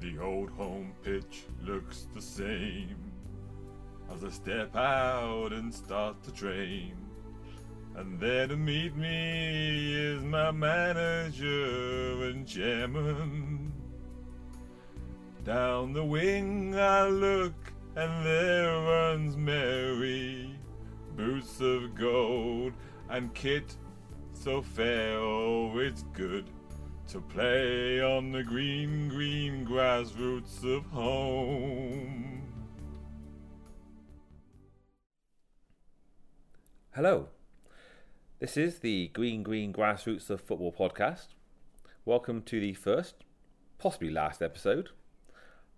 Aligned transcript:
The 0.00 0.16
old 0.20 0.50
home 0.50 0.92
pitch 1.02 1.44
looks 1.64 2.06
the 2.14 2.22
same 2.22 2.96
as 4.14 4.22
I 4.22 4.30
step 4.30 4.76
out 4.76 5.52
and 5.52 5.74
start 5.74 6.22
the 6.22 6.30
train. 6.30 6.94
And 7.96 8.20
there 8.20 8.46
to 8.46 8.56
meet 8.56 8.94
me 8.94 9.92
is 9.92 10.22
my 10.22 10.52
manager 10.52 12.22
and 12.28 12.46
chairman. 12.46 13.72
Down 15.44 15.92
the 15.92 16.04
wing 16.04 16.78
I 16.78 17.08
look, 17.08 17.72
and 17.96 18.24
there 18.24 18.80
runs 18.80 19.36
Mary. 19.36 20.56
Boots 21.16 21.60
of 21.60 21.96
gold 21.96 22.72
and 23.08 23.34
kit 23.34 23.76
so 24.32 24.62
fair, 24.62 25.18
oh, 25.18 25.76
it's 25.78 26.04
good 26.12 26.48
to 27.08 27.22
play 27.22 28.02
on 28.02 28.32
the 28.32 28.42
green, 28.42 29.08
green 29.08 29.66
grassroots 29.66 30.62
of 30.62 30.84
home. 30.86 32.42
Hello, 36.94 37.28
this 38.40 38.58
is 38.58 38.80
the 38.80 39.08
Green 39.14 39.42
Green 39.42 39.72
Grassroots 39.72 40.28
of 40.28 40.42
Football 40.42 40.74
podcast. 40.78 41.28
Welcome 42.04 42.42
to 42.42 42.60
the 42.60 42.74
first, 42.74 43.14
possibly 43.78 44.10
last 44.10 44.42
episode. 44.42 44.90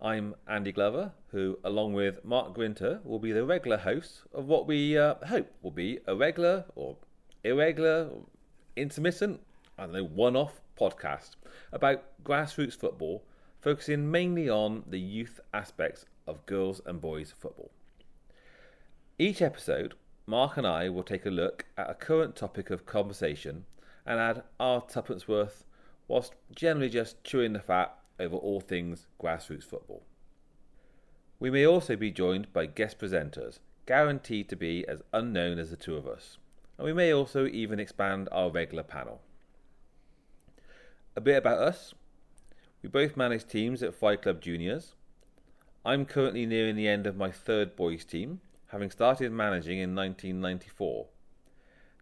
I'm 0.01 0.35
Andy 0.49 0.73
Glover, 0.73 1.13
who, 1.29 1.61
along 1.63 1.93
with 1.93 2.25
Mark 2.25 2.55
Grinter, 2.55 2.99
will 3.05 3.21
be 3.21 3.31
the 3.31 3.45
regular 3.45 3.77
host 3.77 4.23
of 4.35 4.47
what 4.47 4.67
we 4.67 4.99
uh, 4.99 5.15
hope 5.29 5.53
will 5.63 5.71
be 5.71 6.01
a 6.09 6.17
regular 6.17 6.65
or 6.75 6.97
irregular, 7.45 8.09
or 8.13 8.23
intermittent, 8.75 9.41
I 9.81 9.85
don't 9.85 9.95
know, 9.95 10.05
one 10.05 10.37
off 10.37 10.61
podcast 10.79 11.37
about 11.73 12.03
grassroots 12.23 12.77
football, 12.77 13.25
focusing 13.63 14.11
mainly 14.11 14.47
on 14.47 14.85
the 14.87 15.01
youth 15.01 15.41
aspects 15.55 16.05
of 16.27 16.45
girls 16.45 16.83
and 16.85 17.01
boys 17.01 17.33
football. 17.35 17.71
Each 19.19 19.41
episode, 19.41 19.95
Mark 20.27 20.59
and 20.59 20.67
I 20.67 20.91
will 20.91 21.03
take 21.03 21.25
a 21.25 21.31
look 21.31 21.65
at 21.79 21.89
a 21.89 21.95
current 21.95 22.37
topic 22.37 22.69
of 22.69 22.85
conversation 22.85 23.65
and 24.05 24.21
add 24.21 24.43
our 24.61 24.83
tuppence 24.83 25.27
worth, 25.27 25.65
whilst 26.09 26.35
generally 26.55 26.91
just 26.91 27.25
chewing 27.25 27.55
the 27.55 27.61
fat 27.61 27.97
over 28.19 28.37
all 28.37 28.61
things 28.61 29.07
grassroots 29.19 29.65
football. 29.65 30.03
We 31.39 31.49
may 31.49 31.67
also 31.67 31.97
be 31.97 32.11
joined 32.11 32.53
by 32.53 32.67
guest 32.67 32.99
presenters, 32.99 33.61
guaranteed 33.87 34.51
to 34.51 34.57
be 34.57 34.87
as 34.87 35.01
unknown 35.15 35.59
as 35.59 35.71
the 35.71 35.77
two 35.77 35.97
of 35.97 36.07
us, 36.07 36.37
and 36.77 36.85
we 36.85 36.93
may 36.93 37.15
also 37.15 37.47
even 37.47 37.81
expand 37.81 38.29
our 38.31 38.51
regular 38.51 38.83
panel. 38.83 39.23
A 41.17 41.21
bit 41.21 41.39
about 41.39 41.59
us. 41.59 41.93
We 42.83 42.89
both 42.89 43.17
manage 43.17 43.45
teams 43.45 43.83
at 43.83 43.97
Fry 43.97 44.15
Club 44.15 44.41
Juniors. 44.41 44.95
I'm 45.85 46.07
currently 46.07 46.47
nearing 46.47 46.77
the 46.77 46.87
end 46.87 47.05
of 47.05 47.17
my 47.17 47.33
third 47.33 47.75
boys 47.75 48.05
team, 48.05 48.41
having 48.69 48.93
started 48.93 49.33
managing 49.33 49.81
in 49.81 49.97
1994. 49.97 51.09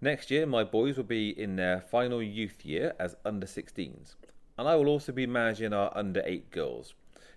Next 0.03 0.31
year, 0.31 0.45
my 0.45 0.63
boys 0.63 0.99
will 0.99 1.05
be 1.05 1.31
in 1.31 1.57
their 1.57 1.81
final 1.81 2.23
youth 2.23 2.67
year 2.67 2.93
as 2.99 3.17
under 3.25 3.47
16s, 3.47 4.17
and 4.59 4.69
I 4.69 4.77
will 4.77 4.89
also 4.89 5.11
be 5.11 5.27
managing 5.27 5.73
our 5.73 5.91
under 5.97 6.23
8 6.27 6.51
girls, 6.51 6.93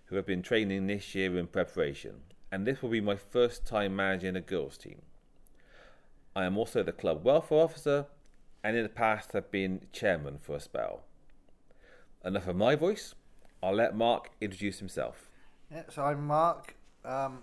who 0.08 0.18
have 0.18 0.26
been 0.26 0.42
training 0.42 0.88
this 0.88 1.16
year 1.16 1.38
in 1.38 1.48
preparation, 1.48 2.16
and 2.52 2.68
this 2.68 2.82
will 2.82 2.90
be 2.90 3.00
my 3.00 3.16
first 3.16 3.66
time 3.66 3.96
managing 3.96 4.36
a 4.36 4.42
girls' 4.42 4.78
team. 4.78 5.04
I 6.36 6.44
am 6.44 6.58
also 6.58 6.84
the 6.84 6.92
club 6.92 7.24
welfare 7.24 7.60
officer, 7.60 8.08
and 8.62 8.76
in 8.76 8.84
the 8.84 8.90
past 8.90 9.32
have 9.32 9.50
been 9.52 9.88
chairman 9.94 10.38
for 10.38 10.58
a 10.58 10.60
spell. 10.60 11.06
Enough 12.24 12.48
of 12.48 12.56
my 12.56 12.76
voice. 12.76 13.16
I'll 13.64 13.74
let 13.74 13.96
Mark 13.96 14.30
introduce 14.40 14.78
himself. 14.78 15.28
Yeah, 15.72 15.84
so 15.90 16.04
I'm 16.04 16.28
Mark. 16.28 16.76
Um, 17.04 17.40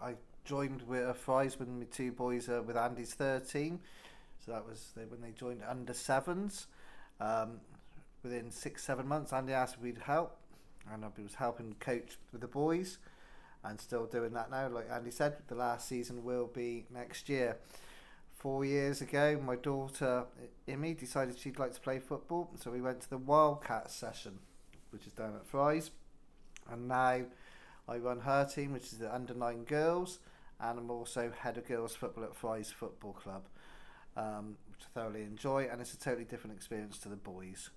I 0.00 0.14
joined 0.44 0.82
with 0.82 1.06
uh, 1.06 1.12
Fry's 1.12 1.58
with 1.58 1.68
my 1.68 1.84
two 1.90 2.12
boys 2.12 2.48
with 2.48 2.76
Andy's 2.76 3.12
third 3.12 3.46
team. 3.46 3.80
So 4.44 4.52
that 4.52 4.66
was 4.66 4.92
when 4.94 5.20
they 5.20 5.32
joined 5.32 5.62
under 5.68 5.92
sevens. 5.92 6.66
Um, 7.20 7.60
within 8.22 8.50
six, 8.50 8.84
seven 8.84 9.06
months, 9.06 9.32
Andy 9.32 9.52
asked 9.52 9.74
if 9.74 9.82
we'd 9.82 9.98
help, 9.98 10.36
and 10.90 11.04
I 11.04 11.08
was 11.20 11.34
helping 11.34 11.74
coach 11.80 12.16
with 12.32 12.40
the 12.40 12.46
boys, 12.46 12.98
and 13.64 13.78
still 13.78 14.06
doing 14.06 14.32
that 14.32 14.50
now. 14.50 14.68
Like 14.68 14.88
Andy 14.90 15.10
said, 15.10 15.36
the 15.48 15.56
last 15.56 15.88
season 15.88 16.24
will 16.24 16.46
be 16.46 16.86
next 16.90 17.28
year. 17.28 17.58
Four 18.38 18.64
years 18.64 19.00
ago, 19.00 19.40
my 19.44 19.56
daughter 19.56 20.24
Imi 20.68 20.98
decided 20.98 21.38
she'd 21.38 21.58
like 21.58 21.72
to 21.74 21.80
play 21.80 21.98
football, 21.98 22.50
so 22.56 22.70
we 22.70 22.80
went 22.80 23.00
to 23.00 23.10
the 23.10 23.18
Wildcats 23.18 23.94
session, 23.94 24.38
which 24.90 25.06
is 25.06 25.12
down 25.12 25.34
at 25.34 25.46
Fry's, 25.46 25.90
and 26.70 26.86
now 26.86 27.22
I 27.88 27.96
run 27.96 28.20
her 28.20 28.44
team, 28.44 28.72
which 28.72 28.92
is 28.92 28.98
the 28.98 29.12
under 29.12 29.34
nine 29.34 29.64
girls, 29.64 30.18
and 30.60 30.78
I'm 30.78 30.90
also 30.90 31.32
head 31.36 31.56
of 31.56 31.66
girls 31.66 31.96
football 31.96 32.24
at 32.24 32.36
Fry's 32.36 32.70
Football 32.70 33.14
Club, 33.14 33.44
um, 34.16 34.56
which 34.70 34.82
I 34.84 35.00
thoroughly 35.00 35.22
enjoy, 35.22 35.68
and 35.70 35.80
it's 35.80 35.94
a 35.94 35.98
totally 35.98 36.24
different 36.24 36.56
experience 36.56 36.98
to 36.98 37.08
the 37.08 37.16
boys. 37.16 37.70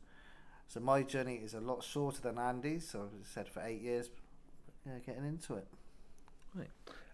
So 0.68 0.80
my 0.80 1.02
journey 1.02 1.36
is 1.44 1.56
a 1.56 1.60
lot 1.60 1.84
shorter 1.84 2.22
than 2.22 2.38
Andy's. 2.38 2.88
So 2.88 3.02
I've 3.02 3.28
said 3.28 3.50
for 3.50 3.62
eight 3.62 3.82
years, 3.82 4.12
yeah, 4.86 5.00
getting 5.04 5.26
into 5.26 5.56
it. 5.56 5.68
Right. 6.54 6.70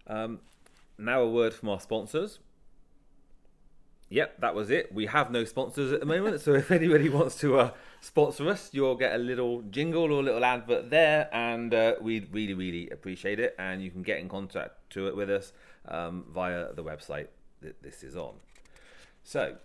Um, 0.06 0.40
now 0.98 1.22
a 1.22 1.30
word 1.30 1.54
from 1.54 1.70
our 1.70 1.80
sponsors. 1.80 2.38
Yep, 4.08 4.40
that 4.40 4.54
was 4.54 4.70
it. 4.70 4.92
We 4.94 5.06
have 5.06 5.32
no 5.32 5.44
sponsors 5.44 5.92
at 5.92 5.98
the 5.98 6.06
moment, 6.06 6.40
so 6.40 6.54
if 6.54 6.70
anybody 6.70 7.08
wants 7.08 7.40
to 7.40 7.58
uh, 7.58 7.70
sponsor 8.00 8.48
us, 8.48 8.70
you'll 8.72 8.94
get 8.94 9.14
a 9.14 9.18
little 9.18 9.62
jingle 9.62 10.04
or 10.04 10.20
a 10.20 10.22
little 10.22 10.44
advert 10.44 10.90
there, 10.90 11.28
and 11.32 11.74
uh, 11.74 11.94
we'd 12.00 12.32
really, 12.32 12.54
really 12.54 12.88
appreciate 12.90 13.40
it. 13.40 13.56
And 13.58 13.82
you 13.82 13.90
can 13.90 14.02
get 14.02 14.18
in 14.18 14.28
contact 14.28 14.90
to 14.90 15.08
it 15.08 15.16
with 15.16 15.28
us 15.28 15.52
um, 15.88 16.24
via 16.32 16.72
the 16.72 16.84
website 16.84 17.28
that 17.62 17.82
this 17.82 18.04
is 18.04 18.16
on. 18.16 18.34
So, 19.24 19.56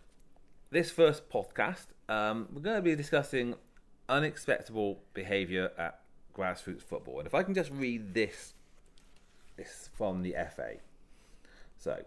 this 0.72 0.90
first 0.90 1.30
podcast, 1.30 1.88
um, 2.10 2.48
we're 2.52 2.62
going 2.62 2.78
to 2.78 2.82
be 2.82 2.96
discussing 2.96 3.54
unacceptable 4.10 5.04
behaviour 5.14 5.72
at 5.78 6.00
grassroots 6.36 6.82
football. 6.82 7.20
And 7.20 7.28
if 7.28 7.36
I 7.36 7.44
can 7.44 7.54
just 7.54 7.70
read 7.70 8.16
this, 8.16 8.56
this 9.56 9.90
from 9.94 10.24
the 10.24 10.36
FA. 10.56 10.78
So, 11.78 12.04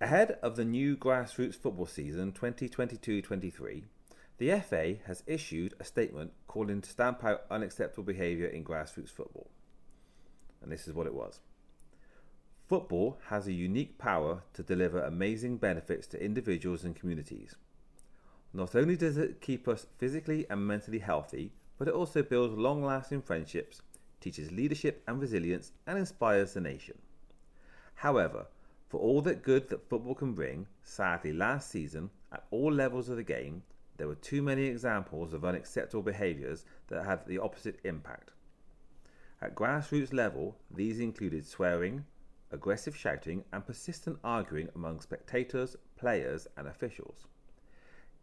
ahead 0.00 0.38
of 0.42 0.56
the 0.56 0.64
new 0.64 0.96
grassroots 0.96 1.56
football 1.56 1.86
season 1.86 2.32
2022-23, 2.32 3.82
the 4.38 4.60
FA 4.60 4.94
has 5.06 5.22
issued 5.26 5.74
a 5.78 5.84
statement 5.84 6.32
calling 6.46 6.80
to 6.80 6.88
stamp 6.88 7.22
out 7.22 7.42
unacceptable 7.50 8.04
behaviour 8.04 8.46
in 8.46 8.64
grassroots 8.64 9.10
football. 9.10 9.50
And 10.62 10.72
this 10.72 10.88
is 10.88 10.94
what 10.94 11.06
it 11.06 11.14
was. 11.14 11.40
Football 12.66 13.18
has 13.26 13.46
a 13.46 13.52
unique 13.52 13.98
power 13.98 14.42
to 14.54 14.62
deliver 14.62 15.02
amazing 15.02 15.58
benefits 15.58 16.06
to 16.08 16.24
individuals 16.24 16.84
and 16.84 16.96
communities. 16.96 17.56
Not 18.54 18.74
only 18.74 18.96
does 18.96 19.18
it 19.18 19.42
keep 19.42 19.68
us 19.68 19.86
physically 19.98 20.46
and 20.48 20.66
mentally 20.66 21.00
healthy, 21.00 21.52
but 21.78 21.88
it 21.88 21.94
also 21.94 22.22
builds 22.22 22.56
long 22.56 22.82
lasting 22.82 23.22
friendships, 23.22 23.82
teaches 24.20 24.50
leadership 24.50 25.02
and 25.06 25.20
resilience, 25.20 25.72
and 25.86 25.98
inspires 25.98 26.54
the 26.54 26.60
nation. 26.60 26.98
However, 27.96 28.46
for 28.90 28.98
all 28.98 29.22
that 29.22 29.44
good 29.44 29.68
that 29.68 29.88
football 29.88 30.16
can 30.16 30.34
bring, 30.34 30.66
sadly 30.82 31.32
last 31.32 31.70
season, 31.70 32.10
at 32.32 32.44
all 32.50 32.72
levels 32.72 33.08
of 33.08 33.16
the 33.16 33.22
game, 33.22 33.62
there 33.96 34.08
were 34.08 34.16
too 34.16 34.42
many 34.42 34.64
examples 34.64 35.32
of 35.32 35.44
unacceptable 35.44 36.02
behaviours 36.02 36.64
that 36.88 37.04
had 37.04 37.24
the 37.24 37.38
opposite 37.38 37.78
impact. 37.84 38.32
At 39.40 39.54
grassroots 39.54 40.12
level, 40.12 40.56
these 40.72 40.98
included 40.98 41.46
swearing, 41.46 42.04
aggressive 42.50 42.96
shouting, 42.96 43.44
and 43.52 43.64
persistent 43.64 44.18
arguing 44.24 44.68
among 44.74 45.00
spectators, 45.00 45.76
players, 45.96 46.48
and 46.56 46.66
officials. 46.66 47.28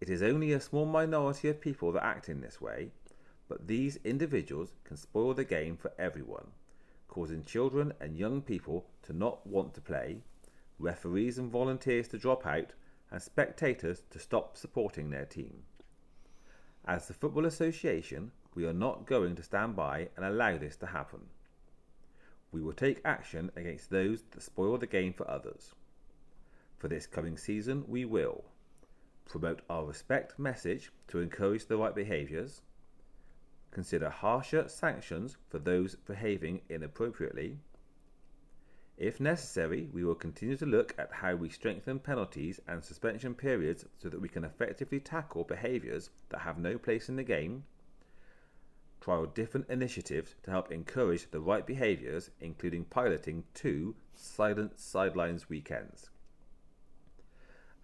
It 0.01 0.09
is 0.09 0.22
only 0.22 0.51
a 0.51 0.59
small 0.59 0.85
minority 0.85 1.47
of 1.47 1.61
people 1.61 1.94
that 1.94 2.03
act 2.03 2.27
in 2.27 2.41
this 2.41 2.59
way, 2.59 2.91
but 3.47 3.68
these 3.68 4.00
individuals 4.03 4.74
can 4.83 4.97
spoil 4.97 5.33
the 5.33 5.45
game 5.45 5.77
for 5.77 5.94
everyone, 5.97 6.47
causing 7.07 7.45
children 7.45 7.94
and 8.01 8.18
young 8.18 8.42
people 8.42 8.86
to 9.03 9.13
not 9.13 9.47
want 9.47 9.74
to 9.75 9.81
play, 9.81 10.24
referees 10.79 11.38
and 11.38 11.51
volunteers 11.51 12.07
to 12.09 12.18
drop 12.18 12.45
out, 12.45 12.74
and 13.12 13.21
spectators 13.21 14.03
to 14.09 14.19
stop 14.19 14.57
supporting 14.57 15.09
their 15.09 15.25
team. 15.25 15.63
As 16.85 17.07
the 17.07 17.13
Football 17.13 17.45
Association, 17.45 18.31
we 18.53 18.65
are 18.65 18.74
not 18.74 19.06
going 19.06 19.35
to 19.35 19.44
stand 19.44 19.75
by 19.75 20.09
and 20.15 20.25
allow 20.25 20.57
this 20.57 20.75
to 20.77 20.88
happen. 20.88 21.27
We 22.51 22.62
will 22.62 22.74
take 22.74 23.01
action 23.06 23.51
against 23.56 23.89
those 23.89 24.24
that 24.31 24.41
spoil 24.41 24.77
the 24.77 24.88
game 24.88 25.13
for 25.13 25.29
others. 25.29 25.74
For 26.77 26.88
this 26.88 27.07
coming 27.07 27.38
season, 27.38 27.83
we 27.88 28.06
will 28.06 28.45
promote 29.25 29.62
our 29.69 29.85
respect 29.85 30.39
message 30.39 30.91
to 31.09 31.19
encourage 31.19 31.65
the 31.65 31.77
right 31.77 31.94
behaviours, 31.94 32.62
consider 33.71 34.09
harsher 34.09 34.68
sanctions 34.69 35.38
for 35.50 35.59
those 35.59 35.95
behaving 35.95 36.62
inappropriately. 36.69 37.57
If 38.97 39.19
necessary, 39.19 39.89
we 39.94 40.03
will 40.03 40.15
continue 40.15 40.57
to 40.57 40.65
look 40.65 40.95
at 40.97 41.13
how 41.13 41.35
we 41.35 41.49
strengthen 41.49 41.99
penalties 41.99 42.59
and 42.67 42.83
suspension 42.83 43.35
periods 43.35 43.85
so 43.99 44.09
that 44.09 44.19
we 44.19 44.27
can 44.27 44.44
effectively 44.44 44.99
tackle 44.99 45.44
behaviours 45.44 46.09
that 46.29 46.41
have 46.41 46.57
no 46.57 46.79
place 46.79 47.07
in 47.07 47.15
the 47.15 47.23
game. 47.23 47.65
trial 48.99 49.27
different 49.27 49.69
initiatives 49.69 50.33
to 50.41 50.49
help 50.49 50.71
encourage 50.71 51.29
the 51.29 51.39
right 51.39 51.67
behaviours, 51.67 52.31
including 52.41 52.85
piloting 52.85 53.44
two 53.53 53.95
silent 54.15 54.79
sidelines 54.79 55.47
weekends. 55.47 56.09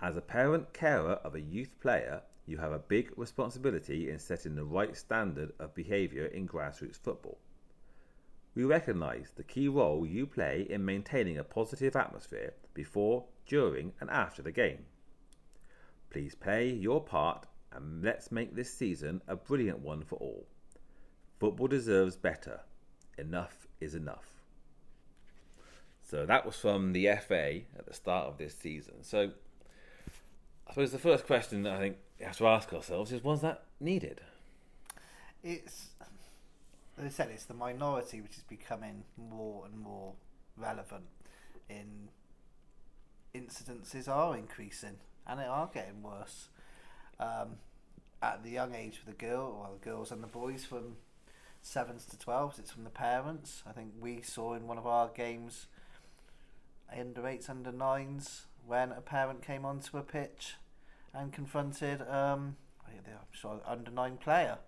As 0.01 0.17
a 0.17 0.21
parent 0.21 0.73
carer 0.73 1.19
of 1.23 1.35
a 1.35 1.41
youth 1.41 1.79
player, 1.79 2.23
you 2.47 2.57
have 2.57 2.71
a 2.71 2.79
big 2.79 3.13
responsibility 3.15 4.09
in 4.09 4.17
setting 4.17 4.55
the 4.55 4.65
right 4.65 4.97
standard 4.97 5.53
of 5.59 5.75
behaviour 5.75 6.25
in 6.25 6.47
grassroots 6.47 6.97
football. 6.97 7.37
We 8.55 8.63
recognise 8.63 9.31
the 9.35 9.43
key 9.43 9.67
role 9.67 10.05
you 10.05 10.27
play 10.27 10.67
in 10.69 10.85
maintaining 10.85 11.37
a 11.37 11.43
positive 11.43 11.95
atmosphere 11.95 12.53
before, 12.73 13.25
during, 13.47 13.93
and 13.99 14.09
after 14.09 14.41
the 14.41 14.51
game. 14.51 14.85
Please 16.09 16.35
play 16.35 16.69
your 16.69 17.01
part 17.01 17.47
and 17.71 18.03
let's 18.03 18.31
make 18.31 18.55
this 18.55 18.71
season 18.71 19.21
a 19.27 19.35
brilliant 19.35 19.79
one 19.79 20.03
for 20.03 20.17
all. 20.17 20.45
Football 21.39 21.67
deserves 21.67 22.15
better. 22.15 22.61
Enough 23.17 23.67
is 23.81 23.95
enough. 23.95 24.43
So 26.01 26.25
that 26.27 26.45
was 26.45 26.55
from 26.55 26.93
the 26.93 27.07
FA 27.27 27.61
at 27.77 27.87
the 27.87 27.93
start 27.93 28.27
of 28.27 28.37
this 28.37 28.55
season. 28.55 29.03
So 29.03 29.31
I 30.67 30.71
suppose 30.71 30.91
the 30.91 30.99
first 30.99 31.25
question 31.25 31.63
that 31.63 31.73
I 31.73 31.79
think 31.79 31.97
we 32.19 32.25
have 32.25 32.37
to 32.37 32.47
ask 32.47 32.71
ourselves 32.71 33.11
is 33.11 33.23
was 33.23 33.41
that 33.41 33.63
needed? 33.79 34.21
It's, 35.43 35.87
as 36.97 37.05
I 37.05 37.09
said, 37.09 37.29
it's 37.33 37.45
the 37.45 37.53
minority 37.53 38.21
which 38.21 38.37
is 38.37 38.43
becoming 38.43 39.03
more 39.17 39.65
and 39.65 39.79
more 39.79 40.13
relevant 40.57 41.05
in 41.69 42.09
incidences 43.33 44.07
are 44.07 44.37
increasing 44.37 44.97
and 45.25 45.39
they 45.39 45.45
are 45.45 45.69
getting 45.73 46.03
worse. 46.03 46.49
Um, 47.19 47.57
at 48.21 48.43
the 48.43 48.49
young 48.49 48.75
age 48.75 48.99
of 48.99 49.05
the 49.05 49.13
girl, 49.13 49.57
well, 49.59 49.77
the 49.79 49.89
girls 49.89 50.11
and 50.11 50.23
the 50.23 50.27
boys 50.27 50.65
from 50.65 50.97
sevens 51.61 52.05
to 52.05 52.17
twelves, 52.17 52.59
it's 52.59 52.71
from 52.71 52.83
the 52.83 52.89
parents. 52.89 53.63
I 53.67 53.71
think 53.71 53.93
we 53.99 54.21
saw 54.21 54.53
in 54.53 54.67
one 54.67 54.77
of 54.77 54.85
our 54.85 55.09
games, 55.09 55.67
under 56.95 57.27
eights, 57.27 57.49
under 57.49 57.71
nines, 57.71 58.45
when 58.65 58.91
a 58.91 59.01
parent 59.01 59.41
came 59.41 59.65
onto 59.65 59.97
a 59.97 60.03
pitch 60.03 60.55
and 61.13 61.33
confronted, 61.33 62.01
um, 62.01 62.55
I'm 62.87 63.19
sure, 63.31 63.61
under 63.65 63.91
nine 63.91 64.17
player, 64.17 64.59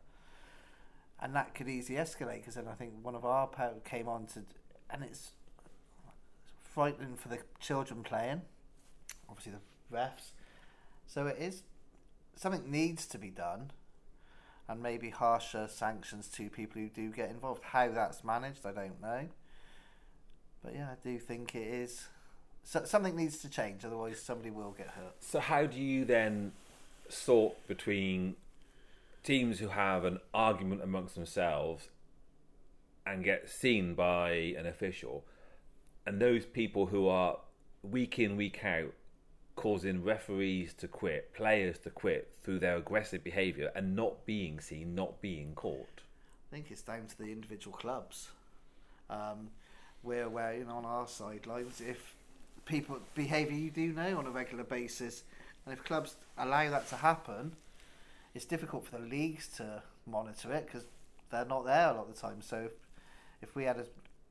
and 1.21 1.35
that 1.35 1.55
could 1.55 1.67
easily 1.69 1.97
escalate 1.97 2.37
because 2.37 2.55
then 2.55 2.67
I 2.67 2.73
think 2.73 2.93
one 3.01 3.15
of 3.15 3.25
our 3.25 3.47
parents 3.47 3.87
came 3.87 4.07
on 4.07 4.25
to, 4.27 4.43
and 4.89 5.03
it's 5.03 5.31
frightening 6.63 7.15
for 7.15 7.29
the 7.29 7.39
children 7.59 8.03
playing, 8.03 8.41
obviously 9.29 9.53
the 9.53 9.97
refs. 9.97 10.31
So 11.07 11.27
it 11.27 11.37
is 11.39 11.63
something 12.35 12.69
needs 12.69 13.05
to 13.07 13.17
be 13.17 13.29
done, 13.29 13.71
and 14.67 14.81
maybe 14.81 15.09
harsher 15.09 15.67
sanctions 15.67 16.27
to 16.29 16.49
people 16.49 16.81
who 16.81 16.89
do 16.89 17.09
get 17.11 17.29
involved. 17.29 17.63
How 17.63 17.89
that's 17.89 18.23
managed, 18.23 18.65
I 18.65 18.71
don't 18.71 19.01
know. 19.01 19.27
But 20.63 20.73
yeah, 20.73 20.89
I 20.91 21.07
do 21.07 21.19
think 21.19 21.55
it 21.55 21.67
is. 21.67 22.07
So, 22.63 22.83
something 22.83 23.15
needs 23.15 23.37
to 23.39 23.49
change, 23.49 23.85
otherwise 23.85 24.19
somebody 24.19 24.49
will 24.49 24.71
get 24.71 24.87
hurt. 24.87 25.15
So 25.19 25.39
how 25.39 25.67
do 25.67 25.79
you 25.79 26.03
then 26.03 26.51
sort 27.09 27.55
between 27.67 28.35
teams 29.25 29.59
who 29.59 29.67
have 29.67 30.05
an 30.05 30.19
argument 30.33 30.83
amongst 30.83 31.15
themselves 31.15 31.89
and 33.05 33.23
get 33.23 33.49
seen 33.49 33.93
by 33.95 34.29
an 34.57 34.65
official, 34.65 35.25
and 36.05 36.21
those 36.21 36.45
people 36.45 36.87
who 36.87 37.07
are 37.07 37.39
week 37.83 38.19
in 38.19 38.37
week 38.37 38.63
out 38.63 38.93
causing 39.55 40.03
referees 40.03 40.73
to 40.73 40.87
quit, 40.87 41.33
players 41.33 41.77
to 41.79 41.89
quit 41.89 42.33
through 42.43 42.59
their 42.59 42.77
aggressive 42.77 43.23
behaviour 43.23 43.71
and 43.75 43.95
not 43.95 44.25
being 44.25 44.59
seen, 44.59 44.93
not 44.95 45.21
being 45.21 45.53
caught? 45.55 46.01
I 46.51 46.55
think 46.55 46.67
it's 46.69 46.81
down 46.81 47.07
to 47.07 47.17
the 47.17 47.31
individual 47.31 47.75
clubs. 47.75 48.29
Um, 49.09 49.49
we're 50.03 50.25
aware, 50.25 50.55
you 50.55 50.65
know, 50.65 50.75
on 50.75 50.85
our 50.85 51.07
sidelines, 51.07 51.81
if 51.81 52.15
people 52.65 52.99
behaviour 53.15 53.57
you 53.57 53.71
do 53.71 53.93
know 53.93 54.17
on 54.17 54.27
a 54.27 54.31
regular 54.31 54.63
basis, 54.63 55.23
and 55.65 55.73
if 55.73 55.83
clubs 55.83 56.15
allow 56.37 56.69
that 56.69 56.87
to 56.89 56.95
happen, 56.95 57.53
it's 58.35 58.45
difficult 58.45 58.85
for 58.85 58.97
the 58.97 59.05
leagues 59.07 59.47
to 59.47 59.81
monitor 60.05 60.53
it 60.53 60.65
because 60.65 60.85
they're 61.31 61.45
not 61.45 61.65
there 61.65 61.89
a 61.89 61.93
lot 61.93 62.07
of 62.09 62.13
the 62.13 62.19
time. 62.19 62.41
So 62.41 62.65
if, 62.65 62.71
if 63.41 63.55
we 63.55 63.63
had 63.63 63.77
a 63.77 63.85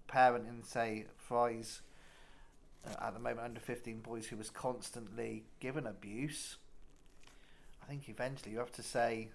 parent 0.07 0.47
in, 0.47 0.63
say, 0.63 1.07
Fry's 1.17 1.81
uh, 2.87 3.07
at 3.07 3.15
the 3.15 3.19
moment 3.19 3.41
under 3.41 3.61
15 3.61 4.01
boys 4.01 4.27
who 4.27 4.37
was 4.37 4.51
constantly 4.51 5.45
given 5.59 5.87
abuse, 5.87 6.59
I 7.83 7.87
think 7.87 8.09
eventually 8.09 8.53
you 8.53 8.59
have 8.59 8.73
to 8.73 8.83
say 8.83 9.31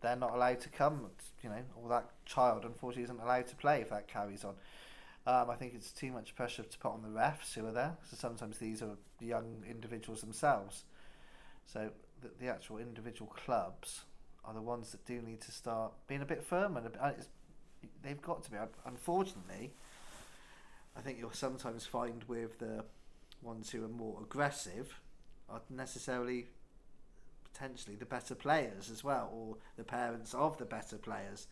they're 0.00 0.16
not 0.16 0.34
allowed 0.34 0.60
to 0.60 0.68
come, 0.70 1.10
you 1.42 1.50
know, 1.50 1.62
or 1.76 1.90
that 1.90 2.10
child 2.24 2.64
unfortunately 2.64 3.04
isn't 3.04 3.20
allowed 3.20 3.46
to 3.48 3.56
play 3.56 3.82
if 3.82 3.90
that 3.90 4.08
carries 4.08 4.42
on. 4.42 4.54
Um, 5.24 5.50
I 5.50 5.54
think 5.54 5.74
it's 5.74 5.92
too 5.92 6.10
much 6.10 6.34
pressure 6.34 6.64
to 6.64 6.78
put 6.78 6.92
on 6.92 7.02
the 7.02 7.08
refs 7.08 7.54
who 7.54 7.64
are 7.66 7.72
there. 7.72 7.96
So 8.10 8.16
sometimes 8.16 8.58
these 8.58 8.82
are 8.82 8.96
young 9.20 9.62
individuals 9.68 10.22
themselves. 10.22 10.84
So 11.66 11.90
the, 12.22 12.30
the 12.40 12.50
actual 12.50 12.78
individual 12.78 13.30
clubs 13.30 14.02
are 14.44 14.54
the 14.54 14.62
ones 14.62 14.90
that 14.92 15.04
do 15.04 15.20
need 15.22 15.40
to 15.42 15.52
start 15.52 15.92
being 16.08 16.22
a 16.22 16.26
bit 16.26 16.42
firmer. 16.42 16.80
And 16.80 16.92
bit, 16.92 17.26
they've 18.02 18.22
got 18.22 18.42
to 18.44 18.50
be. 18.50 18.56
Unfortunately, 18.86 19.72
I 20.96 21.00
think 21.00 21.18
you'll 21.18 21.32
sometimes 21.32 21.86
find 21.86 22.24
with 22.24 22.58
the 22.58 22.84
ones 23.42 23.70
who 23.70 23.84
are 23.84 23.88
more 23.88 24.20
aggressive 24.22 25.00
are 25.48 25.60
necessarily 25.68 26.46
potentially 27.52 27.96
the 27.96 28.06
better 28.06 28.34
players 28.34 28.90
as 28.90 29.04
well, 29.04 29.30
or 29.32 29.56
the 29.76 29.84
parents 29.84 30.32
of 30.34 30.56
the 30.58 30.64
better 30.64 30.96
players, 30.96 31.48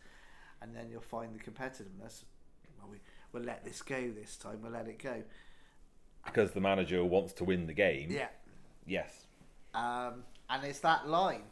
and 0.61 0.75
then 0.75 0.89
you'll 0.89 1.01
find 1.01 1.35
the 1.35 1.39
competitiveness. 1.39 2.23
Well, 2.77 2.89
we 2.89 2.97
we'll 3.31 3.43
let 3.43 3.63
this 3.63 3.81
go 3.81 4.11
this 4.11 4.35
time. 4.37 4.59
We'll 4.61 4.71
let 4.71 4.87
it 4.87 5.01
go 5.01 5.23
because 6.25 6.51
the 6.51 6.61
manager 6.61 7.03
wants 7.03 7.33
to 7.33 7.43
win 7.43 7.67
the 7.67 7.73
game. 7.73 8.09
Yeah. 8.11 8.27
Yes. 8.85 9.25
Um, 9.73 10.23
and 10.51 10.63
it's 10.65 10.79
that 10.79 11.07
line, 11.07 11.43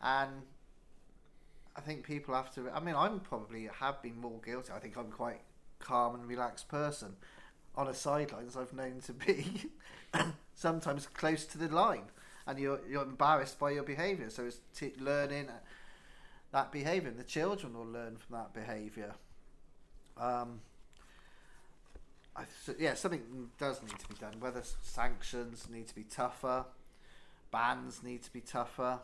and 0.00 0.30
I 1.76 1.80
think 1.80 2.04
people 2.04 2.34
have 2.34 2.54
to. 2.54 2.70
I 2.70 2.80
mean, 2.80 2.94
I'm 2.94 3.20
probably 3.20 3.68
have 3.80 4.00
been 4.02 4.20
more 4.20 4.40
guilty. 4.44 4.72
I 4.74 4.78
think 4.78 4.96
I'm 4.96 5.10
quite 5.10 5.40
calm 5.78 6.14
and 6.14 6.26
relaxed 6.26 6.68
person. 6.68 7.16
On 7.76 7.86
a 7.86 7.94
sidelines, 7.94 8.56
I've 8.56 8.72
known 8.72 9.00
to 9.06 9.12
be 9.12 9.70
sometimes 10.54 11.06
close 11.06 11.44
to 11.46 11.58
the 11.58 11.68
line, 11.68 12.04
and 12.46 12.58
you're 12.58 12.80
you're 12.88 13.02
embarrassed 13.02 13.58
by 13.58 13.72
your 13.72 13.84
behaviour. 13.84 14.30
So 14.30 14.44
it's 14.44 14.60
t- 14.74 14.92
learning 14.98 15.48
that 16.52 16.72
behaviour, 16.72 17.10
and 17.10 17.18
the 17.18 17.24
children 17.24 17.74
will 17.74 17.86
learn 17.86 18.16
from 18.16 18.36
that 18.36 18.54
behaviour. 18.54 19.14
Um, 20.16 20.60
so, 22.64 22.74
yeah, 22.78 22.94
something 22.94 23.50
does 23.58 23.82
need 23.82 23.98
to 23.98 24.08
be 24.08 24.14
done. 24.14 24.34
Whether 24.38 24.62
sanctions 24.82 25.66
need 25.70 25.88
to 25.88 25.94
be 25.94 26.04
tougher, 26.04 26.64
bans 27.50 28.02
need 28.02 28.22
to 28.22 28.32
be 28.32 28.40
tougher 28.40 29.00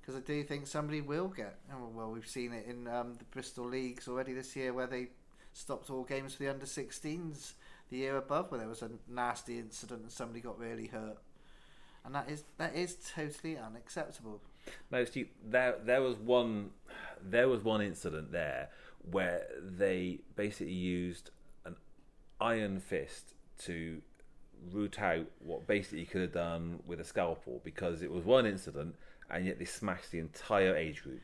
because 0.00 0.16
I 0.16 0.20
do 0.20 0.42
think 0.44 0.66
somebody 0.66 1.00
will 1.00 1.28
get. 1.28 1.58
Well, 1.94 2.10
we've 2.10 2.28
seen 2.28 2.52
it 2.52 2.66
in 2.66 2.86
um, 2.88 3.14
the 3.14 3.24
Bristol 3.24 3.64
leagues 3.64 4.06
already 4.06 4.34
this 4.34 4.54
year, 4.54 4.72
where 4.72 4.86
they 4.86 5.08
stopped 5.54 5.88
all 5.88 6.04
games 6.04 6.34
for 6.34 6.42
the 6.42 6.50
under 6.50 6.66
16s 6.66 7.54
the 7.90 7.96
year 7.96 8.16
above 8.16 8.50
where 8.50 8.58
there 8.58 8.68
was 8.68 8.82
a 8.82 8.90
nasty 9.08 9.58
incident 9.58 10.02
and 10.02 10.10
somebody 10.10 10.40
got 10.40 10.58
really 10.58 10.86
hurt. 10.86 11.18
And 12.04 12.14
that 12.14 12.28
is 12.28 12.44
that 12.58 12.74
is 12.74 12.96
totally 13.14 13.56
unacceptable. 13.56 14.42
No, 14.90 15.04
Steve, 15.04 15.28
there 15.42 15.76
there 15.82 16.02
was 16.02 16.16
one 16.16 16.70
there 17.22 17.48
was 17.48 17.62
one 17.62 17.80
incident 17.80 18.30
there 18.30 18.68
where 19.10 19.46
they 19.58 20.20
basically 20.36 20.72
used 20.72 21.30
an 21.64 21.76
iron 22.40 22.78
fist 22.78 23.34
to 23.64 24.02
root 24.72 25.00
out 25.00 25.26
what 25.38 25.66
basically 25.66 26.04
could 26.04 26.22
have 26.22 26.32
done 26.32 26.80
with 26.86 27.00
a 27.00 27.04
scalpel 27.04 27.60
because 27.64 28.02
it 28.02 28.10
was 28.10 28.24
one 28.24 28.46
incident 28.46 28.94
and 29.30 29.46
yet 29.46 29.58
they 29.58 29.64
smashed 29.64 30.10
the 30.10 30.18
entire 30.18 30.76
age 30.76 31.02
group 31.02 31.22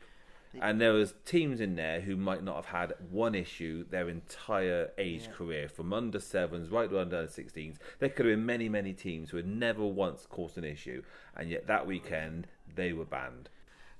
and 0.59 0.81
there 0.81 0.93
was 0.93 1.13
teams 1.25 1.61
in 1.61 1.75
there 1.75 2.01
who 2.01 2.17
might 2.17 2.43
not 2.43 2.55
have 2.55 2.65
had 2.65 2.93
one 3.09 3.35
issue 3.35 3.85
their 3.89 4.09
entire 4.09 4.89
age 4.97 5.23
yeah. 5.23 5.31
career, 5.31 5.69
from 5.69 5.93
under 5.93 6.19
sevens 6.19 6.69
right 6.69 6.89
to 6.89 6.99
under 6.99 7.27
sixteens. 7.27 7.77
There 7.99 8.09
could 8.09 8.25
have 8.25 8.35
been 8.35 8.45
many, 8.45 8.67
many 8.67 8.93
teams 8.93 9.29
who 9.29 9.37
had 9.37 9.47
never 9.47 9.85
once 9.85 10.25
caused 10.29 10.57
an 10.57 10.65
issue, 10.65 11.03
and 11.37 11.49
yet 11.49 11.67
that 11.67 11.87
weekend 11.87 12.47
they 12.75 12.91
were 12.91 13.05
banned. 13.05 13.49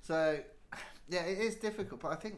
So, 0.02 0.40
yeah, 1.08 1.22
it 1.22 1.38
is 1.38 1.54
difficult, 1.54 2.02
but 2.02 2.12
I 2.12 2.16
think 2.16 2.36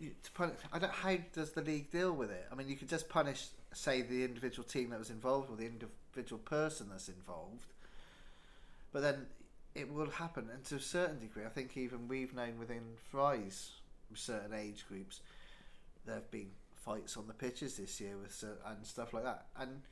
to 0.00 0.30
punish, 0.32 0.56
I 0.72 0.78
don't. 0.78 0.92
How 0.92 1.16
does 1.32 1.50
the 1.50 1.62
league 1.62 1.90
deal 1.90 2.12
with 2.12 2.30
it? 2.30 2.46
I 2.52 2.54
mean, 2.54 2.68
you 2.68 2.76
could 2.76 2.88
just 2.88 3.08
punish, 3.08 3.48
say, 3.72 4.02
the 4.02 4.24
individual 4.24 4.66
team 4.66 4.90
that 4.90 4.98
was 4.98 5.10
involved 5.10 5.50
or 5.50 5.56
the 5.56 5.66
individual 5.66 6.40
person 6.40 6.88
that's 6.90 7.08
involved, 7.08 7.66
but 8.92 9.02
then 9.02 9.26
it 9.74 9.92
will 9.92 10.10
happen, 10.10 10.48
and 10.52 10.64
to 10.64 10.76
a 10.76 10.80
certain 10.80 11.20
degree, 11.20 11.44
I 11.44 11.48
think 11.48 11.76
even 11.76 12.08
we've 12.08 12.34
known 12.34 12.58
within 12.58 12.82
Fry's 13.10 13.70
certain 14.14 14.52
age 14.52 14.84
groups, 14.88 15.20
there 16.04 16.16
have 16.16 16.30
been 16.30 16.50
fights 16.74 17.16
on 17.16 17.28
the 17.28 17.34
pitches 17.34 17.76
this 17.76 18.00
year 18.00 18.16
with 18.16 18.44
and 18.66 18.84
stuff 18.84 19.12
like 19.12 19.24
that, 19.24 19.46
and 19.58 19.82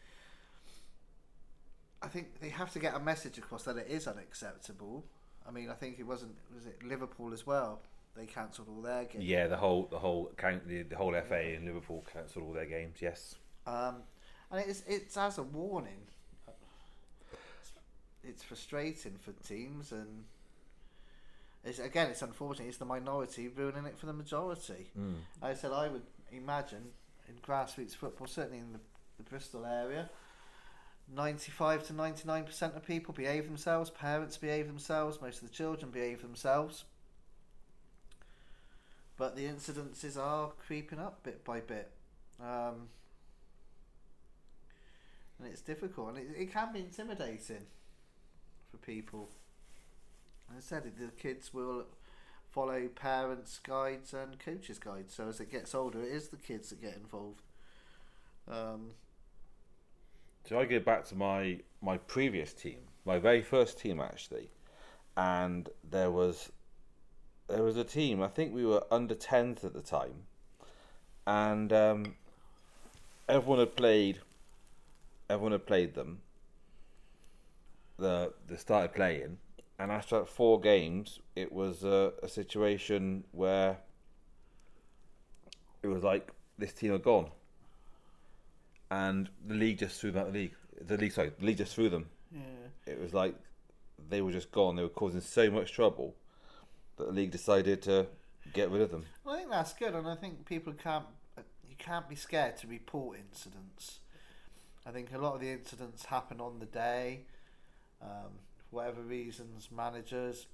I 2.02 2.08
think 2.08 2.40
they 2.40 2.48
have 2.48 2.72
to 2.72 2.78
get 2.78 2.94
a 2.94 3.00
message 3.00 3.38
across 3.38 3.64
that 3.64 3.76
it 3.76 3.86
is 3.88 4.06
unacceptable. 4.08 5.04
I 5.46 5.50
mean, 5.50 5.70
I 5.70 5.74
think 5.74 5.98
it 5.98 6.06
wasn't 6.06 6.34
was 6.54 6.66
it 6.66 6.82
Liverpool 6.84 7.32
as 7.32 7.46
well 7.46 7.80
they 8.18 8.26
cancelled 8.26 8.68
all 8.68 8.82
their 8.82 9.04
games. 9.04 9.24
Yeah, 9.24 9.46
the 9.46 9.56
whole 9.56 9.88
the 9.90 9.98
whole 9.98 10.32
count 10.36 10.66
the, 10.68 10.82
the 10.82 10.96
whole 10.96 11.12
FA 11.12 11.54
in 11.54 11.64
Liverpool 11.64 12.04
cancelled 12.12 12.44
all 12.44 12.52
their 12.52 12.66
games. 12.66 12.98
Yes. 13.00 13.36
Um, 13.68 13.96
and 14.50 14.64
it's 14.66 14.82
it's 14.86 15.16
as 15.16 15.38
a 15.38 15.42
warning. 15.42 16.06
It's 18.24 18.42
frustrating 18.42 19.16
for 19.20 19.32
teams, 19.46 19.92
and 19.92 20.24
it's 21.64 21.78
again, 21.78 22.10
it's 22.10 22.22
unfortunate. 22.22 22.68
It's 22.68 22.78
the 22.78 22.84
minority 22.84 23.48
ruining 23.48 23.84
it 23.84 23.98
for 23.98 24.06
the 24.06 24.12
majority. 24.12 24.90
Mm. 24.98 25.16
I 25.42 25.54
said 25.54 25.72
I 25.72 25.88
would 25.88 26.02
imagine 26.32 26.84
in 27.28 27.34
grassroots 27.46 27.94
football, 27.94 28.26
certainly 28.26 28.58
in 28.58 28.72
the, 28.72 28.80
the 29.18 29.22
Bristol 29.22 29.66
area, 29.66 30.08
95 31.14 31.86
to 31.88 31.92
99% 31.92 32.76
of 32.76 32.86
people 32.86 33.14
behave 33.14 33.46
themselves, 33.46 33.90
parents 33.90 34.36
behave 34.36 34.66
themselves, 34.66 35.20
most 35.20 35.42
of 35.42 35.48
the 35.48 35.54
children 35.54 35.90
behave 35.90 36.22
themselves. 36.22 36.84
But 39.16 39.36
the 39.36 39.44
incidences 39.44 40.16
are 40.16 40.52
creeping 40.66 40.98
up 40.98 41.22
bit 41.22 41.44
by 41.44 41.60
bit. 41.60 41.90
Um, 42.40 42.88
and 45.38 45.48
it's 45.48 45.60
difficult, 45.62 46.10
and 46.10 46.18
it, 46.18 46.28
it 46.36 46.52
can 46.52 46.72
be 46.72 46.80
intimidating 46.80 47.66
for 48.70 48.76
people. 48.78 49.28
I 50.50 50.60
said, 50.60 50.84
the 50.98 51.08
kids 51.08 51.52
will 51.52 51.84
follow 52.50 52.88
parents' 52.88 53.60
guides 53.62 54.14
and 54.14 54.38
coaches' 54.38 54.78
guides. 54.78 55.14
So 55.14 55.28
as 55.28 55.40
it 55.40 55.50
gets 55.50 55.74
older, 55.74 56.00
it 56.00 56.08
is 56.10 56.28
the 56.28 56.36
kids 56.38 56.70
that 56.70 56.80
get 56.80 56.96
involved. 56.96 57.42
Um, 58.50 58.92
So 60.48 60.58
I 60.58 60.64
go 60.64 60.80
back 60.80 61.04
to 61.06 61.14
my 61.14 61.60
my 61.82 61.98
previous 61.98 62.54
team, 62.54 62.78
my 63.04 63.18
very 63.18 63.42
first 63.42 63.78
team 63.78 64.00
actually, 64.00 64.48
and 65.14 65.68
there 65.90 66.10
was 66.10 66.50
there 67.48 67.62
was 67.62 67.76
a 67.76 67.84
team. 67.84 68.22
I 68.22 68.28
think 68.28 68.54
we 68.54 68.64
were 68.64 68.82
under 68.90 69.14
tens 69.14 69.64
at 69.64 69.74
the 69.74 69.82
time, 69.82 70.24
and 71.26 71.70
um, 71.72 72.14
everyone 73.28 73.58
had 73.58 73.76
played. 73.76 74.20
Everyone 75.30 75.52
had 75.52 75.66
played 75.66 75.94
them. 75.94 76.22
The 77.98 78.32
they 78.48 78.56
started 78.56 78.94
playing, 78.94 79.38
and 79.78 79.90
after 79.90 80.24
four 80.24 80.60
games, 80.60 81.18
it 81.34 81.52
was 81.52 81.82
a, 81.82 82.12
a 82.22 82.28
situation 82.28 83.24
where 83.32 83.78
it 85.82 85.88
was 85.88 86.02
like 86.04 86.30
this 86.58 86.72
team 86.72 86.92
are 86.92 86.98
gone 86.98 87.30
and 88.90 89.28
the 89.46 89.54
league 89.54 89.78
just 89.78 90.00
threw 90.00 90.10
them 90.10 90.22
out 90.22 90.32
the 90.32 90.38
league. 90.38 90.54
The 90.80 90.96
league, 90.96 91.12
sorry, 91.12 91.32
the 91.38 91.44
league 91.44 91.58
just 91.58 91.74
threw 91.74 91.88
them. 91.88 92.06
yeah. 92.32 92.40
It 92.86 93.00
was 93.00 93.12
like 93.12 93.34
they 94.08 94.22
were 94.22 94.32
just 94.32 94.50
gone. 94.52 94.76
They 94.76 94.82
were 94.82 94.88
causing 94.88 95.20
so 95.20 95.50
much 95.50 95.72
trouble 95.72 96.14
that 96.96 97.06
the 97.06 97.12
league 97.12 97.30
decided 97.30 97.82
to 97.82 98.06
get 98.52 98.70
rid 98.70 98.82
of 98.82 98.90
them. 98.90 99.04
Well, 99.24 99.34
I 99.34 99.38
think 99.38 99.50
that's 99.50 99.72
good, 99.74 99.94
and 99.94 100.08
I 100.08 100.14
think 100.14 100.46
people 100.46 100.72
can't. 100.72 101.04
You 101.68 101.76
can't 101.76 102.08
be 102.08 102.16
scared 102.16 102.56
to 102.58 102.66
report 102.66 103.18
incidents. 103.18 104.00
I 104.88 104.90
think 104.90 105.12
a 105.12 105.18
lot 105.18 105.34
of 105.34 105.40
the 105.40 105.50
incidents 105.50 106.06
happen 106.06 106.40
on 106.40 106.60
the 106.60 106.66
day. 106.66 107.26
Um, 108.00 108.38
for 108.70 108.76
whatever 108.76 109.02
reasons, 109.02 109.68
managers, 109.70 110.46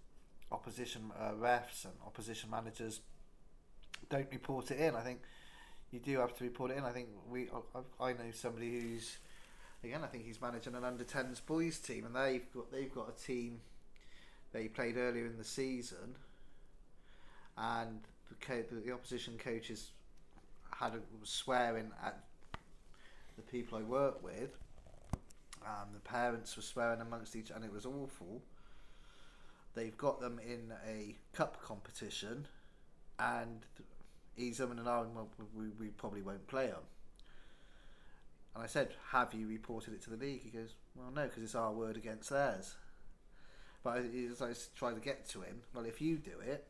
opposition 0.50 1.12
uh, 1.18 1.32
refs, 1.40 1.84
and 1.84 1.94
opposition 2.04 2.50
managers 2.50 3.00
don't 4.10 4.26
report 4.32 4.72
it 4.72 4.80
in. 4.80 4.96
I 4.96 5.02
think 5.02 5.20
you 5.92 6.00
do 6.00 6.18
have 6.18 6.36
to 6.38 6.44
report 6.44 6.72
it 6.72 6.78
in. 6.78 6.84
I 6.84 6.90
think 6.90 7.08
we. 7.30 7.48
I, 8.00 8.12
know 8.12 8.30
somebody 8.32 8.80
who's 8.80 9.18
again. 9.84 10.00
I 10.02 10.08
think 10.08 10.24
he's 10.24 10.40
managing 10.40 10.74
an 10.74 10.84
under 10.84 11.04
10s 11.04 11.40
boys 11.44 11.78
team, 11.78 12.04
and 12.04 12.16
they've 12.16 12.52
got 12.52 12.72
they've 12.72 12.92
got 12.92 13.08
a 13.08 13.24
team 13.24 13.60
they 14.52 14.66
played 14.66 14.96
earlier 14.96 15.26
in 15.26 15.36
the 15.38 15.44
season, 15.44 16.16
and 17.56 18.00
the 18.28 18.34
co- 18.44 18.64
the, 18.84 18.92
opposition 18.92 19.38
coaches 19.38 19.90
had 20.80 20.94
a, 20.94 21.00
swearing 21.22 21.92
at 22.04 22.24
the 23.36 23.42
people 23.42 23.78
I 23.78 23.82
work 23.82 24.22
with. 24.22 24.58
Um, 25.64 25.88
the 25.94 26.00
parents 26.00 26.56
were 26.56 26.62
swearing 26.62 27.00
amongst 27.00 27.34
each, 27.36 27.50
and 27.50 27.64
it 27.64 27.72
was 27.72 27.86
awful. 27.86 28.42
They've 29.74 29.96
got 29.96 30.20
them 30.20 30.38
in 30.38 30.72
a 30.86 31.16
cup 31.32 31.62
competition, 31.62 32.46
and 33.18 33.64
he's 34.36 34.60
umming 34.60 34.78
and 34.78 34.86
ahhing. 34.86 35.14
Well, 35.14 35.28
we, 35.54 35.68
we 35.80 35.88
probably 35.88 36.22
won't 36.22 36.46
play 36.46 36.66
them. 36.66 36.84
And 38.54 38.62
I 38.62 38.66
said, 38.66 38.94
"Have 39.10 39.34
you 39.34 39.48
reported 39.48 39.94
it 39.94 40.02
to 40.02 40.10
the 40.10 40.16
league?" 40.16 40.42
He 40.42 40.50
goes, 40.50 40.74
"Well, 40.94 41.10
no, 41.10 41.24
because 41.24 41.42
it's 41.42 41.54
our 41.54 41.72
word 41.72 41.96
against 41.96 42.30
theirs." 42.30 42.76
But 43.82 43.98
I- 43.98 44.28
as 44.30 44.40
I 44.40 44.54
try 44.76 44.92
to 44.94 45.00
get 45.00 45.28
to 45.30 45.42
him, 45.42 45.62
well, 45.74 45.84
if 45.84 46.00
you 46.00 46.18
do 46.18 46.40
it, 46.40 46.66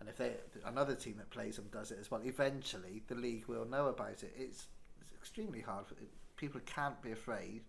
and 0.00 0.08
if 0.08 0.16
they 0.16 0.36
another 0.64 0.94
team 0.94 1.16
that 1.18 1.30
plays 1.30 1.56
them 1.56 1.68
does 1.70 1.90
it 1.90 1.98
as 2.00 2.10
well, 2.10 2.22
eventually 2.24 3.02
the 3.06 3.14
league 3.14 3.46
will 3.46 3.64
know 3.66 3.86
about 3.86 4.22
it. 4.22 4.32
It's 4.36 4.66
extremely 5.28 5.60
hard. 5.60 5.86
For, 5.86 5.94
people 6.36 6.60
can't 6.66 7.00
be 7.02 7.12
afraid 7.12 7.62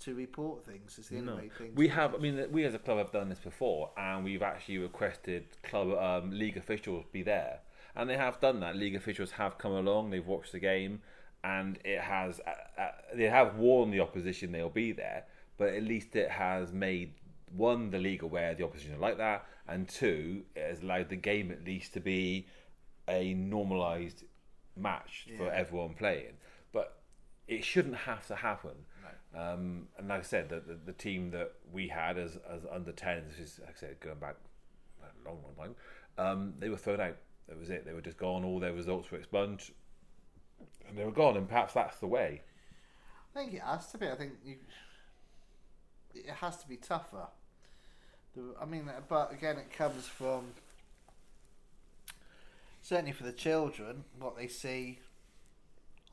to 0.00 0.14
report 0.14 0.64
things. 0.64 0.96
The 0.96 1.18
only 1.18 1.26
No. 1.32 1.36
way 1.36 1.48
things. 1.48 1.76
We 1.76 1.88
have, 1.88 2.14
I 2.14 2.18
mean, 2.18 2.50
we 2.50 2.64
as 2.64 2.74
a 2.74 2.78
club 2.78 2.98
have 2.98 3.12
done 3.12 3.28
this 3.28 3.38
before, 3.38 3.90
and 3.96 4.24
we've 4.24 4.42
actually 4.42 4.78
requested 4.78 5.46
club 5.62 5.88
um, 5.92 6.30
league 6.30 6.56
officials 6.56 7.04
be 7.12 7.22
there, 7.22 7.60
and 7.94 8.10
they 8.10 8.16
have 8.16 8.40
done 8.40 8.60
that. 8.60 8.76
League 8.76 8.96
officials 8.96 9.32
have 9.32 9.56
come 9.58 9.72
along, 9.72 10.10
they've 10.10 10.26
watched 10.26 10.52
the 10.52 10.58
game, 10.58 11.00
and 11.44 11.78
it 11.84 12.00
has. 12.00 12.40
Uh, 12.40 12.80
uh, 12.80 12.90
they 13.14 13.28
have 13.28 13.56
warned 13.56 13.92
the 13.92 14.00
opposition 14.00 14.50
they'll 14.50 14.68
be 14.68 14.92
there, 14.92 15.24
but 15.56 15.68
at 15.68 15.84
least 15.84 16.16
it 16.16 16.30
has 16.30 16.72
made 16.72 17.14
one 17.54 17.90
the 17.90 17.98
league 17.98 18.22
aware 18.24 18.52
the 18.54 18.64
opposition 18.64 18.94
are 18.96 18.98
like 18.98 19.18
that, 19.18 19.46
and 19.68 19.88
two, 19.88 20.42
it 20.56 20.68
has 20.68 20.82
allowed 20.82 21.08
the 21.08 21.16
game 21.16 21.52
at 21.52 21.64
least 21.64 21.92
to 21.94 22.00
be 22.00 22.46
a 23.08 23.32
normalised 23.34 24.24
match 24.76 25.28
for 25.36 25.52
everyone 25.52 25.94
playing. 25.94 26.36
It 27.46 27.64
shouldn't 27.64 27.96
have 27.96 28.26
to 28.28 28.36
happen. 28.36 28.86
Um, 29.36 29.88
and 29.98 30.08
like 30.08 30.20
I 30.20 30.22
said, 30.22 30.48
the, 30.48 30.60
the, 30.60 30.78
the 30.86 30.92
team 30.92 31.30
that 31.32 31.52
we 31.72 31.88
had 31.88 32.18
as, 32.18 32.38
as 32.48 32.62
under 32.70 32.92
10s, 32.92 33.30
this 33.30 33.38
is, 33.38 33.60
like 33.60 33.74
I 33.76 33.78
said, 33.78 34.00
going 34.00 34.18
back 34.18 34.36
a 35.02 35.28
long, 35.28 35.38
long 35.42 35.54
time, 35.56 35.74
um, 36.16 36.54
they 36.58 36.68
were 36.68 36.76
thrown 36.76 37.00
out. 37.00 37.16
That 37.48 37.58
was 37.58 37.68
it. 37.68 37.84
They 37.84 37.92
were 37.92 38.00
just 38.00 38.16
gone. 38.16 38.44
All 38.44 38.60
their 38.60 38.72
results 38.72 39.10
were 39.10 39.18
expunged. 39.18 39.72
And 40.88 40.96
they 40.96 41.04
were 41.04 41.10
gone. 41.10 41.36
And 41.36 41.48
perhaps 41.48 41.74
that's 41.74 41.98
the 41.98 42.06
way. 42.06 42.42
I 43.34 43.38
think 43.40 43.54
it 43.54 43.62
has 43.62 43.88
to 43.88 43.98
be. 43.98 44.08
I 44.08 44.14
think 44.14 44.34
you, 44.44 44.56
it 46.14 46.30
has 46.30 46.56
to 46.58 46.68
be 46.68 46.76
tougher. 46.76 47.26
The- 48.36 48.54
I 48.60 48.64
mean, 48.64 48.88
but 49.08 49.32
again, 49.32 49.58
it 49.58 49.72
comes 49.76 50.06
from 50.06 50.52
certainly 52.82 53.12
for 53.12 53.24
the 53.24 53.32
children 53.32 54.04
what 54.18 54.36
they 54.36 54.46
see 54.46 55.00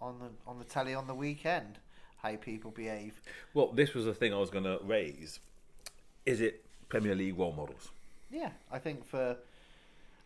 on 0.01 0.20
the 0.20 0.29
on 0.50 0.60
the 0.60 0.65
telly 0.65 0.93
on 0.93 1.08
the 1.08 1.15
weekend, 1.15 1.79
how 2.17 2.36
people 2.36 2.72
behave. 2.72 3.22
Well, 3.53 3.67
this 3.67 3.93
was 3.93 4.05
the 4.05 4.13
thing 4.13 4.34
I 4.34 4.38
was 4.38 4.50
going 4.50 4.65
to 4.65 4.79
raise. 4.84 5.39
Is 6.25 6.41
it 6.41 6.63
Premier 6.89 7.15
League 7.15 7.38
role 7.38 7.53
models? 7.53 7.89
Yeah, 8.31 8.51
I 8.72 8.79
think 8.79 9.05
for, 9.05 9.38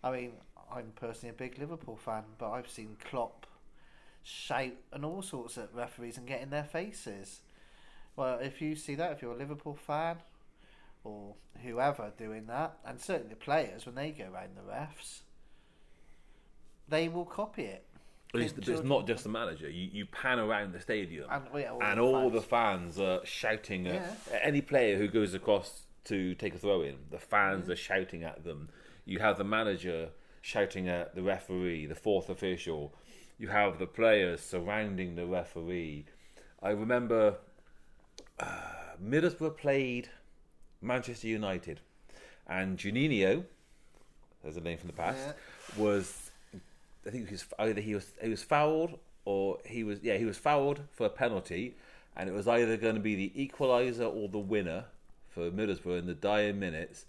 I 0.04 0.12
mean, 0.12 0.34
I'm 0.74 0.92
personally 0.96 1.30
a 1.30 1.38
big 1.38 1.58
Liverpool 1.58 1.96
fan, 1.96 2.24
but 2.38 2.52
I've 2.52 2.70
seen 2.70 2.98
Klopp 3.04 3.48
shout 4.24 4.74
and 4.92 5.06
all 5.06 5.22
sorts 5.22 5.58
at 5.58 5.74
referees 5.74 6.18
and 6.18 6.28
get 6.28 6.42
in 6.42 6.50
their 6.50 6.64
faces. 6.64 7.42
Well, 8.16 8.40
if 8.40 8.62
you 8.62 8.76
see 8.76 8.96
that, 8.96 9.12
if 9.12 9.22
you're 9.22 9.34
a 9.34 9.38
Liverpool 9.38 9.76
fan 9.76 10.18
or 11.04 11.36
whoever 11.64 12.12
doing 12.18 12.48
that, 12.48 12.78
and 12.86 13.00
certainly 13.00 13.30
the 13.30 13.36
players 13.36 13.86
when 13.86 13.96
they 13.96 14.12
go 14.12 14.26
around 14.26 14.56
the 14.56 14.62
refs, 14.62 15.22
they 16.88 17.08
will 17.08 17.26
copy 17.26 17.64
it. 17.64 17.86
Least 18.42 18.56
Kids, 18.56 18.70
it's 18.70 18.84
not 18.84 19.08
just 19.08 19.24
the 19.24 19.30
manager. 19.30 19.70
You, 19.70 19.90
you 19.92 20.06
pan 20.06 20.40
around 20.40 20.74
the 20.74 20.80
stadium, 20.80 21.28
And, 21.30 21.44
yeah, 21.56 21.72
all 21.72 21.84
and 21.84 22.00
the 22.00 22.04
all 22.04 22.30
fans. 22.30 22.34
the 22.34 22.42
fans 22.42 23.00
are 23.00 23.26
shouting 23.26 23.88
at 23.88 23.94
Yeah. 23.96 24.36
at 24.36 24.42
any 24.44 24.62
player 24.62 24.98
who 24.98 25.08
goes 25.08 25.34
across 25.34 25.84
to 26.06 26.36
take 26.36 26.54
a 26.56 26.58
throw 26.58 26.82
in. 26.82 26.96
The 27.10 27.20
fans 27.20 27.70
are 27.70 27.76
shouting 27.76 28.24
at 28.24 28.44
them. 28.44 28.70
You 29.06 29.20
have 29.20 29.38
the 29.38 29.44
manager 29.44 30.10
shouting 30.42 30.88
at 30.88 31.16
the 31.16 31.24
referee, 31.24 31.86
the 31.88 31.96
fourth 31.96 32.30
official. 32.30 32.94
You 33.38 33.48
have 33.50 33.80
the 33.80 33.88
players 33.88 34.42
surrounding 34.42 35.16
the 35.16 35.26
referee. 35.26 36.06
I 36.62 36.70
remember 36.70 37.38
uh, 38.40 38.46
Middlesbrough 39.04 39.58
played 39.58 40.10
Manchester 40.82 41.28
United, 41.28 41.82
and 42.48 42.78
Juninho, 42.78 43.46
there's 44.44 44.58
a 44.58 44.62
name 44.62 44.78
from 44.78 44.88
the 44.88 44.94
past, 44.94 45.34
was 45.78 46.25
I 47.06 47.12
think 47.12 47.28
he 47.28 47.34
was 47.34 47.46
either 47.60 47.82
he 47.82 47.94
was 47.94 48.14
he 48.22 48.30
was 48.30 48.44
fouled 48.44 48.98
or 49.26 49.60
he 49.66 49.84
was 49.84 50.00
yeah 50.02 50.18
he 50.18 50.26
was 50.26 50.38
fouled 50.38 50.82
for 50.92 51.06
a 51.06 51.10
penalty, 51.10 51.76
and 52.16 52.30
it 52.30 52.34
was 52.34 52.48
either 52.48 52.78
going 52.78 52.96
to 52.96 53.02
be 53.02 53.16
the 53.16 53.48
equaliser 53.48 54.12
or 54.14 54.28
the 54.30 54.40
winner 54.40 54.86
for 55.30 55.52
Middlesbrough 55.52 56.00
in 56.00 56.08
the 56.08 56.14
dying 56.14 56.60
minutes, 56.60 57.06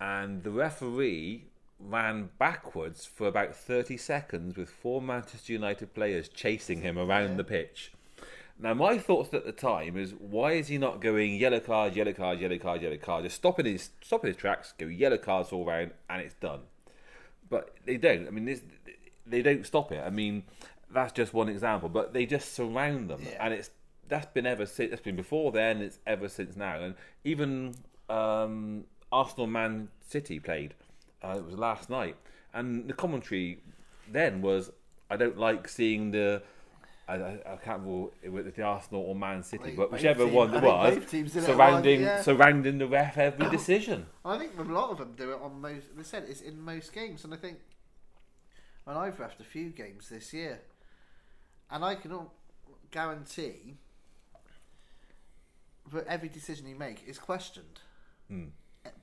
and 0.00 0.42
the 0.42 0.50
referee 0.50 1.44
ran 1.78 2.30
backwards 2.38 3.06
for 3.06 3.26
about 3.26 3.54
thirty 3.54 3.96
seconds 3.96 4.56
with 4.56 4.68
four 4.68 5.00
Manchester 5.00 5.52
United 5.52 5.94
players 5.94 6.28
chasing 6.28 6.82
him 6.82 6.98
around 6.98 7.36
the 7.36 7.44
pitch. 7.44 7.92
Now, 8.62 8.74
my 8.74 8.98
thoughts 8.98 9.32
at 9.32 9.46
the 9.46 9.52
time 9.52 9.96
is 9.96 10.12
why 10.12 10.52
is 10.52 10.68
he 10.68 10.76
not 10.76 11.00
going 11.00 11.36
yellow 11.36 11.60
card, 11.60 11.96
yellow 11.96 12.12
card, 12.12 12.40
yellow 12.40 12.58
card, 12.58 12.82
yellow 12.82 12.98
card, 12.98 13.24
just 13.24 13.36
stopping 13.36 13.64
his 13.64 13.90
stopping 14.02 14.28
his 14.28 14.36
tracks, 14.36 14.74
go 14.76 14.86
yellow 14.86 15.16
cards 15.16 15.50
all 15.50 15.64
round, 15.64 15.92
and 16.10 16.20
it's 16.20 16.34
done. 16.34 16.60
but 17.50 17.74
they 17.84 17.96
don't. 17.96 18.26
I 18.26 18.30
mean, 18.30 18.44
this, 18.46 18.62
they 19.30 19.42
don't 19.42 19.66
stop 19.66 19.92
it. 19.92 20.02
I 20.04 20.10
mean, 20.10 20.44
that's 20.92 21.12
just 21.12 21.32
one 21.32 21.48
example, 21.48 21.88
but 21.88 22.12
they 22.12 22.26
just 22.26 22.54
surround 22.54 23.08
them, 23.10 23.22
Yeah. 23.24 23.44
and 23.44 23.54
it's 23.54 23.70
that's 24.08 24.26
been 24.26 24.46
ever 24.46 24.66
since. 24.66 24.90
That's 24.90 25.02
been 25.02 25.16
before 25.16 25.52
then. 25.52 25.80
It's 25.80 25.98
ever 26.06 26.28
since 26.28 26.56
now, 26.56 26.80
and 26.80 26.94
even 27.24 27.76
um, 28.08 28.84
Arsenal 29.10 29.46
Man 29.46 29.88
City 30.06 30.38
played. 30.38 30.74
Uh, 31.22 31.36
it 31.38 31.44
was 31.44 31.54
last 31.56 31.90
night, 31.90 32.16
and 32.52 32.88
the 32.88 32.92
commentary 32.92 33.60
then 34.10 34.42
was, 34.42 34.70
"I 35.08 35.16
don't 35.16 35.38
like 35.38 35.68
seeing 35.68 36.10
the." 36.10 36.42
I, 37.08 37.14
I, 37.14 37.56
can't 37.64 37.80
remember 37.80 38.10
if 38.22 38.26
it 38.26 38.32
was 38.32 38.54
the 38.54 38.62
Arsenal 38.62 39.02
or 39.02 39.16
Man 39.16 39.42
City, 39.42 39.72
but 39.76 39.90
whichever 39.90 40.26
team- 40.26 40.32
one 40.34 40.54
it 40.54 40.62
was, 40.62 41.12
it 41.12 41.30
surrounding 41.42 42.02
yeah. 42.02 42.22
surrounding 42.22 42.78
the 42.78 42.86
ref 42.86 43.18
every 43.18 43.50
decision. 43.58 44.06
I 44.24 44.38
think 44.38 44.52
a 44.56 44.62
lot 44.62 44.90
of 44.90 44.98
them 44.98 45.14
do 45.16 45.32
it 45.32 45.40
on 45.42 45.60
most. 45.60 45.86
They 45.96 46.04
said 46.04 46.26
it's 46.28 46.40
in 46.40 46.60
most 46.60 46.92
games, 46.92 47.24
and 47.24 47.34
I 47.34 47.36
think, 47.36 47.58
and 48.86 48.98
I've 48.98 49.18
refed 49.18 49.40
a 49.40 49.44
few 49.44 49.70
games 49.70 50.08
this 50.08 50.32
year, 50.32 50.60
and 51.70 51.84
I 51.84 51.94
can 51.94 52.18
guarantee 52.90 53.76
that 55.92 56.06
every 56.06 56.28
decision 56.28 56.66
you 56.68 56.76
make 56.76 57.04
is 57.06 57.18
questioned. 57.18 57.80
Hmm. 58.28 58.46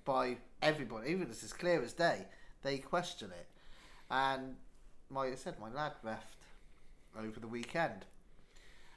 By 0.06 0.38
everybody, 0.62 1.12
even 1.12 1.24
if 1.24 1.30
it's 1.30 1.44
as 1.44 1.54
clear 1.54 1.82
as 1.84 1.94
day. 1.94 2.26
They 2.64 2.80
question 2.80 3.30
it, 3.30 3.48
and 4.10 4.56
my 5.10 5.28
I 5.28 5.36
said 5.36 5.60
my 5.60 5.70
lad 5.70 5.94
refed 6.04 6.38
over 7.18 7.40
the 7.40 7.48
weekend, 7.48 8.06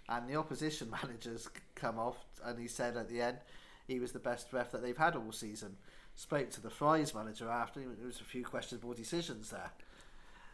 and 0.08 0.28
the 0.28 0.36
opposition 0.36 0.90
managers 1.02 1.48
come 1.74 1.98
off, 1.98 2.16
and 2.44 2.58
he 2.58 2.68
said 2.68 2.96
at 2.96 3.08
the 3.08 3.20
end 3.20 3.38
he 3.86 4.00
was 4.00 4.12
the 4.12 4.18
best 4.18 4.52
ref 4.52 4.70
that 4.72 4.82
they've 4.82 4.96
had 4.96 5.16
all 5.16 5.32
season. 5.32 5.76
Spoke 6.14 6.50
to 6.50 6.60
the 6.60 6.70
Fry's 6.70 7.14
manager 7.14 7.48
after, 7.48 7.80
there 7.80 8.06
was 8.06 8.20
a 8.20 8.24
few 8.24 8.44
questionable 8.44 8.94
decisions 8.94 9.50
there, 9.50 9.70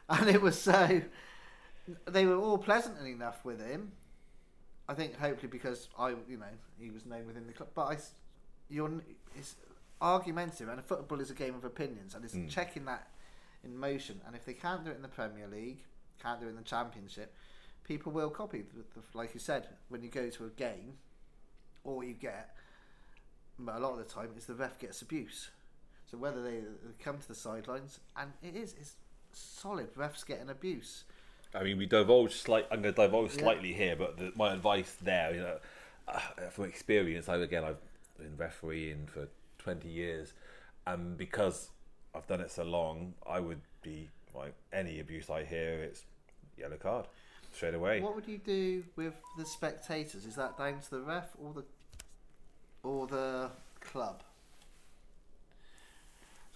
and 0.08 0.28
it 0.28 0.40
was 0.40 0.58
so. 0.58 1.02
They 2.06 2.26
were 2.26 2.36
all 2.36 2.58
pleasant 2.58 2.98
enough 3.06 3.44
with 3.44 3.64
him. 3.64 3.92
I 4.88 4.94
think 4.94 5.18
hopefully 5.18 5.48
because 5.48 5.88
I, 5.98 6.10
you 6.10 6.36
know, 6.38 6.46
he 6.80 6.90
was 6.90 7.06
known 7.06 7.26
within 7.26 7.46
the 7.46 7.52
club. 7.52 7.70
But 7.74 7.82
I, 7.86 7.96
you're, 8.68 8.90
it's 9.36 9.56
argumentative, 10.00 10.68
and 10.68 10.84
football 10.84 11.20
is 11.20 11.30
a 11.30 11.34
game 11.34 11.54
of 11.54 11.64
opinions, 11.64 12.14
and 12.14 12.24
it's 12.24 12.34
hmm. 12.34 12.46
checking 12.48 12.84
that 12.84 13.08
in 13.64 13.76
motion. 13.76 14.20
And 14.26 14.36
if 14.36 14.44
they 14.44 14.52
can't 14.52 14.84
do 14.84 14.90
it 14.90 14.96
in 14.96 15.02
the 15.02 15.08
Premier 15.08 15.48
League, 15.48 15.82
can't 16.22 16.40
do 16.40 16.46
it 16.46 16.50
in 16.50 16.56
the 16.56 16.62
Championship, 16.62 17.34
people 17.84 18.12
will 18.12 18.30
copy. 18.30 18.62
The, 18.62 19.00
the, 19.00 19.18
like 19.18 19.34
you 19.34 19.40
said, 19.40 19.68
when 19.88 20.02
you 20.02 20.08
go 20.08 20.28
to 20.30 20.44
a 20.44 20.50
game, 20.50 20.94
all 21.84 22.02
you 22.02 22.14
get, 22.14 22.54
but 23.58 23.76
a 23.76 23.78
lot 23.78 23.92
of 23.92 23.98
the 23.98 24.04
time, 24.04 24.30
is 24.36 24.46
the 24.46 24.54
ref 24.54 24.78
gets 24.78 25.02
abuse. 25.02 25.50
So 26.10 26.16
whether 26.18 26.42
they, 26.42 26.58
they 26.58 26.92
come 27.02 27.18
to 27.18 27.28
the 27.28 27.34
sidelines, 27.34 28.00
and 28.16 28.32
it 28.42 28.54
is, 28.54 28.74
it's 28.78 28.96
solid. 29.36 29.94
Refs 29.94 30.26
getting 30.26 30.50
abuse. 30.50 31.04
I 31.54 31.62
mean, 31.62 31.78
we 31.78 31.86
divulge 31.86 32.34
slight. 32.34 32.66
I'm 32.70 32.82
going 32.82 32.94
to 32.94 33.02
divulge 33.02 33.34
Yeah. 33.34 33.42
slightly 33.42 33.72
here, 33.72 33.96
but 33.96 34.18
the, 34.18 34.32
my 34.36 34.52
advice 34.52 34.96
there, 35.00 35.34
you 35.34 35.40
know, 35.40 35.58
uh, 36.08 36.18
from 36.50 36.64
experience, 36.64 37.28
I 37.28 37.36
again 37.36 37.64
I've 37.64 37.78
been 38.18 38.36
refereeing 38.36 39.06
for 39.06 39.28
20 39.58 39.88
years, 39.88 40.32
and 40.86 41.16
because 41.16 41.70
I've 42.14 42.26
done 42.26 42.40
it 42.40 42.50
so 42.50 42.64
long, 42.64 43.14
I 43.26 43.40
would 43.40 43.60
be 43.82 44.08
like 44.34 44.54
any 44.72 45.00
abuse 45.00 45.30
I 45.30 45.44
hear, 45.44 45.82
it's 45.82 46.04
yellow 46.58 46.76
card 46.76 47.06
straight 47.52 47.74
away. 47.74 48.00
What 48.00 48.14
would 48.14 48.28
you 48.28 48.38
do 48.38 48.84
with 48.96 49.14
the 49.38 49.44
spectators? 49.44 50.26
Is 50.26 50.36
that 50.36 50.58
down 50.58 50.80
to 50.80 50.90
the 50.90 51.00
ref 51.00 51.30
or 51.42 51.52
the 51.54 51.64
or 52.82 53.06
the 53.06 53.50
club? 53.80 54.22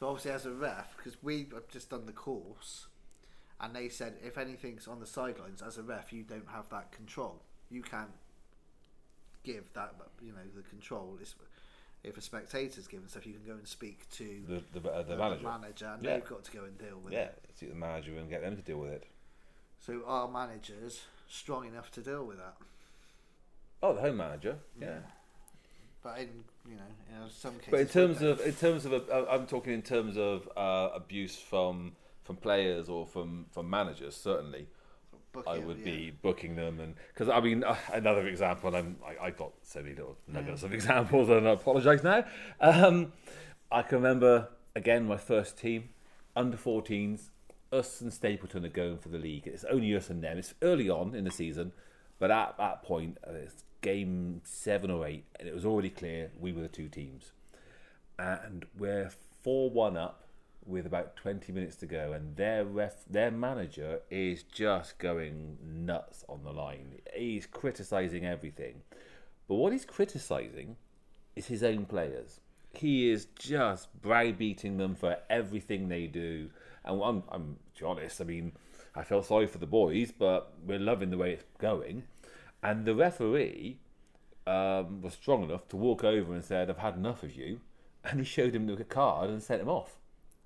So 0.01 0.07
obviously, 0.09 0.31
as 0.31 0.47
a 0.47 0.51
ref, 0.53 0.97
because 0.97 1.23
we 1.23 1.47
have 1.53 1.69
just 1.69 1.91
done 1.91 2.07
the 2.07 2.13
course, 2.13 2.87
and 3.61 3.77
they 3.77 3.91
said 3.91 4.15
if 4.25 4.39
anything's 4.39 4.89
on 4.89 4.99
the 4.99 5.07
sidelines, 5.07 5.61
as 5.61 5.77
a 5.77 5.83
ref, 5.83 6.11
you 6.11 6.23
don't 6.23 6.49
have 6.51 6.71
that 6.71 6.91
control. 6.91 7.43
You 7.71 7.83
can't 7.83 8.11
give 9.45 9.71
that, 9.75 9.95
you 10.23 10.33
know, 10.33 10.39
the 10.57 10.63
control. 10.63 11.19
It's, 11.21 11.35
if 12.03 12.17
a 12.17 12.23
spectator's 12.23 12.89
given 12.89 13.09
stuff, 13.09 13.27
you 13.27 13.35
can 13.35 13.45
go 13.45 13.53
and 13.53 13.69
speak 13.69 14.09
to 14.13 14.41
The 14.49 14.81
the, 14.81 14.91
uh, 14.91 15.03
the 15.03 15.17
manager, 15.17 15.87
and 15.93 16.03
Yeah. 16.03 16.15
they've 16.15 16.25
got 16.25 16.45
to 16.45 16.51
go 16.51 16.65
and 16.65 16.79
deal 16.79 16.99
with 16.99 17.13
it. 17.13 17.17
yeah, 17.17 17.23
it. 17.25 17.45
see 17.55 17.67
the 17.67 17.75
manager 17.75 18.17
and 18.17 18.31
get 18.31 18.41
them 18.41 18.57
to 18.57 18.63
deal 18.63 18.79
with 18.79 18.93
it. 18.93 19.05
So 19.81 20.03
are 20.07 20.29
managers 20.29 21.03
strong 21.29 21.67
enough 21.67 21.91
to 21.93 22.01
deal 22.01 22.25
with 22.25 22.39
that? 22.39 22.57
Oh, 23.83 23.95
the 23.95 24.01
home 24.01 24.17
manager, 24.17 24.57
yeah. 24.81 25.01
But 26.03 26.19
in 26.19 26.29
you 26.69 26.77
know, 26.77 27.25
in 27.25 27.31
some 27.31 27.55
cases, 27.55 27.71
But 27.71 27.81
in 27.81 27.89
terms 27.89 28.23
of 28.23 28.41
in 28.41 28.55
terms 28.55 28.85
of 28.85 28.93
uh, 28.93 29.27
I'm 29.31 29.47
talking 29.47 29.73
in 29.73 29.83
terms 29.83 30.17
of 30.17 30.49
uh, 30.57 30.91
abuse 30.95 31.37
from 31.37 31.93
from 32.23 32.37
players 32.37 32.89
or 32.89 33.07
from 33.07 33.47
from 33.51 33.69
managers 33.69 34.17
certainly. 34.17 34.67
Booking, 35.33 35.53
I 35.53 35.59
would 35.59 35.79
yeah. 35.79 35.85
be 35.85 36.11
booking 36.11 36.57
them, 36.57 36.81
and 36.81 36.97
because 37.15 37.29
I 37.29 37.39
mean 37.41 37.63
uh, 37.63 37.77
another 37.93 38.27
example, 38.27 38.75
and 38.75 38.97
I 39.07 39.27
I 39.27 39.31
got 39.31 39.53
so 39.63 39.81
many 39.81 39.95
little 39.95 40.17
nuggets 40.27 40.65
of 40.65 40.75
examples, 40.79 41.29
and 41.29 41.47
I 41.47 41.53
apologise 41.53 42.03
now. 42.03 42.25
Um, 42.61 43.13
I 43.71 43.83
can 43.83 43.99
remember 43.99 44.49
again 44.75 45.07
my 45.07 45.17
first 45.17 45.57
team, 45.57 45.91
under 46.35 46.57
14s, 46.57 47.29
us 47.73 48.01
and 48.01 48.13
Stapleton 48.13 48.65
are 48.65 48.71
going 48.71 48.99
for 48.99 49.09
the 49.09 49.19
league. 49.19 49.47
It's 49.47 49.65
only 49.65 49.95
us 49.95 50.11
and 50.11 50.23
them. 50.23 50.39
It's 50.39 50.55
early 50.63 50.91
on 50.91 51.15
in 51.15 51.25
the 51.25 51.31
season, 51.31 51.73
but 52.19 52.33
at 52.33 52.57
that 52.59 52.83
point, 52.83 53.19
uh, 53.25 53.33
it's 53.33 53.63
game 53.81 54.41
seven 54.45 54.91
or 54.91 55.07
eight, 55.07 55.25
and 55.39 55.49
it 55.49 55.55
was 55.55 55.65
already 55.65 55.91
clear 55.91 56.31
we 56.39 56.53
were 56.53 56.63
the 56.63 56.69
two 56.69 56.89
teams, 56.89 57.33
and 58.19 58.67
we're 58.77 59.11
four 59.43 59.71
one 59.71 59.97
up 59.97 60.25
with 60.67 60.87
about 60.87 61.17
20 61.17 61.53
minutes 61.53 61.77
to 61.77 61.87
go 61.87 62.13
and 62.13 62.37
their 62.37 62.65
ref 62.65 63.05
their 63.09 63.31
manager 63.31 64.01
is 64.11 64.43
just 64.43 64.99
going 64.99 65.59
nuts 65.65 66.25
on 66.29 66.45
the 66.45 66.53
line. 66.53 67.01
He's 67.15 67.47
criticizing 67.47 68.25
everything. 68.25 68.83
But 69.49 69.57
what 69.57 69.73
he's 69.73 69.85
criticizing 69.85 70.77
is 71.35 71.47
his 71.47 71.63
own 71.63 71.87
players. 71.87 72.41
He 72.73 73.11
is 73.11 73.27
just 73.37 73.89
browbeating 74.01 74.77
them 74.77 74.95
for 74.95 75.17
everything 75.29 75.89
they 75.89 76.07
do. 76.07 76.51
And 76.85 77.03
I'm, 77.03 77.23
I'm 77.31 77.57
to 77.77 77.81
be 77.81 77.87
honest 77.87 78.21
I 78.21 78.25
mean 78.25 78.53
I 78.95 79.03
felt 79.03 79.27
sorry 79.27 79.47
for 79.47 79.59
the 79.59 79.67
boys 79.67 80.13
but 80.17 80.53
we're 80.65 80.79
loving 80.79 81.11
the 81.11 81.19
way 81.19 81.33
it's 81.33 81.45
going 81.59 82.05
and 82.63 82.85
the 82.85 82.95
referee 82.95 83.79
um, 84.47 85.03
was 85.03 85.15
strong 85.15 85.45
enough 85.45 85.69
to 85.69 85.77
walk 85.77 86.05
over 86.05 86.35
and 86.35 86.45
said 86.45 86.69
I've 86.71 86.79
had 86.79 86.97
enough 86.97 87.23
of 87.23 87.35
you 87.35 87.61
and 88.05 88.21
he 88.21 88.25
showed 88.25 88.55
him 88.55 88.67
the 88.67 88.85
card 88.85 89.31
and 89.31 89.43
sent 89.43 89.63
him 89.63 89.69
off 89.69 89.97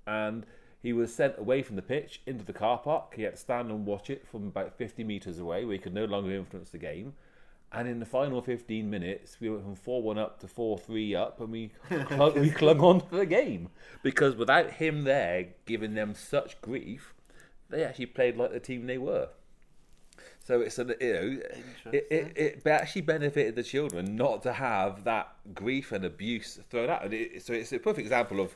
and 0.07 0.45
he 0.85 0.93
was 0.93 1.11
sent 1.11 1.39
away 1.39 1.63
from 1.63 1.77
the 1.77 1.81
pitch 1.81 2.21
into 2.27 2.45
the 2.45 2.53
car 2.53 2.77
park. 2.77 3.15
He 3.15 3.23
had 3.23 3.33
to 3.33 3.39
stand 3.39 3.71
and 3.71 3.87
watch 3.87 4.11
it 4.11 4.27
from 4.27 4.45
about 4.45 4.77
50 4.77 5.03
metres 5.03 5.39
away, 5.39 5.65
where 5.65 5.73
he 5.73 5.79
could 5.79 5.95
no 5.95 6.05
longer 6.05 6.31
influence 6.31 6.69
the 6.69 6.77
game. 6.77 7.13
And 7.71 7.87
in 7.87 7.99
the 7.99 8.05
final 8.05 8.39
15 8.39 8.87
minutes, 8.87 9.37
we 9.39 9.49
went 9.49 9.63
from 9.63 9.73
4 9.73 10.03
1 10.03 10.19
up 10.19 10.39
to 10.41 10.47
4 10.47 10.77
3 10.77 11.15
up, 11.15 11.41
and 11.41 11.51
we 11.51 11.71
clung, 11.89 12.39
we 12.39 12.51
clung 12.51 12.79
on 12.81 13.01
to 13.01 13.15
the 13.15 13.25
game. 13.25 13.69
Because 14.03 14.35
without 14.35 14.73
him 14.73 15.05
there 15.05 15.47
giving 15.65 15.95
them 15.95 16.13
such 16.13 16.61
grief, 16.61 17.15
they 17.69 17.83
actually 17.83 18.05
played 18.05 18.37
like 18.37 18.51
the 18.51 18.59
team 18.59 18.85
they 18.85 18.99
were. 18.99 19.29
So 20.43 20.61
it's 20.61 20.77
a 20.77 20.83
you 21.01 21.13
know 21.13 21.39
it, 21.91 22.07
it, 22.11 22.61
it 22.65 22.67
actually 22.67 23.01
benefited 23.01 23.55
the 23.55 23.63
children 23.63 24.15
not 24.15 24.43
to 24.43 24.53
have 24.53 25.03
that 25.05 25.33
grief 25.53 25.91
and 25.91 26.05
abuse 26.05 26.59
thrown 26.69 26.89
out. 26.89 27.03
And 27.03 27.13
it, 27.13 27.43
so 27.43 27.53
it's 27.53 27.71
a 27.73 27.79
perfect 27.79 28.05
example 28.05 28.39
of 28.39 28.55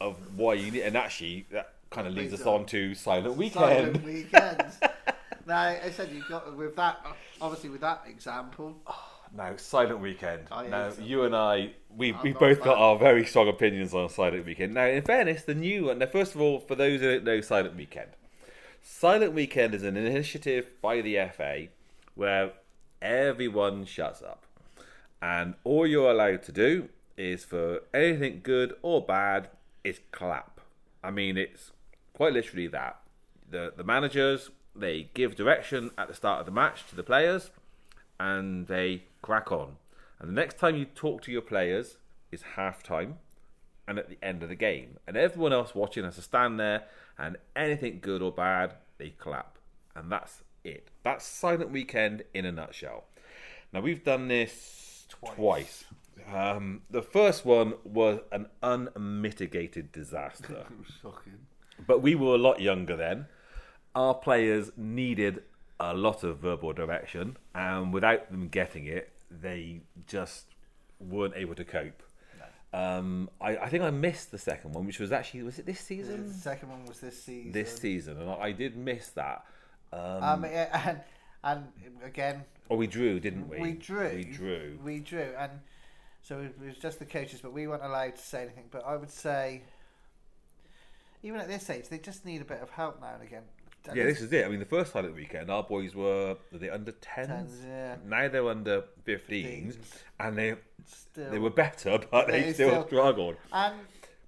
of 0.00 0.16
why 0.36 0.54
you 0.54 0.70
need. 0.70 0.82
And 0.82 0.96
actually, 0.96 1.46
that 1.50 1.74
kind 1.90 2.06
of 2.06 2.14
leads 2.14 2.34
us 2.34 2.46
on 2.46 2.66
to 2.66 2.94
Silent 2.94 3.36
Weekend. 3.36 3.54
Silent 3.54 4.04
weekends. 4.04 4.78
now, 5.46 5.60
I 5.60 5.90
said 5.90 6.10
you 6.12 6.24
got 6.28 6.56
with 6.56 6.76
that. 6.76 7.04
Obviously, 7.40 7.70
with 7.70 7.80
that 7.82 8.02
example, 8.06 8.76
oh, 8.86 9.04
Now, 9.34 9.56
Silent 9.56 10.00
Weekend. 10.00 10.48
Oh, 10.50 10.56
I 10.56 10.68
now, 10.68 10.92
you 11.00 11.24
and 11.24 11.34
I, 11.34 11.72
we 11.94 12.12
I'm 12.12 12.22
we 12.22 12.32
both 12.32 12.62
got 12.62 12.78
our 12.78 12.98
very 12.98 13.24
strong 13.26 13.48
opinions 13.48 13.94
on 13.94 14.08
Silent 14.08 14.46
Weekend. 14.46 14.74
Now, 14.74 14.86
in 14.86 15.02
fairness, 15.02 15.44
the 15.44 15.54
new 15.54 15.86
one. 15.86 15.98
Now, 15.98 16.06
first 16.06 16.34
of 16.34 16.40
all, 16.40 16.60
for 16.60 16.74
those 16.74 17.00
who 17.00 17.12
don't 17.12 17.24
know 17.24 17.40
Silent 17.40 17.76
Weekend, 17.76 18.10
Silent 18.88 19.32
Weekend 19.32 19.74
is 19.74 19.82
an 19.82 19.96
initiative 19.96 20.68
by 20.80 21.00
the 21.00 21.18
FA 21.36 21.66
where 22.14 22.52
everyone 23.02 23.84
shuts 23.84 24.22
up, 24.22 24.46
and 25.20 25.54
all 25.64 25.88
you're 25.88 26.12
allowed 26.12 26.44
to 26.44 26.52
do 26.52 26.88
is 27.16 27.44
for 27.44 27.80
anything 27.92 28.40
good 28.44 28.76
or 28.82 29.04
bad 29.04 29.48
is 29.82 29.98
clap. 30.12 30.60
I 31.02 31.10
mean, 31.10 31.36
it's 31.36 31.72
quite 32.14 32.32
literally 32.32 32.68
that. 32.68 33.00
The 33.50 33.72
the 33.76 33.82
managers 33.82 34.50
they 34.74 35.10
give 35.14 35.34
direction 35.34 35.90
at 35.98 36.06
the 36.06 36.14
start 36.14 36.40
of 36.40 36.46
the 36.46 36.52
match 36.52 36.86
to 36.88 36.96
the 36.96 37.02
players, 37.02 37.50
and 38.20 38.68
they 38.68 39.02
crack 39.20 39.50
on. 39.50 39.76
And 40.20 40.28
the 40.28 40.40
next 40.40 40.58
time 40.58 40.76
you 40.76 40.84
talk 40.84 41.22
to 41.22 41.32
your 41.32 41.42
players 41.42 41.98
is 42.30 42.42
half 42.54 42.84
time 42.84 43.18
and 43.88 43.98
at 43.98 44.08
the 44.08 44.18
end 44.22 44.42
of 44.42 44.48
the 44.48 44.54
game. 44.54 44.98
And 45.06 45.16
everyone 45.16 45.52
else 45.52 45.74
watching 45.74 46.04
has 46.04 46.16
to 46.16 46.22
stand 46.22 46.58
there 46.58 46.84
and 47.18 47.36
anything 47.54 47.98
good 48.00 48.22
or 48.22 48.32
bad, 48.32 48.74
they 48.98 49.10
clap. 49.10 49.58
And 49.94 50.10
that's 50.10 50.42
it. 50.64 50.90
That's 51.02 51.24
Silent 51.24 51.70
Weekend 51.70 52.24
in 52.34 52.44
a 52.44 52.52
nutshell. 52.52 53.04
Now 53.72 53.80
we've 53.80 54.04
done 54.04 54.28
this 54.28 55.06
twice. 55.08 55.84
Um, 56.32 56.82
the 56.90 57.02
first 57.02 57.44
one 57.44 57.74
was 57.84 58.20
an 58.32 58.46
unmitigated 58.62 59.92
disaster. 59.92 60.66
shocking. 61.02 61.46
But 61.86 62.02
we 62.02 62.14
were 62.14 62.34
a 62.34 62.38
lot 62.38 62.60
younger 62.60 62.96
then. 62.96 63.26
Our 63.94 64.14
players 64.14 64.72
needed 64.76 65.42
a 65.78 65.94
lot 65.94 66.24
of 66.24 66.38
verbal 66.38 66.72
direction, 66.72 67.36
and 67.54 67.92
without 67.92 68.30
them 68.30 68.48
getting 68.48 68.86
it, 68.86 69.12
they 69.30 69.82
just 70.06 70.46
weren't 70.98 71.34
able 71.36 71.54
to 71.54 71.64
cope. 71.64 72.02
Um, 72.76 73.30
I, 73.40 73.56
I 73.56 73.68
think 73.70 73.84
I 73.84 73.90
missed 73.90 74.30
the 74.30 74.38
second 74.38 74.74
one, 74.74 74.84
which 74.86 74.98
was 74.98 75.10
actually 75.10 75.42
was 75.44 75.58
it 75.58 75.64
this 75.64 75.78
The 75.78 75.84
season? 75.84 76.32
second 76.34 76.68
one 76.68 76.84
was 76.84 77.00
this 77.00 77.22
season. 77.22 77.52
This 77.52 77.74
season, 77.76 78.20
and 78.20 78.28
I, 78.28 78.34
I 78.34 78.52
did 78.52 78.76
miss 78.76 79.08
that. 79.10 79.44
Um, 79.92 80.22
Um, 80.22 80.44
and 80.44 81.00
and 81.42 81.64
again, 82.04 82.44
or 82.68 82.76
we 82.76 82.86
drew, 82.86 83.18
didn't 83.18 83.48
we? 83.48 83.60
we 83.60 83.72
drew. 83.72 84.10
We 84.16 84.24
drew. 84.24 84.78
We 84.84 84.98
drew, 85.00 85.32
and 85.38 85.52
so 86.22 86.40
it 86.40 86.54
was 86.60 86.76
just 86.76 86.98
the 86.98 87.06
coaches, 87.06 87.40
but 87.40 87.52
we 87.52 87.66
weren't 87.66 87.84
allowed 87.84 88.16
to 88.16 88.22
say 88.22 88.42
anything. 88.42 88.64
But 88.70 88.84
I 88.84 88.96
would 88.96 89.10
say, 89.10 89.62
even 91.22 91.40
at 91.40 91.48
this 91.48 91.70
age, 91.70 91.88
they 91.88 91.98
just 91.98 92.26
need 92.26 92.42
a 92.42 92.44
bit 92.44 92.60
of 92.60 92.70
help 92.70 93.00
now 93.00 93.14
and 93.14 93.22
again. 93.22 93.44
Yeah, 93.94 94.04
this 94.04 94.20
is 94.20 94.32
it. 94.32 94.44
I 94.44 94.48
mean, 94.48 94.58
the 94.60 94.64
first 94.66 94.92
silent 94.92 95.14
weekend, 95.14 95.50
our 95.50 95.62
boys 95.62 95.94
were 95.94 96.36
were 96.52 96.58
they 96.58 96.70
under 96.70 96.92
tens? 96.92 97.28
Tens, 97.28 97.62
yeah. 97.66 97.96
Now 98.06 98.28
they're 98.28 98.48
under 98.48 98.84
15s, 99.06 99.28
15s. 99.28 99.76
and 100.20 100.36
they 100.38 100.54
Still, 100.86 101.30
they 101.30 101.38
were 101.38 101.50
better, 101.50 101.98
but 102.10 102.28
they, 102.28 102.42
They 102.42 102.52
still, 102.52 102.68
still- 102.70 102.86
struggled. 102.86 103.36
and 103.52 103.74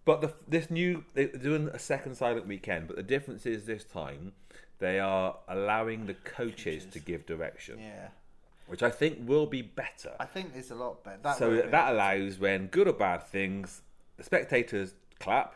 But 0.04 0.20
the, 0.20 0.32
this 0.48 0.70
new 0.70 1.04
they're 1.14 1.28
doing 1.28 1.68
a 1.68 1.78
second 1.78 2.14
silent 2.16 2.46
weekend, 2.46 2.86
but 2.88 2.96
the 2.96 3.02
difference 3.02 3.46
is 3.46 3.64
this 3.66 3.84
time 3.84 4.32
they 4.78 4.98
are 5.00 5.36
allowing 5.48 6.06
the 6.06 6.14
coaches, 6.14 6.84
to 6.92 7.00
give 7.00 7.26
direction, 7.26 7.78
yeah, 7.80 8.08
which 8.68 8.82
I 8.82 8.90
think 8.90 9.28
will 9.28 9.46
be 9.46 9.60
better. 9.62 10.14
I 10.20 10.24
think 10.24 10.52
it's 10.54 10.70
a 10.70 10.74
lot 10.76 11.02
better. 11.04 11.18
That 11.22 11.36
so 11.38 11.56
that 11.56 11.92
allows 11.92 12.38
when 12.38 12.66
good 12.68 12.86
or 12.88 12.92
bad 12.92 13.24
things, 13.24 13.82
the 14.16 14.22
spectators 14.24 14.94
clap, 15.18 15.54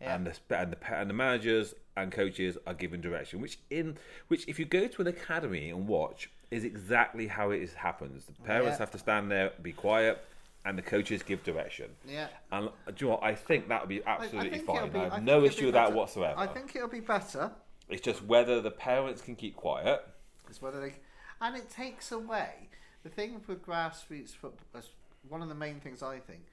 Yeah. 0.00 0.14
and 0.14 0.26
the 0.26 0.56
and 0.58 0.72
the 0.72 0.94
and 0.96 1.10
the 1.10 1.14
managers 1.14 1.74
and 1.96 2.12
coaches 2.12 2.56
are 2.66 2.74
given 2.74 3.00
direction. 3.00 3.40
Which 3.40 3.58
in 3.70 3.96
which 4.28 4.46
if 4.46 4.58
you 4.58 4.64
go 4.64 4.86
to 4.86 5.02
an 5.02 5.08
academy 5.08 5.70
and 5.70 5.88
watch 5.88 6.30
is 6.50 6.64
exactly 6.64 7.26
how 7.26 7.50
it 7.50 7.62
is, 7.62 7.74
happens. 7.74 8.24
The 8.26 8.32
parents 8.44 8.74
Yeah. 8.74 8.78
have 8.78 8.90
to 8.92 8.98
stand 8.98 9.30
there, 9.30 9.52
be 9.60 9.72
quiet, 9.72 10.24
and 10.64 10.78
the 10.78 10.82
coaches 10.82 11.22
give 11.22 11.42
direction. 11.42 11.90
yeah. 12.06 12.28
And 12.52 12.68
uh, 12.68 12.70
do 12.86 13.04
you 13.04 13.06
know 13.06 13.16
what? 13.16 13.24
I 13.24 13.34
think 13.34 13.68
that 13.68 13.80
would 13.82 13.88
be 13.88 14.04
I- 14.04 14.14
I 14.16 14.24
absolutely 14.24 14.58
fine. 14.60 14.90
be- 14.90 14.98
I 14.98 15.00
I 15.00 15.04
have 15.04 15.12
think 15.14 15.24
no 15.24 15.44
issue 15.44 15.66
with 15.66 15.74
that 15.74 15.92
whatsoever. 15.92 16.38
I 16.38 16.46
think 16.46 16.74
it'll 16.76 16.88
be 16.88 17.00
better. 17.00 17.50
It's 17.88 18.02
just 18.02 18.22
whether 18.24 18.60
the 18.60 18.70
parents 18.70 19.20
can 19.20 19.34
keep 19.34 19.56
quiet. 19.56 20.04
Is 20.48 20.62
whether 20.62 20.80
they, 20.80 20.94
and 21.40 21.56
it 21.56 21.68
takes 21.70 22.12
away 22.12 22.68
the 23.02 23.08
thing 23.10 23.40
with 23.46 23.64
grassroots 23.66 24.30
football. 24.34 24.66
as 24.74 24.88
One 25.28 25.42
of 25.42 25.48
the 25.48 25.54
main 25.54 25.80
things 25.80 26.02
I 26.02 26.20
think 26.20 26.46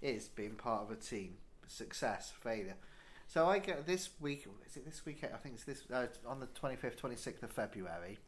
is 0.00 0.28
being 0.28 0.54
part 0.54 0.82
of 0.84 0.90
a 0.90 0.96
team, 0.96 1.36
success, 1.66 2.32
failure. 2.42 2.76
So 3.32 3.48
I 3.48 3.60
get 3.60 3.86
this 3.86 4.10
week. 4.20 4.46
Is 4.66 4.76
it 4.76 4.84
this 4.84 5.06
weekend? 5.06 5.32
I 5.32 5.38
think 5.38 5.54
it's 5.54 5.64
this 5.64 5.84
uh, 5.90 6.06
on 6.26 6.38
the 6.38 6.46
twenty 6.48 6.76
fifth, 6.76 6.98
twenty 6.98 7.16
sixth 7.16 7.42
of 7.42 7.50
February. 7.50 8.18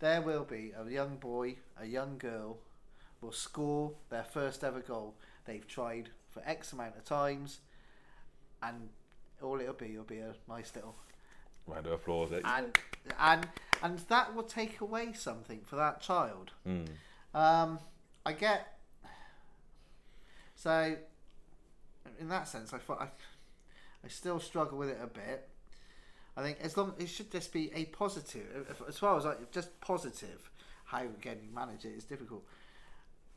There 0.00 0.20
will 0.22 0.42
be 0.42 0.72
a 0.76 0.90
young 0.90 1.18
boy, 1.18 1.58
a 1.80 1.86
young 1.86 2.18
girl, 2.18 2.58
will 3.20 3.30
score 3.30 3.92
their 4.10 4.24
first 4.24 4.64
ever 4.64 4.80
goal. 4.80 5.14
They've 5.44 5.64
tried 5.68 6.08
for 6.30 6.42
X 6.44 6.72
amount 6.72 6.96
of 6.96 7.04
times, 7.04 7.60
and 8.60 8.88
all 9.40 9.60
it'll 9.60 9.72
be 9.72 9.96
will 9.96 10.02
be 10.02 10.18
a 10.18 10.34
nice 10.48 10.72
little 10.74 10.96
Round 11.68 11.86
of 11.86 11.92
applause. 11.92 12.32
eh? 12.32 12.40
and 12.44 12.76
and 13.20 13.48
and 13.84 13.98
that 14.08 14.34
will 14.34 14.42
take 14.42 14.80
away 14.80 15.12
something 15.12 15.60
for 15.64 15.76
that 15.76 16.00
child. 16.00 16.50
Mm. 16.66 16.88
Um, 17.32 17.78
I 18.26 18.32
get. 18.32 18.78
So, 20.56 20.96
in 22.18 22.28
that 22.30 22.48
sense, 22.48 22.72
I 22.72 22.78
thought 22.78 23.00
I, 23.00 23.08
I 24.04 24.08
still 24.08 24.38
struggle 24.40 24.78
with 24.78 24.90
it 24.90 24.98
a 25.02 25.06
bit. 25.06 25.48
I 26.36 26.42
think 26.42 26.58
as 26.60 26.76
long 26.76 26.94
it 26.98 27.06
should 27.08 27.30
just 27.30 27.52
be 27.52 27.72
a 27.74 27.86
positive, 27.86 28.66
if- 28.70 28.82
as 28.88 28.98
far 28.98 29.16
as 29.16 29.24
like 29.24 29.50
just 29.52 29.80
positive. 29.80 30.50
How 30.86 31.00
again 31.02 31.38
you 31.42 31.50
manage 31.54 31.84
it 31.84 31.94
is 31.96 32.04
difficult. 32.04 32.44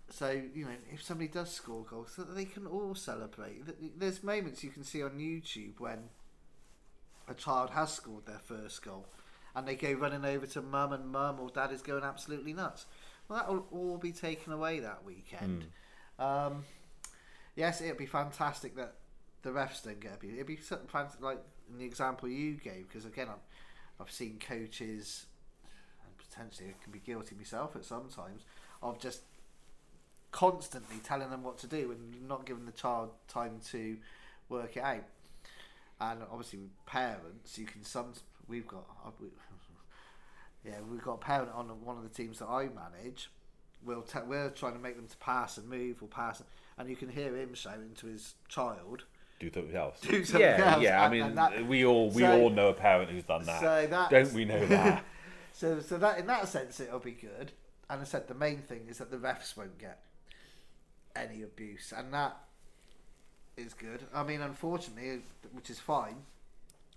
So 0.10 0.30
you 0.32 0.66
know, 0.66 0.76
if 0.92 1.02
somebody 1.04 1.28
does 1.30 1.52
score 1.52 1.84
goals, 1.84 2.14
so 2.16 2.24
that 2.24 2.34
they 2.34 2.46
can 2.46 2.66
all 2.68 2.96
celebrate. 2.96 3.62
There's 4.00 4.24
moments 4.24 4.64
you 4.64 4.70
can 4.70 4.84
see 4.84 5.04
on 5.04 5.12
YouTube 5.18 5.80
when 5.80 6.10
a 7.28 7.34
child 7.34 7.72
has 7.72 7.94
scored 7.94 8.26
their 8.26 8.40
first 8.40 8.82
goal, 8.84 9.06
and 9.56 9.68
they 9.68 9.76
go 9.76 9.92
running 9.94 10.26
over 10.26 10.46
to 10.48 10.62
mum, 10.62 10.94
and 10.94 11.10
mum 11.10 11.40
or 11.40 11.50
dad 11.50 11.72
is 11.72 11.82
going 11.82 12.04
absolutely 12.04 12.54
nuts. 12.54 12.86
Well, 13.28 13.40
that 13.40 13.50
will 13.52 13.68
all 13.72 13.98
be 13.98 14.12
taken 14.14 14.54
away 14.54 14.80
that 14.80 15.04
weekend. 15.04 15.66
Um, 16.20 16.64
yes, 17.56 17.82
it'd 17.82 17.98
be 17.98 18.06
fantastic 18.06 18.76
that 18.78 18.96
the 19.44 19.50
refs 19.50 19.84
don't 19.84 20.00
get 20.00 20.16
abused. 20.16 20.36
It'd 20.36 20.48
be 20.48 20.56
fantastic, 20.56 21.22
like 21.22 21.40
in 21.72 21.78
the 21.78 21.86
example 21.86 22.30
you 22.30 22.54
gave, 22.54 22.88
because 22.88 23.06
again, 23.06 23.28
I've, 23.30 24.02
I've 24.02 24.12
seen 24.12 24.40
coaches, 24.40 25.26
and 26.04 26.18
potentially 26.18 26.70
I 26.70 26.84
can 26.84 26.92
be 26.92 27.00
guilty 27.00 27.36
myself 27.36 27.76
at 27.76 27.86
sometimes, 27.86 28.44
of 28.82 29.00
just 29.00 29.22
constantly 30.32 30.98
telling 31.04 31.30
them 31.30 31.44
what 31.44 31.58
to 31.60 31.68
do 31.68 31.92
and 31.92 32.28
not 32.28 32.46
giving 32.46 32.66
the 32.66 32.72
child 32.72 33.10
time 33.28 33.60
to 33.72 33.98
work 34.50 34.78
it 34.78 34.84
out. 34.84 35.04
And 36.00 36.22
obviously, 36.32 36.60
with 36.60 36.86
parents, 36.86 37.58
you 37.58 37.66
can 37.66 37.84
some. 37.84 38.14
We've 38.48 38.68
got, 38.68 38.86
uh, 39.06 39.10
yeah, 40.66 40.76
we've 40.90 41.02
got 41.02 41.14
a 41.14 41.18
parent 41.18 41.52
on 41.54 41.68
one 41.84 41.98
of 41.98 42.04
the 42.04 42.10
teams 42.10 42.40
that 42.40 42.48
I 42.48 42.70
manage. 42.70 43.32
We'll 43.84 44.06
we're 44.28 44.50
trying 44.50 44.74
to 44.74 44.80
make 44.80 44.96
them 44.96 45.08
to 45.08 45.18
pass 45.18 45.58
and 45.58 45.68
move 45.68 46.02
or 46.02 46.08
pass, 46.08 46.44
and 46.78 46.90
you 46.90 46.96
can 46.96 47.10
hear 47.10 47.36
him 47.36 47.54
shouting 47.54 47.94
to 47.98 48.08
his 48.08 48.36
child. 48.48 49.06
Do 49.40 49.52
something 49.52 49.76
else. 49.76 50.00
Do 50.02 50.26
something 50.26 50.42
yeah, 50.42 50.74
else, 50.74 50.84
yeah. 50.84 51.04
I 51.04 51.10
mean, 51.10 51.36
that- 51.36 51.66
we 51.68 51.86
all 51.86 52.10
we 52.10 52.24
so- 52.24 52.42
all 52.42 52.50
know 52.50 52.70
a 52.70 52.74
parent 52.74 53.12
who's 53.12 53.24
done 53.24 53.44
that. 53.46 53.60
So 53.62 53.88
that 53.88 54.10
Don't 54.10 54.34
we 54.34 54.46
know 54.46 54.66
that? 54.68 55.04
So, 55.54 55.80
so 55.80 55.98
that 55.98 56.20
in 56.20 56.28
that 56.28 56.48
sense, 56.48 56.80
it'll 56.80 57.00
be 57.00 57.14
good. 57.14 57.52
And 57.90 58.00
I 58.00 58.04
said 58.04 58.28
the 58.28 58.36
main 58.36 58.60
thing 58.60 58.82
is 58.88 59.00
that 59.00 59.10
the 59.10 59.18
refs 59.18 59.58
won't 59.58 59.80
get 59.80 60.04
any 61.16 61.42
abuse, 61.42 61.92
and 61.98 62.14
that 62.14 62.38
is 63.56 63.74
good. 63.74 64.04
I 64.14 64.22
mean, 64.22 64.42
unfortunately, 64.42 65.24
which 65.54 65.72
is 65.72 65.80
fine, 65.80 66.18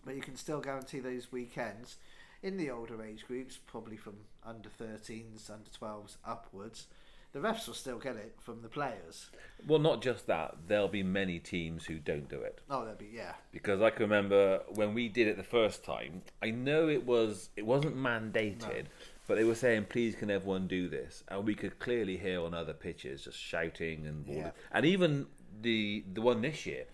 but 0.05 0.14
you 0.14 0.20
can 0.20 0.37
still 0.37 0.61
guarantee 0.61 1.00
those 1.00 1.33
weekends 1.33 1.96
in 2.42 2.59
the 2.59 2.70
older 2.70 3.03
age 3.03 3.24
groups, 3.26 3.59
probably 3.66 3.96
from 3.96 4.16
under 4.44 4.68
13s, 4.68 5.50
under 5.50 5.70
12s 5.70 6.16
upwards. 6.26 6.87
The 7.32 7.38
refs 7.38 7.66
will 7.68 7.74
still 7.74 7.98
get 7.98 8.16
it 8.16 8.34
from 8.40 8.62
the 8.62 8.68
players. 8.68 9.30
well, 9.66 9.78
not 9.78 10.02
just 10.02 10.26
that. 10.26 10.56
There'll 10.66 10.88
be 10.88 11.04
many 11.04 11.38
teams 11.38 11.84
who 11.86 11.98
don't 11.98 12.28
do 12.28 12.40
it. 12.40 12.60
Oh, 12.68 12.80
there'll 12.80 12.96
be 12.98 13.10
yeah, 13.12 13.34
because 13.52 13.80
I 13.80 13.90
can 13.90 14.02
remember 14.02 14.62
when 14.68 14.94
we 14.94 15.08
did 15.08 15.28
it 15.28 15.36
the 15.36 15.44
first 15.44 15.84
time. 15.84 16.22
I 16.42 16.50
know 16.50 16.88
it 16.88 17.06
was 17.06 17.50
it 17.56 17.64
wasn't 17.66 17.96
mandated, 17.96 18.86
but 19.28 19.36
they 19.36 19.44
were 19.44 19.54
saying, 19.54 19.84
"Please, 19.88 20.16
can 20.16 20.28
everyone 20.30 20.66
do 20.66 20.88
this?" 20.88 21.22
And 21.28 21.44
we 21.44 21.54
could 21.54 21.78
clearly 21.78 22.16
hear 22.16 22.40
on 22.42 22.52
other 22.52 22.72
pitches 22.74 23.22
just 23.24 23.38
shouting 23.38 24.06
and 24.06 24.26
Yeah. 24.26 24.50
and 24.72 24.84
even 24.84 25.26
the 25.62 26.04
the 26.12 26.22
one 26.22 26.40
this 26.42 26.66
year. 26.66 26.86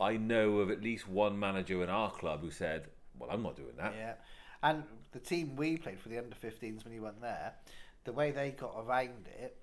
I 0.00 0.16
know 0.16 0.58
of 0.58 0.70
at 0.70 0.82
least 0.82 1.08
one 1.08 1.38
manager 1.40 1.82
in 1.82 1.88
our 1.88 2.10
club 2.10 2.42
who 2.42 2.50
said, 2.50 2.88
"Well, 3.18 3.30
I'm 3.30 3.42
not 3.42 3.56
doing 3.56 3.74
that." 3.78 3.94
Yeah, 3.96 4.14
and 4.62 4.84
the 5.12 5.18
team 5.18 5.56
we 5.56 5.78
played 5.78 5.98
for 5.98 6.10
the 6.10 6.18
under 6.18 6.36
15s 6.36 6.84
when 6.84 6.92
you 6.92 7.00
went 7.02 7.22
there, 7.22 7.54
the 8.04 8.12
way 8.12 8.30
they 8.32 8.50
got 8.50 8.74
around 8.78 9.26
it 9.40 9.56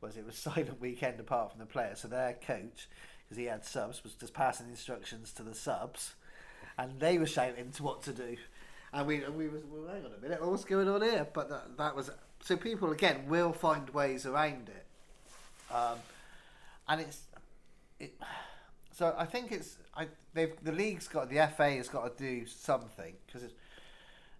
was 0.00 0.16
it 0.16 0.26
was 0.26 0.34
silent 0.38 0.80
weekend 0.80 1.20
apart 1.20 1.50
from 1.50 1.60
the 1.60 1.66
players. 1.66 2.00
So 2.00 2.08
their 2.08 2.34
coach, 2.34 2.88
because 3.24 3.38
he 3.38 3.44
had 3.44 3.64
subs, 3.64 4.02
was 4.02 4.14
just 4.14 4.34
passing 4.34 4.68
instructions 4.68 5.32
to 5.34 5.42
the 5.42 5.54
subs, 5.54 6.14
and 6.76 6.98
they 7.00 7.18
were 7.18 7.26
shouting 7.26 7.70
to 7.72 7.82
what 7.82 8.02
to 8.04 8.12
do. 8.12 8.36
And 8.92 9.06
we 9.06 9.22
and 9.22 9.36
we 9.36 9.48
was 9.48 9.62
well, 9.64 9.92
hang 9.92 10.04
on 10.04 10.12
a 10.16 10.20
minute, 10.20 10.44
what's 10.44 10.64
going 10.64 10.88
on 10.88 11.02
here? 11.02 11.26
But 11.32 11.48
that, 11.50 11.76
that 11.76 11.96
was 11.96 12.10
so 12.40 12.56
people 12.56 12.92
again 12.92 13.28
will 13.28 13.52
find 13.52 13.90
ways 13.90 14.24
around 14.24 14.70
it, 14.70 14.86
um, 15.74 15.98
and 16.88 17.00
it's 17.02 17.22
it. 18.00 18.14
So 18.92 19.14
I 19.16 19.26
think 19.26 19.52
it's 19.52 19.76
I 19.94 20.06
they've 20.32 20.52
the 20.62 20.72
league's 20.72 21.06
got 21.06 21.28
the 21.28 21.46
FA 21.54 21.72
has 21.72 21.88
got 21.88 22.16
to 22.16 22.24
do 22.24 22.46
something 22.46 23.14
because 23.26 23.42
it, 23.42 23.52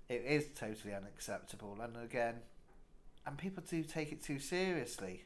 it 0.09 0.25
is 0.27 0.47
totally 0.59 0.95
unacceptable 0.95 1.77
and 1.83 1.97
again 2.03 2.37
and 3.29 3.37
people 3.37 3.63
do 3.69 3.83
take 3.83 4.11
it 4.11 4.23
too 4.23 4.39
seriously. 4.39 5.25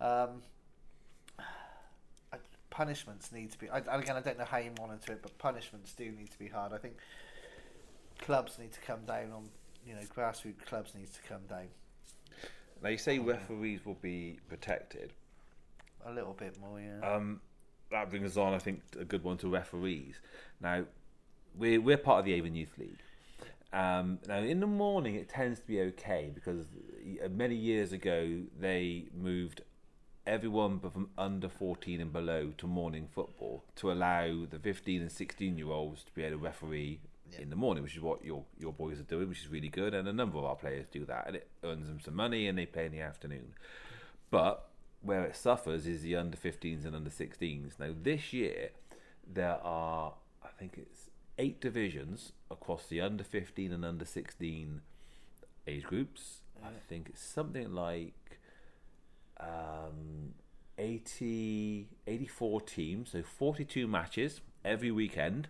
Um, 0.00 0.42
punishments 2.70 3.32
need 3.32 3.50
to 3.50 3.58
be. 3.58 3.68
I, 3.68 3.78
again, 3.78 4.16
I 4.16 4.20
don't 4.20 4.38
know 4.38 4.44
how 4.44 4.58
you 4.58 4.70
monitor 4.78 5.12
it, 5.12 5.22
but 5.22 5.36
punishments 5.38 5.92
do 5.94 6.10
need 6.12 6.30
to 6.30 6.38
be 6.38 6.48
hard. 6.48 6.72
I 6.72 6.78
think 6.78 6.94
clubs 8.20 8.58
need 8.58 8.72
to 8.72 8.80
come 8.80 9.04
down 9.06 9.32
on 9.32 9.48
you 9.86 9.94
know 9.94 10.00
grassroots 10.14 10.64
clubs 10.66 10.92
needs 10.94 11.12
to 11.12 11.22
come 11.22 11.40
down 11.48 11.68
Now 12.82 12.90
you 12.90 12.98
say 12.98 13.18
referees 13.18 13.84
will 13.86 13.94
be 14.02 14.38
protected. 14.48 15.12
a 16.04 16.12
little 16.12 16.34
bit 16.34 16.58
more. 16.60 16.80
Yeah. 16.80 17.14
Um, 17.14 17.40
that 17.90 18.10
brings 18.10 18.32
us 18.32 18.36
on, 18.36 18.52
I 18.52 18.58
think, 18.58 18.82
a 19.00 19.04
good 19.04 19.24
one 19.24 19.38
to 19.38 19.48
referees. 19.48 20.20
Now, 20.60 20.84
we're, 21.56 21.80
we're 21.80 21.96
part 21.96 22.18
of 22.20 22.26
the 22.26 22.34
Avon 22.34 22.54
Youth 22.54 22.76
League. 22.76 22.98
Um, 23.72 24.18
now, 24.28 24.38
in 24.38 24.60
the 24.60 24.66
morning, 24.66 25.14
it 25.14 25.28
tends 25.28 25.60
to 25.60 25.66
be 25.66 25.80
okay 25.80 26.30
because 26.34 26.66
uh, 27.24 27.28
many 27.30 27.54
years 27.54 27.92
ago 27.92 28.42
they 28.60 29.06
moved 29.16 29.62
everyone 30.28 30.76
but 30.78 30.92
from 30.92 31.08
under 31.16 31.48
14 31.48 32.00
and 32.00 32.12
below 32.12 32.52
to 32.58 32.66
morning 32.66 33.08
football 33.12 33.64
to 33.76 33.90
allow 33.90 34.44
the 34.48 34.58
15 34.58 35.00
and 35.00 35.10
16 35.10 35.56
year 35.58 35.70
olds 35.70 36.04
to 36.04 36.12
be 36.12 36.22
able 36.22 36.38
to 36.38 36.44
referee 36.44 37.00
Yeah. 37.32 37.40
in 37.42 37.50
the 37.50 37.56
morning, 37.56 37.82
which 37.82 37.94
is 37.96 38.00
what 38.00 38.24
your 38.24 38.44
your 38.58 38.72
boys 38.72 38.98
are 38.98 39.02
doing, 39.14 39.28
which 39.28 39.40
is 39.42 39.48
really 39.48 39.68
good. 39.68 39.92
And 39.94 40.08
a 40.08 40.12
number 40.14 40.38
of 40.38 40.44
our 40.44 40.56
players 40.56 40.86
do 40.90 41.04
that, 41.04 41.26
and 41.26 41.36
it 41.36 41.48
earns 41.62 41.86
them 41.88 42.00
some 42.00 42.14
money, 42.14 42.46
and 42.48 42.56
they 42.56 42.64
play 42.64 42.86
in 42.86 42.92
the 42.92 43.02
afternoon. 43.02 43.52
But 44.30 44.66
where 45.02 45.24
it 45.24 45.36
suffers 45.36 45.86
is 45.86 46.00
the 46.02 46.16
under 46.16 46.36
15s 46.38 46.84
and 46.86 46.96
under 46.96 47.10
16s. 47.10 47.78
Now 47.78 47.94
this 47.94 48.32
year 48.32 48.70
there 49.26 49.58
are, 49.62 50.14
I 50.42 50.48
think 50.58 50.78
it's 50.78 51.10
eight 51.36 51.60
divisions 51.60 52.32
across 52.50 52.86
the 52.86 53.00
under 53.02 53.22
15 53.24 53.72
and 53.72 53.84
under 53.84 54.04
16 54.06 54.80
age 55.66 55.82
groups. 55.84 56.40
I 56.64 56.70
think 56.88 57.10
it's 57.10 57.22
something 57.22 57.74
like 57.74 58.14
um, 59.40 60.34
80, 60.78 61.88
84 62.06 62.60
teams, 62.62 63.10
so 63.12 63.22
42 63.22 63.86
matches 63.86 64.40
every 64.64 64.90
weekend. 64.90 65.48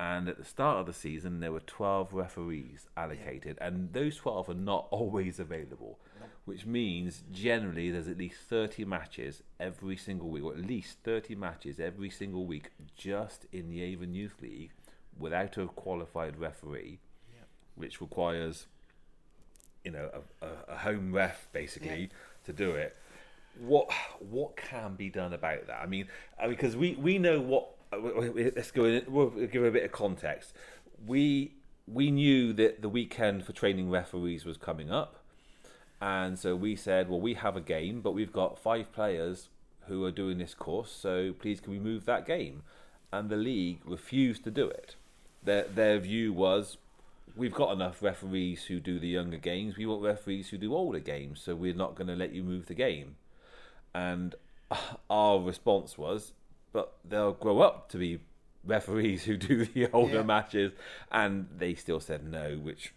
And 0.00 0.28
at 0.28 0.38
the 0.38 0.44
start 0.44 0.78
of 0.78 0.86
the 0.86 0.92
season, 0.92 1.40
there 1.40 1.50
were 1.50 1.58
12 1.60 2.12
referees 2.14 2.86
allocated, 2.96 3.58
and 3.60 3.92
those 3.92 4.16
12 4.16 4.50
are 4.50 4.54
not 4.54 4.86
always 4.92 5.40
available, 5.40 5.98
which 6.44 6.64
means 6.66 7.24
generally 7.32 7.90
there's 7.90 8.06
at 8.06 8.16
least 8.16 8.38
30 8.48 8.84
matches 8.84 9.42
every 9.58 9.96
single 9.96 10.28
week, 10.28 10.44
or 10.44 10.52
at 10.52 10.64
least 10.64 10.98
30 11.02 11.34
matches 11.34 11.80
every 11.80 12.10
single 12.10 12.46
week 12.46 12.70
just 12.96 13.46
in 13.52 13.68
the 13.68 13.82
Avon 13.82 14.14
Youth 14.14 14.36
League 14.40 14.70
without 15.18 15.56
a 15.58 15.66
qualified 15.66 16.38
referee, 16.38 17.00
Yeah. 17.34 17.40
which 17.74 18.00
requires, 18.00 18.68
you 19.84 19.90
know, 19.90 20.10
a, 20.40 20.46
a 20.68 20.76
home 20.76 21.12
ref 21.12 21.48
basically 21.52 22.10
to 22.48 22.52
do 22.52 22.70
it. 22.72 22.96
What 23.60 23.90
what 24.20 24.56
can 24.56 24.94
be 24.94 25.08
done 25.10 25.32
about 25.32 25.66
that? 25.68 25.80
I 25.80 25.86
mean, 25.86 26.06
because 26.48 26.76
we 26.76 26.94
we 26.94 27.18
know 27.18 27.40
what. 27.40 27.64
uh, 27.92 27.98
Let's 28.56 28.70
go 28.70 28.84
in. 28.84 29.04
We'll 29.08 29.30
give 29.30 29.64
a 29.64 29.70
bit 29.70 29.84
of 29.84 29.92
context. 29.92 30.52
We 31.06 31.54
we 31.86 32.10
knew 32.10 32.52
that 32.54 32.82
the 32.82 32.88
weekend 32.88 33.44
for 33.46 33.52
training 33.52 33.90
referees 33.90 34.44
was 34.44 34.56
coming 34.56 34.90
up, 34.90 35.16
and 36.00 36.38
so 36.38 36.54
we 36.54 36.76
said, 36.76 37.08
well, 37.08 37.20
we 37.20 37.34
have 37.34 37.56
a 37.56 37.60
game, 37.60 38.00
but 38.00 38.12
we've 38.12 38.32
got 38.32 38.58
five 38.58 38.92
players 38.92 39.48
who 39.86 40.04
are 40.04 40.10
doing 40.12 40.38
this 40.38 40.54
course, 40.54 40.92
so 40.92 41.32
please 41.32 41.60
can 41.60 41.72
we 41.72 41.78
move 41.78 42.04
that 42.04 42.26
game? 42.26 42.62
And 43.10 43.30
the 43.30 43.36
league 43.36 43.80
refused 43.86 44.44
to 44.44 44.50
do 44.50 44.68
it. 44.68 44.96
Their 45.42 45.64
their 45.64 45.98
view 45.98 46.32
was, 46.32 46.76
we've 47.36 47.54
got 47.54 47.72
enough 47.72 48.02
referees 48.02 48.64
who 48.64 48.80
do 48.80 48.98
the 48.98 49.08
younger 49.08 49.36
games. 49.38 49.76
We 49.76 49.86
want 49.86 50.02
referees 50.02 50.48
who 50.50 50.58
do 50.58 50.74
older 50.74 50.98
games, 51.00 51.40
so 51.40 51.54
we're 51.54 51.74
not 51.74 51.94
going 51.94 52.08
to 52.08 52.16
let 52.16 52.32
you 52.32 52.42
move 52.42 52.66
the 52.66 52.74
game. 52.74 53.16
And 53.94 54.34
our 55.10 55.40
response 55.40 55.96
was, 55.98 56.32
but 56.72 56.94
they'll 57.08 57.32
grow 57.32 57.60
up 57.60 57.88
to 57.90 57.98
be 57.98 58.20
referees 58.64 59.24
who 59.24 59.36
do 59.36 59.64
the 59.64 59.88
older 59.92 60.16
Yeah. 60.16 60.22
matches, 60.22 60.72
and 61.10 61.48
they 61.56 61.74
still 61.74 62.00
said 62.00 62.24
no, 62.30 62.56
which 62.56 62.92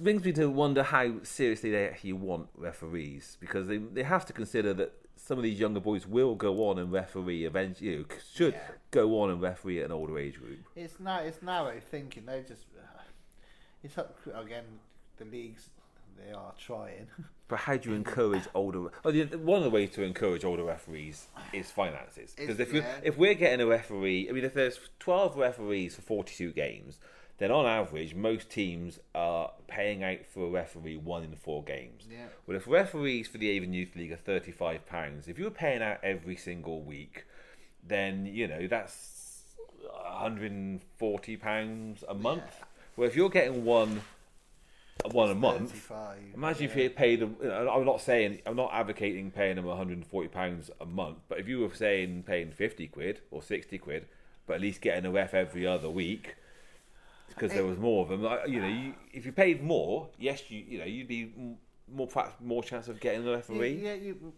brings 0.00 0.24
me 0.24 0.32
to 0.32 0.46
wonder 0.48 0.82
how 0.84 1.22
seriously 1.22 1.70
they 1.70 1.88
actually 1.88 2.12
want 2.12 2.48
referees 2.56 3.36
because 3.40 3.66
they 3.66 3.78
they 3.78 4.04
have 4.04 4.24
to 4.26 4.32
consider 4.32 4.72
that 4.74 4.92
some 5.24 5.38
of 5.38 5.44
these 5.44 5.58
younger 5.58 5.80
boys 5.80 6.06
will 6.06 6.34
go 6.34 6.68
on 6.68 6.78
and 6.78 6.92
referee 6.92 7.46
eventually, 7.46 7.90
you 7.90 7.98
know, 8.00 8.04
should 8.34 8.52
Yeah. 8.54 8.60
go 8.90 9.20
on 9.20 9.30
and 9.30 9.40
referee 9.40 9.78
at 9.80 9.86
an 9.86 9.92
older 9.92 10.18
age 10.18 10.38
group. 10.38 10.58
It's 10.76 11.00
now 11.00 11.20
it's 11.20 11.40
narrow 11.40 11.80
thinking. 11.80 12.26
They 12.26 12.42
just 12.46 12.64
uh, 12.78 13.00
it's 13.82 13.96
up 13.96 14.18
again. 14.34 14.64
The 15.16 15.24
leagues 15.24 15.70
they 16.18 16.32
are 16.32 16.52
trying. 16.58 17.08
But 17.46 17.58
how 17.60 17.76
do 17.76 17.90
you 17.90 17.94
encourage 17.94 18.44
older? 18.54 18.78
Oh, 18.78 18.90
well, 19.04 19.12
the, 19.12 19.36
one 19.36 19.58
of 19.58 19.64
the 19.64 19.70
ways 19.70 19.90
to 19.92 20.02
encourage 20.02 20.46
older 20.46 20.64
referees 20.64 21.26
is 21.52 21.70
finances. 21.70 22.34
Because 22.34 22.58
if 22.58 22.72
we 22.72 22.78
yeah. 22.80 23.00
if 23.02 23.18
we're 23.18 23.34
getting 23.34 23.60
a 23.60 23.66
referee, 23.66 24.28
I 24.30 24.32
mean, 24.32 24.44
if 24.44 24.54
there's 24.54 24.80
twelve 24.98 25.36
referees 25.36 25.94
for 25.94 26.00
forty 26.00 26.34
two 26.34 26.52
games, 26.52 26.98
then 27.38 27.50
on 27.50 27.66
average 27.66 28.14
most 28.14 28.48
teams 28.48 29.00
are 29.14 29.50
paying 29.66 30.04
out 30.04 30.24
for 30.32 30.46
a 30.46 30.50
referee 30.50 30.96
one 30.96 31.24
in 31.24 31.34
four 31.34 31.64
games. 31.64 32.06
Yeah. 32.10 32.26
Well, 32.46 32.56
if 32.56 32.66
referees 32.66 33.26
for 33.26 33.38
the 33.38 33.50
Avon 33.50 33.72
Youth 33.72 33.96
League 33.96 34.12
are 34.12 34.16
thirty 34.16 34.52
five 34.52 34.86
pounds, 34.86 35.28
if 35.28 35.38
you 35.38 35.44
were 35.44 35.50
paying 35.50 35.82
out 35.82 35.98
every 36.02 36.36
single 36.36 36.82
week, 36.82 37.24
then 37.86 38.26
you 38.26 38.46
know 38.46 38.66
that's 38.66 39.42
one 39.82 40.12
hundred 40.12 40.52
and 40.52 40.80
forty 40.96 41.36
pounds 41.36 42.04
a 42.08 42.14
month. 42.14 42.62
Well, 42.96 43.08
if 43.08 43.16
you're 43.16 43.30
getting 43.30 43.64
one 43.64 44.02
one 45.10 45.30
a 45.30 45.34
month. 45.34 45.70
35, 45.72 46.18
Imagine 46.34 46.64
if 46.64 46.76
you 46.76 46.88
paid 46.88 47.20
them. 47.20 47.36
You 47.42 47.48
know, 47.48 47.68
I'm 47.68 47.84
not 47.84 48.00
saying 48.00 48.40
I'm 48.46 48.56
not 48.56 48.70
advocating 48.72 49.32
paying 49.32 49.56
them 49.56 49.64
140 49.64 50.28
pounds 50.28 50.70
a 50.80 50.86
month, 50.86 51.18
but 51.28 51.40
if 51.40 51.48
you 51.48 51.60
were 51.60 51.74
saying 51.74 52.22
paying 52.22 52.52
50 52.52 52.86
quid 52.88 53.20
or 53.30 53.42
60 53.42 53.76
quid, 53.78 54.06
but 54.46 54.54
at 54.54 54.60
least 54.60 54.80
getting 54.80 55.04
a 55.04 55.10
ref 55.10 55.34
every 55.34 55.66
other 55.66 55.90
week 55.90 56.36
because 57.34 57.52
there 57.52 57.64
was 57.64 57.78
more 57.78 58.02
of 58.02 58.08
them. 58.08 58.22
Like, 58.22 58.48
you 58.48 58.60
know, 58.60 58.68
you, 58.68 58.94
if 59.12 59.26
you 59.26 59.32
paid 59.32 59.62
more, 59.62 60.08
yes, 60.18 60.50
you 60.50 60.64
you 60.66 60.78
know 60.78 60.84
you'd 60.84 61.08
be 61.08 61.32
more 61.92 62.06
perhaps 62.06 62.34
more 62.40 62.62
chance 62.62 62.88
of 62.88 63.00
getting 63.00 63.26
a 63.26 63.32
referee. 63.32 63.80
Yeah, 63.82 63.94
you, 63.94 64.32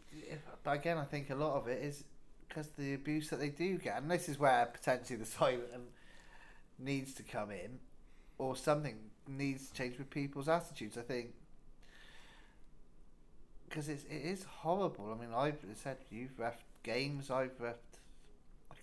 but 0.65 0.73
again, 0.73 0.99
I 0.99 1.05
think 1.05 1.31
a 1.31 1.35
lot 1.35 1.55
of 1.55 1.69
it 1.69 1.83
is 1.83 2.05
because 2.49 2.69
the 2.79 2.95
abuse 2.95 3.31
that 3.31 3.41
they 3.41 3.51
do 3.51 3.79
get, 3.79 4.01
and 4.01 4.11
this 4.11 4.29
is 4.29 4.39
where 4.39 4.67
potentially 4.67 5.19
the 5.19 5.27
silent 5.41 5.91
needs 6.79 7.15
to 7.15 7.23
come 7.23 7.51
in, 7.51 7.79
or 8.39 8.57
something 8.57 8.97
needs 9.29 9.69
to 9.69 9.75
change 9.75 9.99
with 9.99 10.11
people's 10.11 10.49
attitudes. 10.49 10.97
I 10.97 11.03
think 11.03 11.31
because 13.69 13.89
it's 13.89 14.05
it 14.05 14.23
is 14.23 14.45
horrible. 14.45 15.13
I 15.13 15.21
mean, 15.21 15.35
I've 15.35 15.59
said 15.75 15.99
you've 16.11 16.39
ref 16.39 16.65
games. 16.83 17.31
I've 17.31 17.59
ref 17.61 17.77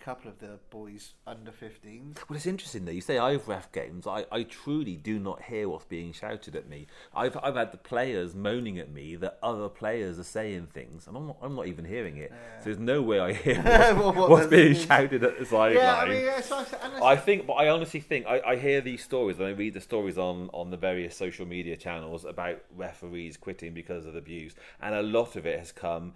couple 0.04 0.30
of 0.30 0.38
the 0.38 0.58
boys 0.68 1.14
under 1.26 1.50
15s. 1.50 2.28
Well, 2.28 2.36
it's 2.36 2.46
interesting 2.46 2.84
though. 2.84 2.92
You 2.92 3.00
say 3.00 3.16
I've 3.16 3.48
ref 3.48 3.72
games. 3.72 4.06
I, 4.06 4.26
I 4.30 4.42
truly 4.42 4.96
do 4.96 5.18
not 5.18 5.40
hear 5.40 5.66
what's 5.66 5.86
being 5.86 6.12
shouted 6.12 6.54
at 6.54 6.68
me. 6.68 6.88
I've 7.14 7.38
I've 7.42 7.56
had 7.56 7.72
the 7.72 7.78
players 7.78 8.34
moaning 8.34 8.78
at 8.78 8.92
me 8.92 9.16
that 9.16 9.38
other 9.42 9.70
players 9.70 10.18
are 10.18 10.24
saying 10.24 10.66
things, 10.66 11.06
and 11.06 11.16
I'm 11.16 11.28
not, 11.28 11.38
I'm 11.40 11.56
not 11.56 11.68
even 11.68 11.86
hearing 11.86 12.18
it. 12.18 12.32
So 12.58 12.64
there's 12.66 12.78
no 12.78 13.00
way 13.00 13.18
I 13.18 13.32
hear 13.32 13.62
what's, 13.94 14.16
what 14.16 14.28
what's 14.28 14.46
being 14.48 14.72
mean? 14.72 14.86
shouted 14.86 15.24
at 15.24 15.38
the 15.38 15.46
sideline. 15.46 15.76
Yeah, 15.76 15.96
I 15.96 16.08
mean, 16.08 16.24
yeah, 16.24 16.40
so 16.42 16.66
I, 17.02 17.12
I 17.12 17.16
think, 17.16 17.46
but 17.46 17.54
I 17.54 17.70
honestly 17.70 18.00
think 18.00 18.26
I, 18.26 18.40
I 18.40 18.56
hear 18.56 18.82
these 18.82 19.02
stories 19.02 19.38
and 19.38 19.46
I 19.46 19.52
read 19.52 19.72
the 19.72 19.80
stories 19.80 20.18
on, 20.18 20.50
on 20.52 20.70
the 20.70 20.76
various 20.76 21.16
social 21.16 21.46
media 21.46 21.76
channels 21.76 22.26
about 22.26 22.60
referees 22.76 23.38
quitting 23.38 23.72
because 23.72 24.04
of 24.04 24.14
abuse, 24.14 24.54
and 24.82 24.94
a 24.94 25.02
lot 25.02 25.34
of 25.34 25.46
it 25.46 25.58
has 25.58 25.72
come 25.72 26.12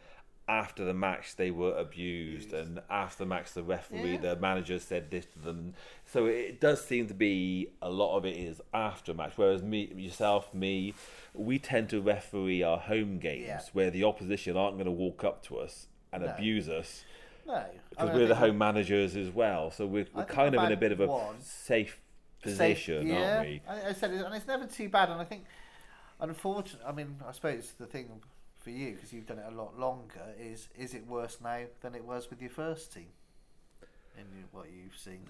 after 0.49 0.85
the 0.85 0.95
match 0.95 1.37
they 1.37 1.51
were 1.51 1.77
abused, 1.77 2.53
and 2.55 2.81
after 2.89 3.25
the 3.25 3.27
match 3.29 3.53
the 3.53 3.63
referee, 3.63 4.13
Yeah. 4.15 4.35
the 4.35 4.37
manager 4.37 4.79
said 4.79 5.11
this 5.11 5.27
to 5.27 5.39
them. 5.39 5.75
So 6.07 6.27
it 6.27 6.59
does 6.61 6.85
seem 6.85 7.07
to 7.09 7.15
be 7.15 7.69
a 7.83 7.91
lot 7.91 8.17
of 8.17 8.25
it 8.25 8.37
is 8.37 8.61
after 8.73 9.13
match, 9.13 9.33
whereas 9.37 9.63
me, 9.63 9.93
yourself, 9.95 10.55
me, 10.55 10.95
we 11.35 11.59
tend 11.59 11.91
to 11.91 12.01
referee 12.01 12.63
our 12.63 12.79
home 12.79 13.19
games 13.19 13.47
Yeah. 13.47 13.61
where 13.75 13.91
the 13.91 14.05
opposition 14.05 14.57
aren't 14.57 14.77
going 14.77 14.87
to 14.87 14.91
walk 14.91 15.23
up 15.23 15.43
to 15.45 15.59
us 15.59 15.87
and 16.13 16.23
No. 16.25 16.31
abuse 16.33 16.69
us 16.69 17.05
no, 17.47 17.55
I 17.55 17.67
because 17.91 18.09
mean, 18.11 18.19
we're 18.19 18.27
the 18.29 18.35
home 18.35 18.59
managers 18.59 19.17
as 19.17 19.31
well. 19.31 19.71
So 19.71 19.87
we're, 19.87 20.07
we're 20.15 20.25
kind 20.25 20.55
of 20.55 20.63
in 20.65 20.73
a 20.73 20.77
bit 20.77 20.93
of 20.93 21.01
a 21.01 21.07
safe 21.41 21.43
safe- 21.43 22.01
position, 22.43 23.07
yeah, 23.07 23.37
aren't 23.39 23.49
we? 23.49 23.63
I, 23.69 23.89
I 23.89 23.93
said, 23.93 24.13
it, 24.13 24.25
and 24.25 24.35
it's 24.35 24.47
never 24.47 24.67
too 24.67 24.89
bad. 24.89 25.09
And 25.11 25.21
I 25.21 25.25
think, 25.25 25.45
unfortunately, 26.21 26.87
I 26.87 26.93
mean, 26.93 27.17
I 27.27 27.33
suppose 27.33 27.73
the 27.79 27.87
thing 27.87 28.21
for 28.59 28.71
you 28.71 28.93
because 28.95 29.13
you've 29.13 29.27
done 29.27 29.39
it 29.39 29.47
a 29.49 29.55
lot 29.55 29.79
longer 29.79 30.35
is 30.39 30.69
is 30.77 30.95
it 30.95 31.07
worse 31.07 31.39
now 31.43 31.61
than 31.81 31.95
it 31.95 32.05
was 32.05 32.29
with 32.31 32.41
your 32.41 32.51
first 32.51 32.93
team? 32.93 33.09
In 34.19 34.25
what 34.53 34.67
you've 34.71 34.97
seen, 34.97 35.21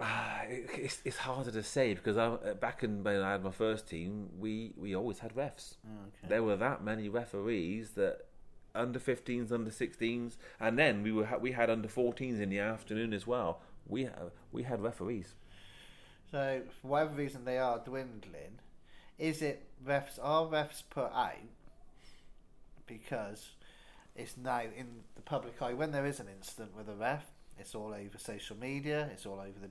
Ah, 0.00 0.42
it- 0.48 0.70
it's, 0.74 1.00
it's 1.04 1.16
harder 1.18 1.50
to 1.50 1.62
say 1.62 1.94
because 1.94 2.16
I, 2.16 2.26
uh, 2.26 2.54
back 2.54 2.84
in 2.84 3.02
when 3.02 3.20
I 3.20 3.32
had 3.32 3.42
my 3.42 3.50
first 3.50 3.88
team, 3.88 4.28
we, 4.38 4.72
we 4.76 4.94
always 4.94 5.18
had 5.18 5.34
refs. 5.34 5.74
okay. 5.84 6.28
There 6.28 6.42
were 6.42 6.56
that 6.56 6.84
many 6.84 7.08
referees 7.08 7.90
that 7.90 8.26
under 8.74 9.00
15s, 9.00 9.50
under 9.50 9.70
16s, 9.72 10.36
and 10.60 10.78
then 10.78 11.02
we 11.02 11.10
were 11.10 11.26
we 11.40 11.50
had 11.52 11.68
under 11.68 11.88
14s 11.88 12.40
in 12.40 12.48
the 12.50 12.60
afternoon 12.60 13.12
as 13.12 13.26
well. 13.26 13.60
We 13.88 14.04
ha- 14.04 14.30
we 14.52 14.62
had 14.62 14.80
referees. 14.80 15.34
So 16.30 16.62
for 16.80 16.88
whatever 16.88 17.14
reason 17.16 17.44
they 17.44 17.58
are 17.58 17.78
dwindling, 17.78 18.60
is 19.18 19.42
it 19.42 19.66
refs 19.84 20.18
are 20.22 20.46
refs 20.46 20.82
put 20.88 21.10
out 21.12 21.34
because 22.88 23.50
it's 24.16 24.36
now 24.36 24.62
in 24.76 24.86
the 25.14 25.22
public 25.22 25.60
eye 25.62 25.74
when 25.74 25.92
there 25.92 26.06
is 26.06 26.18
an 26.18 26.26
incident 26.28 26.76
with 26.76 26.88
a 26.88 26.94
ref, 26.94 27.24
it's 27.58 27.74
all 27.74 27.94
over 27.94 28.18
social 28.18 28.56
media, 28.56 29.08
it's 29.12 29.26
all 29.26 29.38
over 29.38 29.58
the 29.60 29.70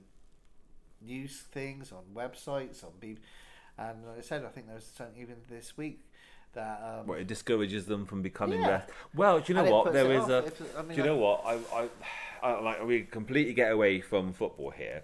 news 1.00 1.42
things 1.52 1.92
on 1.92 2.02
websites 2.14 2.82
on 2.82 2.90
B 2.98 3.16
and 3.78 4.04
like 4.04 4.18
I 4.18 4.20
said 4.20 4.44
I 4.44 4.48
think 4.48 4.66
there 4.66 4.74
was 4.74 4.84
something 4.84 5.20
even 5.22 5.36
this 5.48 5.76
week 5.76 6.00
that 6.54 6.82
um, 6.82 7.06
Well, 7.06 7.18
it 7.18 7.26
discourages 7.26 7.86
them 7.86 8.04
from 8.06 8.22
becoming 8.22 8.60
Yeah. 8.62 8.78
refs. 8.80 8.88
Well, 9.14 9.38
do 9.38 9.44
you 9.48 9.54
know 9.54 9.64
and 9.64 9.70
what? 9.70 9.92
There 9.92 10.10
is 10.12 10.24
off. 10.24 10.30
a. 10.30 10.46
If- 10.46 10.76
I 10.78 10.82
mean, 10.82 10.96
Do 10.96 11.02
you 11.02 11.04
know 11.04 11.16
what? 11.16 11.42
I, 11.46 11.58
I, 11.72 11.88
I 12.42 12.60
like 12.60 12.84
we 12.84 13.02
completely 13.02 13.52
get 13.52 13.70
away 13.70 14.00
from 14.00 14.32
football 14.32 14.70
here. 14.70 15.02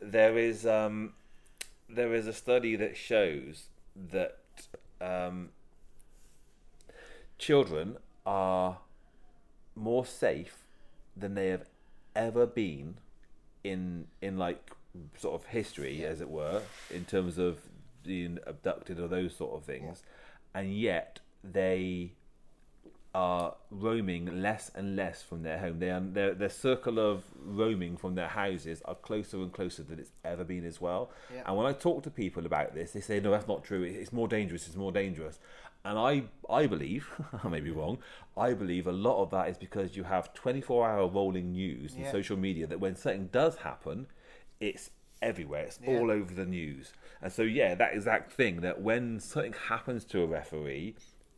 There 0.00 0.38
is 0.38 0.66
um, 0.66 1.12
there 1.88 2.14
is 2.14 2.26
a 2.26 2.32
study 2.32 2.76
that 2.76 2.96
shows 2.96 3.64
that 4.10 4.38
um, 5.00 5.50
children 7.40 7.96
are 8.24 8.78
more 9.74 10.04
safe 10.04 10.64
than 11.16 11.34
they 11.34 11.48
have 11.48 11.64
ever 12.14 12.46
been 12.46 12.98
in 13.64 14.06
in 14.20 14.36
like 14.36 14.70
sort 15.16 15.40
of 15.40 15.46
history, 15.48 16.04
as 16.04 16.20
it 16.20 16.28
were, 16.28 16.62
in 16.90 17.04
terms 17.04 17.38
of 17.38 17.58
being 18.04 18.38
abducted 18.46 19.00
or 19.00 19.08
those 19.08 19.34
sort 19.34 19.56
of 19.56 19.64
things, 19.64 20.02
and 20.54 20.74
yet 20.76 21.20
they 21.42 22.12
are 23.12 23.56
roaming 23.72 24.40
less 24.40 24.70
and 24.74 24.94
less 24.94 25.20
from 25.20 25.42
their 25.42 25.58
home. 25.58 25.80
They 25.80 25.90
are, 25.90 26.00
their 26.00 26.34
their 26.34 26.48
circle 26.48 26.98
of 26.98 27.24
roaming 27.44 27.96
from 27.96 28.14
their 28.14 28.28
houses 28.28 28.82
are 28.84 28.94
closer 28.94 29.38
and 29.38 29.52
closer 29.52 29.82
than 29.82 29.98
it's 29.98 30.12
ever 30.24 30.44
been 30.44 30.64
as 30.64 30.80
well. 30.80 31.10
Yeah. 31.34 31.42
And 31.46 31.56
when 31.56 31.66
I 31.66 31.72
talk 31.72 32.02
to 32.04 32.10
people 32.10 32.46
about 32.46 32.74
this, 32.74 32.92
they 32.92 33.00
say, 33.00 33.18
"No, 33.20 33.30
that's 33.32 33.48
not 33.48 33.64
true. 33.64 33.82
It's 33.82 34.12
more 34.12 34.28
dangerous. 34.28 34.66
It's 34.66 34.76
more 34.76 34.92
dangerous." 34.92 35.38
And 35.84 35.98
I, 35.98 36.24
I 36.48 36.66
believe, 36.66 37.08
I 37.44 37.48
may 37.48 37.60
be 37.60 37.70
wrong, 37.70 37.98
I 38.36 38.52
believe 38.52 38.86
a 38.86 38.92
lot 38.92 39.22
of 39.22 39.30
that 39.30 39.48
is 39.48 39.56
because 39.58 39.96
you 39.96 40.04
have 40.04 40.32
24 40.34 40.88
hour 40.88 41.06
rolling 41.08 41.52
news 41.52 41.94
and 41.94 42.04
Yeah. 42.04 42.12
social 42.12 42.36
media 42.36 42.66
that 42.66 42.80
when 42.80 42.96
something 42.96 43.28
does 43.32 43.56
happen, 43.58 44.06
it's 44.60 44.90
everywhere. 45.22 45.64
It's 45.64 45.78
Yeah. 45.82 45.98
all 45.98 46.10
over 46.10 46.34
the 46.34 46.44
news. 46.46 46.92
And 47.22 47.32
so, 47.32 47.42
yeah, 47.42 47.74
that 47.74 47.94
exact 47.94 48.32
thing 48.32 48.60
that 48.60 48.80
when 48.82 49.20
something 49.20 49.54
happens 49.68 50.04
to 50.06 50.22
a 50.22 50.26
referee, 50.26 50.96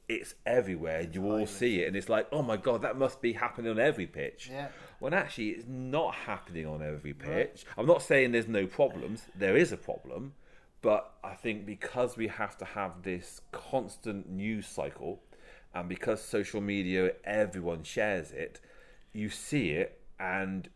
it's 0.08 0.34
everywhere. 0.44 1.02
You 1.10 1.24
all 1.30 1.46
see 1.46 1.80
it, 1.82 1.86
and 1.88 1.96
it's 1.96 2.08
like, 2.08 2.26
oh 2.32 2.42
my 2.42 2.56
god, 2.56 2.82
that 2.82 2.96
must 2.98 3.22
be 3.22 3.32
happening 3.34 3.70
on 3.70 3.78
every 3.78 4.06
pitch. 4.06 4.48
Yeah. 4.50 4.68
When 4.98 5.14
actually, 5.14 5.50
it's 5.50 5.66
not 5.66 6.14
happening 6.14 6.66
on 6.66 6.82
every 6.82 7.14
pitch. 7.14 7.64
I'm 7.78 7.86
not 7.86 8.02
saying 8.02 8.32
there's 8.32 8.48
no 8.48 8.66
problems. 8.66 9.26
There 9.34 9.56
is 9.56 9.72
a 9.72 9.76
problem, 9.76 10.34
but 10.82 11.12
I 11.24 11.34
think 11.34 11.64
because 11.64 12.16
we 12.16 12.28
have 12.28 12.58
to 12.58 12.64
have 12.64 13.02
this 13.02 13.40
constant 13.52 14.28
news 14.28 14.66
cycle, 14.66 15.22
and 15.74 15.88
because 15.88 16.20
social 16.20 16.60
media, 16.60 17.12
everyone 17.24 17.82
shares 17.84 18.30
it, 18.32 18.60
you 19.12 19.30
see 19.30 19.70
it, 19.70 20.00
and 20.20 20.68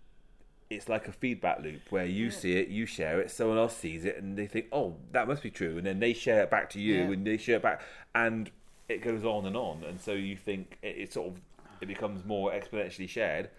it's 0.70 0.88
like 0.88 1.06
a 1.06 1.12
feedback 1.12 1.60
loop 1.62 1.80
where 1.90 2.06
you 2.06 2.30
see 2.30 2.56
it, 2.56 2.68
you 2.68 2.86
share 2.86 3.20
it, 3.20 3.30
someone 3.30 3.58
else 3.58 3.76
sees 3.76 4.04
it, 4.04 4.16
and 4.16 4.36
they 4.38 4.46
think, 4.46 4.66
"Oh, 4.72 4.96
that 5.12 5.28
must 5.28 5.42
be 5.42 5.50
true," 5.50 5.76
and 5.76 5.86
then 5.86 5.98
they 6.00 6.12
share 6.12 6.42
it 6.42 6.50
back 6.50 6.70
to 6.70 6.80
you, 6.80 6.94
Yeah. 6.94 7.12
and 7.12 7.26
they 7.26 7.36
share 7.36 7.56
it 7.56 7.62
back, 7.62 7.82
and 8.14 8.50
it 8.88 9.02
goes 9.02 9.24
on 9.24 9.44
and 9.46 9.56
on, 9.56 9.84
and 9.84 10.00
so 10.00 10.12
you 10.12 10.36
think 10.36 10.78
it, 10.82 10.96
it 10.96 11.12
sort 11.12 11.28
of 11.28 11.40
it 11.80 11.86
becomes 11.86 12.24
more 12.24 12.52
exponentially 12.52 13.08
shared, 13.08 13.50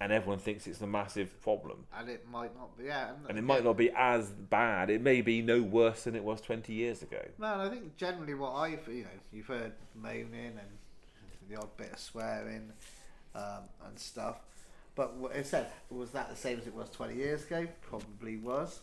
and 0.00 0.12
everyone 0.12 0.38
thinks 0.38 0.66
it's 0.66 0.80
a 0.80 0.86
massive 0.86 1.40
problem, 1.42 1.86
and 1.96 2.08
it 2.08 2.28
might 2.30 2.54
not 2.54 2.76
be. 2.76 2.84
Yeah, 2.84 3.12
and 3.28 3.38
it 3.38 3.42
might 3.42 3.64
not 3.64 3.76
be 3.76 3.90
as 3.96 4.30
bad. 4.30 4.90
It 4.90 5.00
may 5.00 5.22
be 5.22 5.40
no 5.42 5.62
worse 5.62 6.04
than 6.04 6.14
it 6.14 6.22
was 6.24 6.40
twenty 6.40 6.74
years 6.74 7.02
ago. 7.02 7.22
And 7.36 7.46
I 7.46 7.68
think 7.68 7.96
generally 7.96 8.34
what 8.34 8.52
I've 8.52 8.86
you 8.88 9.04
know 9.04 9.10
you've 9.32 9.46
heard 9.46 9.72
moaning 9.94 10.58
and 10.58 11.48
the 11.48 11.56
odd 11.56 11.76
bit 11.76 11.92
of 11.92 11.98
swearing 11.98 12.72
um, 13.34 13.62
and 13.86 13.98
stuff, 13.98 14.36
but 14.94 15.14
it 15.34 15.46
said 15.46 15.68
was 15.90 16.10
that 16.10 16.28
the 16.28 16.36
same 16.36 16.58
as 16.58 16.66
it 16.66 16.74
was 16.74 16.90
twenty 16.90 17.14
years 17.14 17.44
ago? 17.44 17.66
Probably 17.80 18.36
was. 18.36 18.80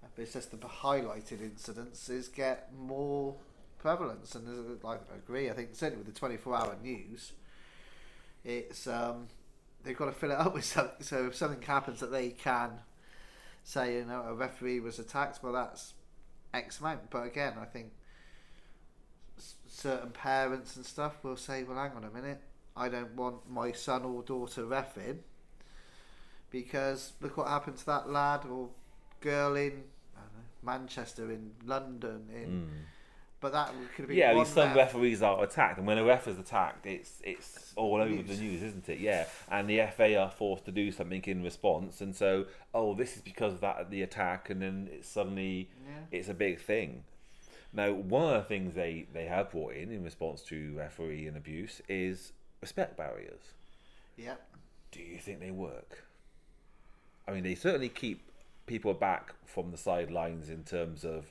But 0.00 0.22
it's 0.22 0.32
just 0.32 0.50
the 0.50 0.56
highlighted 0.56 1.48
incidences 1.48 2.34
get 2.34 2.70
more 2.76 3.36
prevalence, 3.78 4.34
and 4.34 4.82
like 4.82 5.00
I 5.12 5.16
agree. 5.16 5.48
I 5.48 5.52
think 5.52 5.70
certainly 5.74 6.02
with 6.04 6.12
the 6.12 6.18
twenty-four 6.18 6.56
hour 6.56 6.76
news, 6.82 7.32
it's 8.44 8.88
um, 8.88 9.28
they've 9.88 9.96
got 9.96 10.04
to 10.04 10.12
fill 10.12 10.30
it 10.30 10.38
up 10.38 10.52
with 10.52 10.66
something. 10.66 11.02
So 11.02 11.26
if 11.28 11.34
something 11.34 11.62
happens 11.62 12.00
that 12.00 12.12
they 12.12 12.28
can 12.28 12.72
say, 13.64 13.94
you 13.94 14.04
know, 14.04 14.20
a 14.20 14.34
referee 14.34 14.80
was 14.80 14.98
attacked, 14.98 15.42
well, 15.42 15.54
that's 15.54 15.94
X 16.52 16.78
amount. 16.78 17.08
But 17.08 17.22
again, 17.22 17.54
I 17.58 17.64
think 17.64 17.92
certain 19.66 20.10
parents 20.10 20.76
and 20.76 20.84
stuff 20.84 21.24
will 21.24 21.38
say, 21.38 21.64
well, 21.64 21.78
hang 21.78 21.92
on 21.92 22.04
a 22.04 22.10
minute, 22.10 22.42
I 22.76 22.90
don't 22.90 23.14
want 23.16 23.50
my 23.50 23.72
son 23.72 24.04
or 24.04 24.22
daughter 24.22 24.64
refing 24.64 25.20
because 26.50 27.12
look 27.22 27.38
what 27.38 27.48
happened 27.48 27.78
to 27.78 27.86
that 27.86 28.10
lad 28.10 28.44
or 28.44 28.68
girl 29.20 29.56
in 29.56 29.72
know, 29.72 30.42
Manchester, 30.62 31.32
in 31.32 31.52
London, 31.64 32.28
in. 32.30 32.44
Hmm. 32.44 32.74
But 33.40 33.52
that 33.52 33.68
could 33.94 34.02
have 34.02 34.08
been. 34.08 34.16
Yeah, 34.16 34.34
mean, 34.34 34.44
some 34.46 34.68
ref. 34.68 34.76
referees 34.76 35.22
are 35.22 35.42
attacked, 35.44 35.78
and 35.78 35.86
when 35.86 35.96
a 35.98 36.04
ref 36.04 36.26
is 36.26 36.38
attacked, 36.38 36.86
it's 36.86 37.20
it's 37.22 37.72
all 37.76 37.96
over 38.00 38.10
News. 38.10 38.26
the 38.28 38.36
news, 38.42 38.62
isn't 38.62 38.88
it? 38.88 38.98
Yeah, 38.98 39.26
and 39.48 39.70
the 39.70 39.80
FA 39.96 40.16
are 40.18 40.30
forced 40.30 40.64
to 40.64 40.72
do 40.72 40.90
something 40.90 41.22
in 41.24 41.42
response, 41.44 42.00
and 42.00 42.16
so 42.16 42.46
oh, 42.74 42.94
this 42.94 43.14
is 43.16 43.22
because 43.22 43.54
of 43.54 43.60
that 43.60 43.90
the 43.90 44.02
attack, 44.02 44.50
and 44.50 44.60
then 44.60 44.88
it's 44.92 45.08
suddenly 45.08 45.70
Yeah. 45.88 46.18
it's 46.18 46.28
a 46.28 46.34
big 46.34 46.60
thing. 46.60 47.04
Now, 47.72 47.92
one 47.92 48.24
of 48.34 48.42
the 48.42 48.48
things 48.48 48.74
they 48.74 49.06
they 49.12 49.26
have 49.26 49.50
brought 49.52 49.74
in 49.74 49.92
in 49.92 50.02
response 50.02 50.42
to 50.44 50.74
referee 50.76 51.26
and 51.28 51.36
abuse 51.36 51.80
is 51.88 52.32
respect 52.60 52.96
barriers. 52.96 53.52
Yeah. 54.16 54.34
Do 54.90 55.00
you 55.00 55.18
think 55.18 55.38
they 55.38 55.52
work? 55.52 56.04
I 57.28 57.32
mean, 57.32 57.44
they 57.44 57.54
certainly 57.54 57.90
keep 57.90 58.22
people 58.66 58.92
back 58.94 59.34
from 59.44 59.70
the 59.70 59.76
sidelines 59.76 60.48
in 60.50 60.64
terms 60.64 61.04
of 61.04 61.30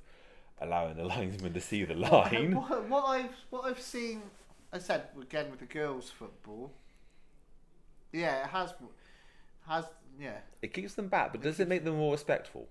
allowing 0.62 0.98
the 0.98 1.04
linesman 1.16 1.54
to 1.54 1.62
see 1.62 1.84
the 1.84 1.96
line. 2.12 2.56
What, 2.56 2.90
what 2.90 3.06
I've 3.06 3.36
what 3.50 3.66
I've 3.66 3.82
seen, 3.82 4.22
I 4.72 4.80
said 4.80 5.04
again 5.22 5.50
with 5.52 5.60
the 5.60 5.66
girls' 5.66 6.10
football. 6.10 6.72
Yeah, 8.12 8.44
it 8.44 8.48
has, 8.48 8.74
has 9.68 9.86
yeah. 10.20 10.38
It 10.62 10.74
keeps 10.74 10.94
them 10.94 11.08
back, 11.08 11.32
but 11.32 11.42
does 11.42 11.60
it 11.60 11.68
make 11.68 11.84
them 11.84 11.98
more 11.98 12.14
respectful? 12.14 12.68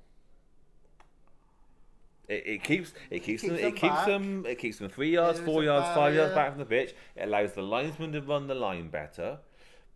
It, 2.29 2.43
it 2.47 2.65
keeps 2.65 2.93
it 3.11 3.21
keeps, 3.21 3.43
keeps 3.43 3.53
them, 3.53 3.57
them 3.57 3.67
it 3.67 3.77
keeps 3.77 3.95
back. 3.95 4.07
them 4.07 4.47
it 4.47 4.59
keeps 4.59 4.79
them 4.79 4.89
three 4.89 5.11
yards, 5.11 5.39
four 5.39 5.63
yards, 5.63 5.87
five 5.95 6.15
yards 6.15 6.35
back 6.35 6.51
from 6.51 6.59
the 6.59 6.65
pitch. 6.67 6.95
It 7.15 7.25
allows 7.25 7.53
the 7.53 7.63
linesman 7.63 8.13
to 8.13 8.21
run 8.21 8.49
the 8.49 8.55
line 8.55 8.89
better. 8.89 9.39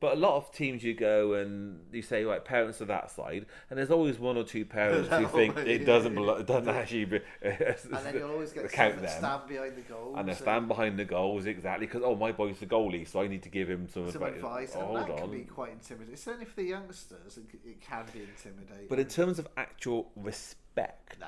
But 0.00 0.14
a 0.14 0.16
lot 0.18 0.36
of 0.38 0.50
teams 0.50 0.82
you 0.82 0.94
go 0.94 1.34
and 1.34 1.78
you 1.92 2.00
say 2.00 2.24
right 2.24 2.42
parents 2.42 2.80
are 2.80 2.86
that 2.86 3.10
side, 3.10 3.44
and 3.68 3.78
there's 3.78 3.90
always 3.90 4.18
one 4.18 4.38
or 4.38 4.44
two 4.44 4.64
parents 4.64 5.10
who 5.10 5.26
think 5.38 5.58
it 5.58 5.84
doesn't 5.84 6.14
belo- 6.14 6.40
it 6.40 6.46
doesn't 6.46 6.74
actually 6.74 7.04
be, 7.04 7.20
And 7.42 7.66
then 8.02 8.14
you'll 8.14 8.30
always 8.30 8.50
get 8.52 8.72
count 8.72 8.94
someone 8.94 9.04
them. 9.10 9.18
stand 9.18 9.46
behind 9.48 9.76
the 9.76 9.82
goals. 9.82 10.14
and 10.18 10.26
they 10.28 10.32
stand 10.34 10.68
behind 10.68 10.98
the 10.98 11.04
goals 11.04 11.44
exactly 11.44 11.86
because 11.86 12.00
oh 12.02 12.16
my 12.16 12.32
boy's 12.32 12.58
the 12.58 12.64
goalie, 12.66 13.06
so 13.06 13.20
I 13.20 13.26
need 13.26 13.42
to 13.42 13.50
give 13.50 13.68
him 13.68 13.88
some, 13.92 14.10
some 14.10 14.22
advi- 14.22 14.36
advice, 14.36 14.72
Oh, 14.74 14.78
and 14.80 14.86
hold 14.88 15.00
that 15.00 15.16
can 15.16 15.24
on. 15.24 15.30
be 15.32 15.40
quite 15.40 15.72
intimidating. 15.72 16.16
Certainly 16.16 16.46
for 16.46 16.56
the 16.56 16.64
youngsters, 16.64 17.36
it, 17.36 17.44
it 17.62 17.80
can 17.82 18.04
be 18.14 18.20
intimidating. 18.20 18.86
But 18.88 19.00
in 19.00 19.06
terms 19.06 19.38
of 19.38 19.48
actual 19.58 20.10
respect, 20.16 21.18
No. 21.20 21.26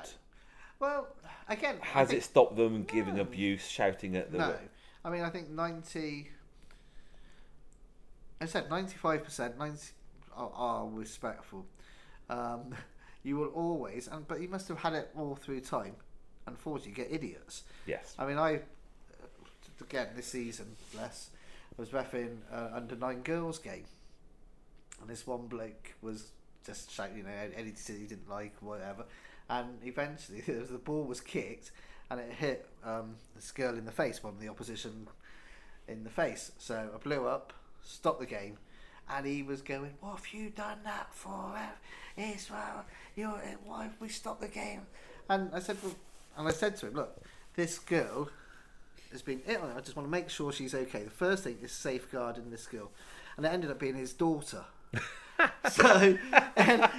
well, 0.79 1.07
again, 1.47 1.75
has 1.81 2.07
think- 2.07 2.21
it 2.21 2.23
stopped 2.23 2.55
them 2.55 2.85
giving 2.85 3.17
No. 3.17 3.21
abuse, 3.21 3.67
shouting 3.67 4.15
at 4.15 4.31
the 4.31 4.39
No, 4.39 4.55
I 5.05 5.11
mean 5.11 5.21
I 5.21 5.29
think 5.29 5.49
ninety. 5.51 6.31
I 8.43 8.45
said 8.45 8.69
ninety-five 8.69 9.23
percent, 9.23 9.57
ninety 9.57 9.87
are, 10.35 10.51
are 10.53 10.87
respectful. 10.87 11.65
Um, 12.29 12.75
you 13.23 13.37
will 13.37 13.47
always, 13.47 14.07
and 14.07 14.27
but 14.27 14.41
you 14.41 14.49
must 14.49 14.67
have 14.67 14.79
had 14.79 14.93
it 14.93 15.09
all 15.17 15.35
through 15.35 15.61
time. 15.61 15.95
Unfortunately, 16.45 16.89
you 16.89 16.95
get 16.95 17.11
idiots. 17.11 17.63
Yes. 17.87 18.13
I 18.19 18.25
mean, 18.25 18.37
I 18.37 18.59
again 19.81 20.09
this 20.15 20.27
season, 20.27 20.75
bless, 20.93 21.29
I 21.77 21.81
was 21.81 21.89
refing 21.89 22.37
uh, 22.51 22.69
under 22.73 22.95
nine 22.95 23.21
girls 23.21 23.59
game, 23.59 23.85
and 25.01 25.09
this 25.09 25.25
one 25.25 25.47
bloke 25.47 25.93
was 26.01 26.31
just 26.65 26.91
shouting, 26.91 27.17
you 27.17 27.23
know, 27.23 27.29
any 27.55 27.71
decision 27.71 28.01
he 28.01 28.07
didn't 28.07 28.29
like, 28.29 28.53
whatever, 28.61 29.05
and 29.49 29.79
eventually 29.83 30.41
the 30.41 30.81
ball 30.83 31.03
was 31.03 31.21
kicked 31.21 31.71
and 32.09 32.19
it 32.19 32.31
hit 32.31 32.67
um, 32.83 33.15
this 33.35 33.51
girl 33.51 33.77
in 33.77 33.85
the 33.85 33.91
face, 33.91 34.21
one 34.21 34.33
of 34.33 34.39
the 34.39 34.49
opposition 34.49 35.07
in 35.87 36.03
the 36.03 36.09
face. 36.09 36.51
So 36.57 36.89
I 36.93 36.97
blew 36.97 37.27
up, 37.27 37.53
stopped 37.83 38.19
the 38.19 38.25
game, 38.25 38.57
and 39.09 39.25
he 39.25 39.43
was 39.43 39.61
going, 39.61 39.93
"What 39.99 40.17
have 40.17 40.33
you 40.33 40.49
done 40.49 40.79
that 40.83 41.13
for, 41.13 41.55
Ev? 41.57 42.35
Israel? 42.35 42.85
You, 43.15 43.35
eh, 43.43 43.55
why 43.63 43.83
have 43.83 43.99
we 43.99 44.09
stopped 44.09 44.41
the 44.41 44.47
game?" 44.47 44.87
And 45.29 45.49
I 45.53 45.59
said, 45.59 45.77
well, 45.83 45.95
and 46.37 46.47
I 46.47 46.51
said 46.51 46.77
to 46.77 46.87
him, 46.87 46.95
"Look, 46.95 47.21
this 47.55 47.79
girl 47.79 48.29
has 49.11 49.21
been 49.21 49.41
ill. 49.47 49.71
I 49.75 49.81
just 49.81 49.95
want 49.95 50.07
to 50.07 50.11
make 50.11 50.29
sure 50.29 50.51
she's 50.51 50.73
okay. 50.73 51.03
The 51.03 51.09
first 51.09 51.43
thing 51.43 51.57
is 51.61 51.71
safeguarding 51.71 52.49
this 52.49 52.67
girl, 52.67 52.91
and 53.37 53.45
it 53.45 53.49
ended 53.49 53.71
up 53.71 53.79
being 53.79 53.95
his 53.95 54.13
daughter." 54.13 54.65
so, 55.69 56.17
and, 56.55 56.89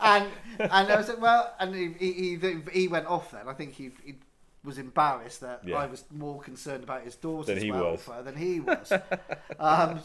and 0.00 0.26
and 0.58 0.92
I 0.92 0.96
was 0.96 1.08
like, 1.08 1.20
well, 1.20 1.54
and 1.58 1.74
he 1.74 1.94
he, 1.98 2.36
he, 2.36 2.58
he 2.72 2.88
went 2.88 3.06
off 3.06 3.30
then. 3.30 3.48
I 3.48 3.54
think 3.54 3.74
he, 3.74 3.90
he 4.04 4.14
was 4.68 4.78
embarrassed 4.78 5.40
that 5.40 5.62
Yeah. 5.64 5.76
I 5.78 5.86
was 5.86 6.04
more 6.12 6.40
concerned 6.40 6.84
about 6.84 7.02
his 7.02 7.16
daughter's 7.16 7.46
Than 7.46 7.58
he 7.64 7.72
was. 7.72 8.00
than 8.22 8.36
he 8.36 8.60
was. 8.60 8.92
um, 9.58 10.00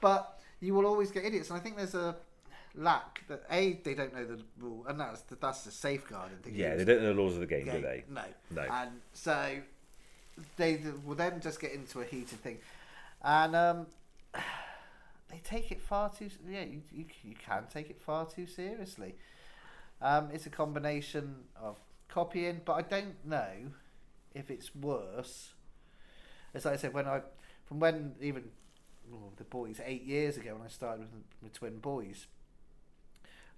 but 0.00 0.40
you 0.60 0.74
will 0.74 0.86
always 0.86 1.10
get 1.12 1.24
idiots, 1.24 1.50
and 1.50 1.58
I 1.58 1.62
think 1.62 1.76
there's 1.76 1.94
a 1.94 2.16
lack 2.74 3.26
that 3.28 3.44
a 3.50 3.74
they 3.84 3.94
don't 3.94 4.12
know 4.12 4.24
the 4.26 4.40
rule, 4.58 4.84
and 4.88 4.98
that's 5.00 5.22
the, 5.22 5.36
that's 5.36 5.62
the 5.62 5.70
safeguarding 5.70 6.38
thing. 6.38 6.56
Yeah, 6.56 6.74
they 6.74 6.84
don't 6.84 7.00
know 7.00 7.14
the 7.14 7.20
laws 7.22 7.34
of 7.34 7.40
the 7.40 7.46
game, 7.46 7.66
do 7.66 7.80
they? 7.80 8.04
No. 8.10 8.24
No. 8.50 8.62
And 8.62 8.90
so 9.12 9.58
they 10.56 10.82
will 11.06 11.14
then 11.14 11.40
just 11.40 11.60
get 11.60 11.72
into 11.72 12.00
a 12.00 12.04
heated 12.04 12.40
thing, 12.40 12.58
and 13.22 13.54
um, 13.54 13.86
they 15.30 15.40
take 15.44 15.70
it 15.70 15.80
far 15.80 16.10
too. 16.10 16.28
Yeah, 16.50 16.64
you, 16.64 16.82
you 16.92 17.04
you 17.22 17.36
can 17.36 17.64
take 17.72 17.88
it 17.88 18.00
far 18.00 18.26
too 18.26 18.46
seriously. 18.46 19.14
Um, 20.02 20.28
it's 20.32 20.46
a 20.46 20.50
combination 20.50 21.36
of 21.60 21.76
copying, 22.08 22.60
but 22.64 22.72
I 22.74 22.82
don't 22.82 23.24
know 23.24 23.52
if 24.34 24.50
it's 24.50 24.74
worse. 24.74 25.52
As 26.54 26.66
I 26.66 26.76
said, 26.76 26.94
when 26.94 27.06
I 27.06 27.22
from 27.66 27.80
when 27.80 28.14
even 28.20 28.44
well, 29.10 29.32
the 29.36 29.44
boys 29.44 29.80
eight 29.84 30.04
years 30.04 30.36
ago 30.36 30.54
when 30.54 30.66
I 30.66 30.68
started 30.68 31.00
with 31.00 31.24
my 31.42 31.48
twin 31.52 31.78
boys. 31.78 32.26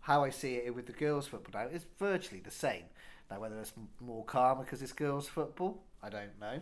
How 0.04 0.24
I 0.24 0.30
see 0.30 0.54
it 0.54 0.74
with 0.74 0.86
the 0.86 0.92
girls' 0.92 1.26
football 1.26 1.62
now 1.62 1.68
is 1.68 1.84
virtually 1.98 2.40
the 2.40 2.50
same. 2.50 2.84
Now, 3.30 3.40
whether 3.40 3.58
it's 3.60 3.72
more 4.00 4.24
calmer 4.24 4.64
because 4.64 4.80
it's 4.82 4.92
girls' 4.92 5.28
football, 5.28 5.82
I 6.02 6.08
don't 6.08 6.40
know. 6.40 6.60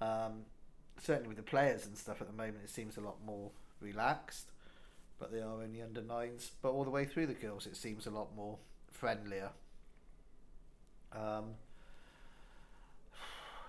Um, 0.00 0.44
certainly 1.00 1.28
with 1.28 1.36
the 1.36 1.44
players 1.44 1.86
and 1.86 1.96
stuff 1.96 2.20
at 2.20 2.26
the 2.26 2.32
moment, 2.32 2.58
it 2.64 2.70
seems 2.70 2.96
a 2.96 3.00
lot 3.00 3.16
more 3.24 3.50
relaxed. 3.80 4.50
But 5.18 5.32
they 5.32 5.38
are 5.38 5.62
only 5.62 5.80
under 5.80 6.02
nines. 6.02 6.50
But 6.60 6.72
all 6.72 6.84
the 6.84 6.90
way 6.90 7.04
through 7.04 7.26
the 7.26 7.34
girls, 7.34 7.66
it 7.66 7.76
seems 7.76 8.06
a 8.06 8.10
lot 8.10 8.34
more 8.34 8.58
friendlier. 8.90 9.50
Um, 11.12 11.54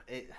it. 0.08 0.32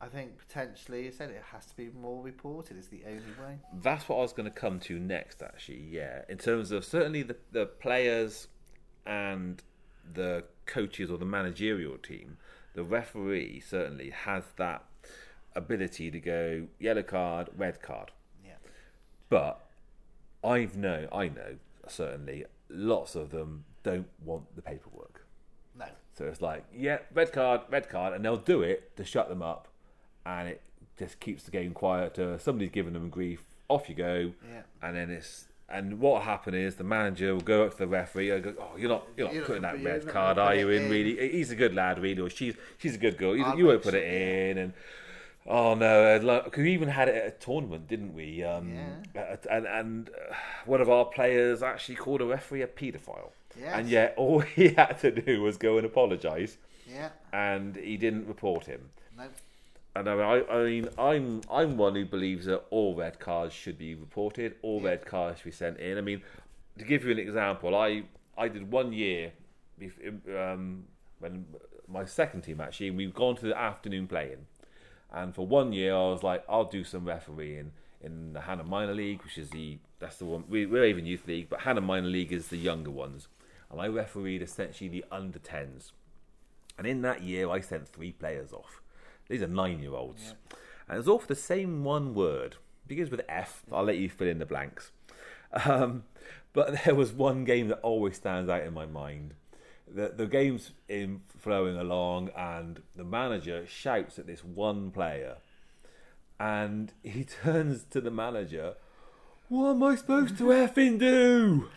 I 0.00 0.08
think 0.08 0.38
potentially, 0.38 1.06
you 1.06 1.12
said 1.12 1.30
it 1.30 1.42
has 1.52 1.66
to 1.66 1.76
be 1.76 1.88
more 1.88 2.22
reported. 2.22 2.76
Is 2.76 2.88
the 2.88 3.02
only 3.06 3.22
way. 3.40 3.58
That's 3.82 4.08
what 4.08 4.16
I 4.16 4.22
was 4.22 4.32
going 4.32 4.44
to 4.44 4.54
come 4.54 4.78
to 4.80 4.98
next, 4.98 5.42
actually. 5.42 5.86
Yeah, 5.90 6.22
in 6.28 6.38
terms 6.38 6.70
of 6.70 6.84
certainly 6.84 7.22
the 7.22 7.36
the 7.52 7.66
players 7.66 8.48
and 9.06 9.62
the 10.12 10.44
coaches 10.66 11.10
or 11.10 11.18
the 11.18 11.24
managerial 11.24 11.96
team, 11.96 12.36
the 12.74 12.84
referee 12.84 13.60
certainly 13.60 14.10
has 14.10 14.44
that 14.56 14.84
ability 15.54 16.10
to 16.10 16.20
go 16.20 16.66
yellow 16.78 17.02
card, 17.02 17.48
red 17.56 17.80
card. 17.80 18.12
Yeah. 18.44 18.56
But 19.28 19.64
I've 20.44 20.76
know 20.76 21.08
I 21.12 21.28
know 21.28 21.56
certainly 21.88 22.44
lots 22.68 23.14
of 23.14 23.30
them 23.30 23.64
don't 23.82 24.08
want 24.24 24.54
the 24.54 24.62
paperwork. 24.62 25.25
No. 25.78 25.86
So 26.16 26.24
it's 26.26 26.40
like, 26.40 26.64
yeah, 26.74 26.98
red 27.12 27.32
card, 27.32 27.62
red 27.70 27.88
card, 27.88 28.14
and 28.14 28.24
they'll 28.24 28.36
do 28.36 28.62
it 28.62 28.96
to 28.96 29.04
shut 29.04 29.28
them 29.28 29.42
up, 29.42 29.68
and 30.24 30.48
it 30.48 30.62
just 30.98 31.20
keeps 31.20 31.42
the 31.44 31.50
game 31.50 31.72
quieter. 31.72 32.38
Somebody's 32.38 32.70
giving 32.70 32.94
them 32.94 33.10
grief, 33.10 33.42
off 33.68 33.88
you 33.88 33.94
go, 33.94 34.32
Yeah. 34.48 34.62
and 34.82 34.96
then 34.96 35.10
it's 35.10 35.44
and 35.68 35.98
what 35.98 36.12
will 36.12 36.20
happen 36.20 36.54
is 36.54 36.76
the 36.76 36.84
manager 36.84 37.34
will 37.34 37.40
go 37.40 37.64
up 37.64 37.72
to 37.72 37.78
the 37.78 37.86
referee 37.88 38.30
and 38.30 38.44
go, 38.44 38.54
"Oh, 38.56 38.76
you're 38.76 38.88
not, 38.88 39.04
you're 39.16 39.26
not 39.26 39.34
You're 39.34 39.42
not- 39.42 39.46
putting 39.48 39.62
that 39.62 39.82
red 39.82 40.06
card, 40.08 40.38
are 40.38 40.54
you? 40.54 40.68
In 40.70 40.84
in." 40.84 40.90
really, 40.90 41.30
he's 41.32 41.50
a 41.50 41.56
good 41.56 41.74
lad, 41.74 41.98
really, 41.98 42.22
or 42.22 42.30
she's 42.30 42.54
she's 42.78 42.94
a 42.94 42.98
good 42.98 43.18
girl. 43.18 43.36
You, 43.36 43.44
you 43.56 43.66
won't 43.66 43.82
put 43.82 43.94
it 43.94 44.04
in, 44.04 44.58
and 44.58 44.72
oh 45.44 45.74
no, 45.74 46.18
because 46.44 46.62
we 46.62 46.72
even 46.72 46.88
had 46.88 47.08
it 47.08 47.16
at 47.16 47.26
a 47.26 47.30
tournament, 47.32 47.88
didn't 47.88 48.14
we? 48.14 48.44
Um, 48.44 48.74
Yeah. 49.14 49.36
and 49.50 49.66
and 49.66 50.08
uh, 50.10 50.34
one 50.66 50.80
of 50.80 50.88
our 50.88 51.04
players 51.04 51.62
actually 51.64 51.96
called 51.96 52.20
a 52.20 52.26
referee 52.26 52.62
a 52.62 52.68
paedophile, 52.68 53.30
Yes. 53.58 53.72
and 53.74 53.88
yet 53.88 54.14
all 54.16 54.40
he 54.56 54.68
had 54.68 54.98
to 55.00 55.10
do 55.10 55.42
was 55.42 55.56
go 55.56 55.76
and 55.78 55.86
apologise 55.86 56.58
Yeah. 56.90 57.10
and 57.32 57.76
he 57.76 57.96
didn't 57.96 58.26
report 58.26 58.66
him. 58.66 58.90
No. 59.16 59.24
And 59.94 60.08
I, 60.10 60.42
I 60.42 60.64
mean, 60.64 60.88
I'm 60.98 61.40
I'm 61.50 61.76
one 61.78 61.94
who 61.94 62.04
believes 62.04 62.44
that 62.46 62.64
all 62.70 62.94
red 62.94 63.18
cards 63.18 63.54
should 63.54 63.78
be 63.78 63.94
reported, 63.94 64.56
all 64.62 64.80
red 64.80 65.06
cards 65.06 65.38
should 65.38 65.46
be 65.46 65.50
sent 65.52 65.78
in. 65.78 65.96
I 65.96 66.02
mean, 66.02 66.20
to 66.78 66.84
give 66.84 67.04
you 67.04 67.12
an 67.12 67.18
example, 67.18 67.74
I 67.74 68.02
I 68.36 68.48
did 68.48 68.70
one 68.70 68.92
year, 68.92 69.32
um, 70.36 70.84
when 71.18 71.46
my 71.88 72.04
second 72.04 72.42
team 72.42 72.60
actually, 72.60 72.90
we've 72.90 73.14
gone 73.14 73.36
to 73.36 73.46
the 73.46 73.58
afternoon 73.58 74.06
playing, 74.06 74.46
and 75.12 75.34
for 75.34 75.46
one 75.46 75.72
year 75.72 75.94
I 75.94 76.08
was 76.10 76.22
like, 76.22 76.44
I'll 76.48 76.64
do 76.64 76.84
some 76.84 77.04
refereeing 77.06 77.72
in 78.02 78.32
the 78.34 78.42
Hannah 78.42 78.64
Minor 78.64 78.94
League, 78.94 79.22
which 79.22 79.38
is 79.38 79.50
the 79.50 79.78
that's 79.98 80.16
the 80.18 80.26
one 80.26 80.44
we, 80.48 80.66
we're 80.66 80.84
even 80.84 81.06
youth 81.06 81.26
league, 81.26 81.48
but 81.48 81.60
Hannah 81.60 81.80
Minor 81.80 82.08
League 82.08 82.32
is 82.32 82.48
the 82.48 82.58
younger 82.58 82.90
ones, 82.90 83.28
and 83.70 83.80
I 83.80 83.88
refereed 83.88 84.42
essentially 84.42 84.88
the 84.88 85.04
under 85.10 85.38
tens. 85.38 85.92
And 86.78 86.86
in 86.86 87.02
that 87.02 87.22
year, 87.22 87.50
I 87.50 87.60
sent 87.60 87.88
three 87.88 88.12
players 88.12 88.52
off. 88.52 88.82
These 89.28 89.42
are 89.42 89.48
nine 89.48 89.80
year 89.80 89.94
olds. 89.94 90.34
And 90.88 90.96
it 90.96 90.98
was 90.98 91.08
all 91.08 91.18
for 91.18 91.26
the 91.26 91.34
same 91.34 91.84
one 91.84 92.14
word. 92.14 92.52
It 92.84 92.88
begins 92.88 93.10
with 93.10 93.22
F. 93.28 93.62
I'll 93.72 93.84
let 93.84 93.98
you 93.98 94.08
fill 94.08 94.28
in 94.28 94.38
the 94.38 94.46
blanks. 94.46 94.92
Um, 95.64 96.02
but 96.52 96.84
there 96.84 96.94
was 96.94 97.12
one 97.12 97.44
game 97.44 97.68
that 97.68 97.80
always 97.80 98.16
stands 98.16 98.50
out 98.50 98.62
in 98.64 98.74
my 98.74 98.84
mind. 98.84 99.34
The, 99.86 100.12
the 100.14 100.26
game's 100.26 100.72
in 100.88 101.20
flowing 101.28 101.76
along, 101.76 102.30
and 102.36 102.82
the 102.94 103.04
manager 103.04 103.64
shouts 103.66 104.18
at 104.18 104.26
this 104.26 104.42
one 104.42 104.90
player. 104.90 105.36
And 106.40 106.92
he 107.02 107.24
turns 107.42 107.84
to 107.90 108.00
the 108.00 108.10
manager, 108.10 108.74
What 109.48 109.70
am 109.70 109.82
I 109.82 109.96
supposed 109.96 110.36
to 110.38 110.44
effing 110.44 110.98
do? 110.98 111.68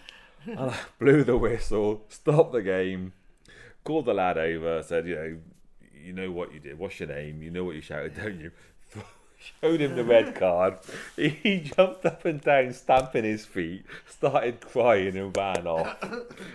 And 0.45 0.59
I 0.59 0.75
blew 0.99 1.23
the 1.23 1.37
whistle, 1.37 2.05
stopped 2.09 2.53
the 2.53 2.61
game, 2.61 3.13
called 3.83 4.05
the 4.05 4.13
lad 4.13 4.37
over, 4.37 4.83
said, 4.83 5.07
you 5.07 5.15
know, 5.15 5.37
you 5.93 6.13
know 6.13 6.31
what 6.31 6.53
you 6.53 6.59
did. 6.59 6.79
What's 6.79 6.99
your 6.99 7.09
name? 7.09 7.41
You 7.43 7.51
know 7.51 7.63
what 7.63 7.75
you 7.75 7.81
shouted, 7.81 8.15
don't 8.15 8.39
you? 8.39 8.51
Showed 9.61 9.79
him 9.79 9.95
the 9.95 10.03
red 10.03 10.35
card. 10.39 10.79
He 11.15 11.71
jumped 11.75 12.05
up 12.05 12.25
and 12.25 12.41
down, 12.41 12.73
stamping 12.73 13.23
his 13.23 13.45
feet, 13.45 13.85
started 14.05 14.59
crying 14.59 15.15
and 15.15 15.35
ran 15.35 15.65
off. 15.65 15.97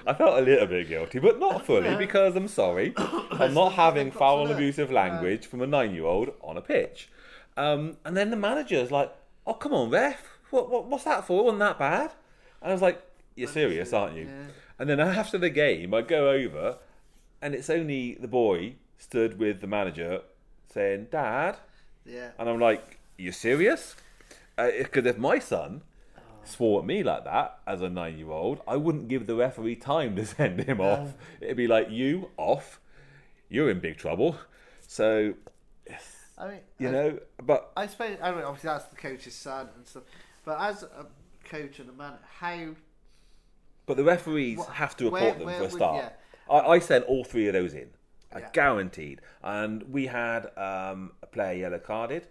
I 0.07 0.13
felt 0.13 0.39
a 0.39 0.43
little 0.43 0.67
bit 0.67 0.89
guilty, 0.89 1.19
but 1.19 1.41
not 1.41 1.65
fully 1.65 1.97
because 1.97 2.37
I'm 2.37 2.49
sorry. 2.49 2.93
I'm 2.99 3.55
not 3.55 3.73
having 3.73 4.11
foul 4.11 4.43
and 4.43 4.53
abusive 4.53 4.91
language 4.93 5.47
from 5.47 5.63
a 5.63 5.67
nine-year-old 5.67 6.35
on 6.43 6.59
a 6.59 6.61
pitch. 6.61 7.09
Um, 7.57 7.97
and 8.05 8.17
then 8.17 8.31
the 8.31 8.37
manager's 8.37 8.91
like, 8.91 9.15
"Oh, 9.47 9.55
come 9.55 9.73
on, 9.73 9.89
ref. 9.89 10.23
What, 10.51 10.71
what, 10.71 10.85
what's 10.85 11.05
that 11.05 11.27
for? 11.27 11.41
It 11.41 11.45
wasn't 11.45 11.61
that 11.61 11.79
bad." 11.79 12.13
And 12.61 12.71
I 12.71 12.73
was 12.73 12.83
like, 12.83 13.01
"You're 13.35 13.49
serious, 13.49 13.93
aren't 13.93 14.17
you?" 14.17 14.25
Yeah. 14.25 14.47
And 14.79 14.89
then 14.91 15.01
after 15.01 15.39
the 15.39 15.51
game, 15.51 15.95
I 15.95 16.03
go 16.03 16.31
over, 16.31 16.79
and 17.41 17.55
it's 17.55 17.71
only 17.71 18.15
the 18.15 18.29
boy 18.29 18.75
stood 18.99 19.39
with 19.39 19.61
the 19.61 19.67
manager 19.67 20.23
saying, 20.73 21.09
"Dad," 21.11 21.59
Yeah. 22.05 22.31
and 22.39 22.49
I'm 22.49 22.61
like, 22.61 22.99
"You're 23.17 23.33
serious?" 23.33 23.97
Uh, 24.57 24.71
because 24.79 25.07
if 25.07 25.19
my 25.19 25.39
son 25.39 25.83
oh. 26.17 26.21
swore 26.45 26.81
at 26.81 26.87
me 26.87 27.03
like 27.03 27.25
that 27.25 27.59
as 27.67 27.83
a 27.83 27.89
nine-year-old, 27.89 28.61
I 28.67 28.77
wouldn't 28.77 29.09
give 29.09 29.27
the 29.27 29.35
referee 29.35 29.77
time 29.77 30.17
to 30.17 30.27
send 30.37 30.61
him 30.63 30.81
off. 30.81 31.15
It'd 31.41 31.57
be 31.57 31.67
like, 31.67 31.91
"You 31.91 32.31
off? 32.37 32.81
You're 33.49 33.71
in 33.71 33.81
big 33.81 33.97
trouble." 33.99 34.39
So 34.87 35.35
I 36.37 36.49
mean, 36.49 36.61
you 36.79 36.89
I- 36.89 36.93
know, 36.93 37.19
but 37.43 37.73
I 37.77 37.87
suppose 37.87 38.19
I 38.23 38.31
mean, 38.33 38.43
obviously 38.43 38.69
that's 38.69 38.87
the 38.87 38.97
coach's 38.97 39.35
son 39.35 39.69
and 39.77 39.87
stuff. 39.87 40.05
But 40.45 40.61
as 40.61 40.83
a 40.83 41.07
coach 41.49 41.79
and 41.79 41.89
a 41.89 41.93
man, 41.93 42.15
how 42.39 42.75
But 43.87 43.97
the 43.97 44.05
referees 44.05 44.59
What- 44.59 44.69
have 44.71 44.97
to 44.99 45.05
report 45.05 45.23
where- 45.23 45.35
them 45.35 45.45
where 45.47 45.55
for 45.57 45.61
a 45.61 45.67
would- 45.67 45.73
start. 45.73 46.13
I, 46.51 46.59
I 46.59 46.79
sent 46.79 47.05
all 47.07 47.25
three 47.25 47.47
of 47.49 47.53
those 47.55 47.75
in. 47.75 47.91
I 48.33 48.41
Yeah. 48.41 48.51
guaranteed. 48.53 49.21
And 49.43 49.83
we 49.85 50.07
had 50.07 50.51
um, 50.59 51.13
a 51.23 51.27
player 51.27 51.55
yellow 51.59 51.79
carded 51.79 52.27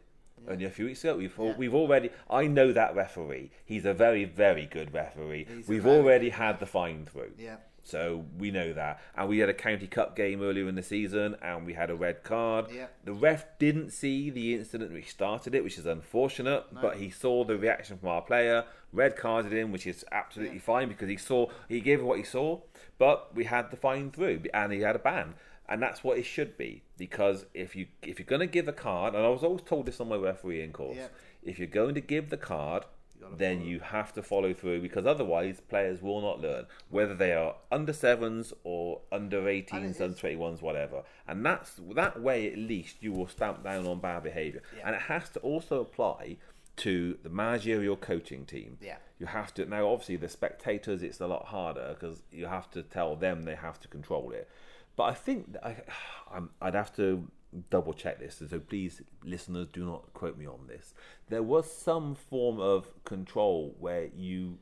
only 0.47 0.65
a 0.65 0.69
few 0.69 0.85
weeks 0.85 1.03
ago. 1.03 1.15
We've, 1.17 1.33
Yeah. 1.39 1.55
we've 1.57 1.73
already. 1.73 2.09
I 2.29 2.47
know 2.47 2.71
that 2.73 2.95
referee. 2.95 3.51
He's 3.65 3.85
a 3.85 3.93
very, 3.93 4.25
very 4.25 4.65
good 4.65 4.93
referee. 4.93 5.45
He's 5.45 5.67
we've 5.67 5.87
already 5.87 6.29
had 6.29 6.59
the 6.59 6.65
fine 6.65 7.05
through. 7.05 7.33
yeah 7.37 7.57
So 7.85 8.25
we 8.37 8.49
know 8.51 8.73
that. 8.73 8.99
And 9.15 9.27
we 9.29 9.39
had 9.39 9.49
a 9.49 9.53
county 9.53 9.87
cup 9.87 10.15
game 10.15 10.41
earlier 10.41 10.67
in 10.69 10.75
the 10.75 10.83
season 10.83 11.35
and 11.41 11.65
we 11.65 11.73
had 11.73 11.89
a 11.89 11.95
red 11.95 12.23
card. 12.23 12.67
Yeah. 12.71 12.87
The 13.03 13.13
ref 13.13 13.45
didn't 13.59 13.91
see 13.91 14.29
the 14.29 14.53
incident 14.55 14.91
which 14.93 15.09
started 15.09 15.53
it, 15.55 15.63
which 15.63 15.77
is 15.77 15.85
unfortunate, 15.85 16.65
but 16.81 16.97
he 16.97 17.09
saw 17.09 17.43
the 17.45 17.57
reaction 17.57 17.97
from 17.97 18.09
our 18.09 18.21
player, 18.21 18.65
red 18.93 19.17
carded 19.17 19.51
him, 19.51 19.71
which 19.71 19.85
is 19.87 20.05
absolutely 20.11 20.59
fine 20.59 20.87
because 20.87 21.09
he 21.09 21.17
saw 21.17 21.47
he 21.67 21.81
gave 21.81 22.01
what 22.01 22.17
he 22.17 22.23
saw, 22.23 22.61
but 22.97 23.35
we 23.35 23.43
had 23.45 23.71
the 23.71 23.77
fine 23.77 24.11
through 24.11 24.43
and 24.53 24.71
he 24.71 24.79
had 24.81 24.95
a 24.95 24.99
ban. 24.99 25.33
And 25.67 25.81
that's 25.81 26.03
what 26.03 26.17
it 26.17 26.23
should 26.25 26.57
be. 26.57 26.83
Because 26.97 27.45
if 27.53 27.75
you 27.75 27.87
if 28.01 28.19
you're 28.19 28.25
gonna 28.25 28.47
give 28.47 28.67
a 28.67 28.73
card, 28.73 29.15
and 29.15 29.25
I 29.25 29.29
was 29.29 29.43
always 29.43 29.63
told 29.63 29.87
this 29.87 29.99
on 29.99 30.09
my 30.09 30.15
refereeing 30.17 30.71
course, 30.71 30.97
Yeah. 30.97 31.07
if 31.41 31.57
you're 31.57 31.67
going 31.67 31.95
to 31.95 32.01
give 32.01 32.29
the 32.29 32.37
card, 32.37 32.85
then 33.37 33.61
you 33.61 33.79
have 33.79 34.11
to 34.13 34.21
follow 34.21 34.53
through 34.53 34.81
because 34.81 35.05
otherwise 35.05 35.61
players 35.61 36.01
will 36.01 36.19
not 36.21 36.41
learn 36.41 36.65
whether 36.89 37.15
they 37.15 37.31
are 37.31 37.55
under 37.71 37.93
sevens 37.93 38.51
or 38.65 38.99
under 39.13 39.47
18s, 39.47 39.91
is- 39.95 40.01
under 40.01 40.15
21s, 40.17 40.61
whatever. 40.61 41.03
And 41.25 41.45
that's 41.45 41.79
that 41.95 42.19
way 42.21 42.51
at 42.51 42.57
least 42.57 42.97
you 43.01 43.13
will 43.13 43.29
stamp 43.29 43.63
down 43.63 43.87
on 43.87 43.99
bad 44.01 44.23
behaviour. 44.23 44.61
Yeah. 44.77 44.87
And 44.87 44.95
it 44.97 45.03
has 45.03 45.29
to 45.29 45.39
also 45.39 45.79
apply 45.79 46.35
to 46.77 47.17
the 47.23 47.29
managerial 47.29 47.95
coaching 47.95 48.45
team. 48.45 48.77
Yeah. 48.81 48.97
You 49.19 49.27
have 49.27 49.53
to 49.55 49.65
now 49.65 49.87
obviously 49.87 50.17
the 50.17 50.29
spectators 50.29 51.03
it's 51.03 51.21
a 51.21 51.27
lot 51.27 51.45
harder 51.45 51.95
because 51.97 52.23
you 52.31 52.47
have 52.47 52.69
to 52.71 52.83
tell 52.83 53.15
them 53.15 53.43
they 53.43 53.55
have 53.55 53.79
to 53.81 53.87
control 53.87 54.31
it. 54.31 54.49
But 54.95 55.03
I 55.03 55.13
think 55.13 55.53
that 55.53 55.65
I, 55.65 55.75
I'm, 56.35 56.49
I'd 56.61 56.75
have 56.75 56.95
to 56.97 57.27
double 57.69 57.93
check 57.93 58.19
this, 58.19 58.41
so 58.49 58.59
please, 58.59 59.01
listeners, 59.23 59.67
do 59.71 59.85
not 59.85 60.11
quote 60.13 60.37
me 60.37 60.47
on 60.47 60.67
this. 60.67 60.93
There 61.29 61.43
was 61.43 61.71
some 61.71 62.15
form 62.15 62.59
of 62.59 62.87
control 63.03 63.75
where 63.79 64.09
you, 64.15 64.57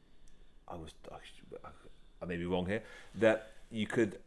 I 0.68 0.76
was, 0.76 0.93
I, 1.09 1.70
I 2.22 2.26
may 2.26 2.36
be 2.36 2.45
wrong 2.45 2.66
here, 2.66 2.84
that 3.16 3.51
you 3.70 3.88
could 3.88 4.20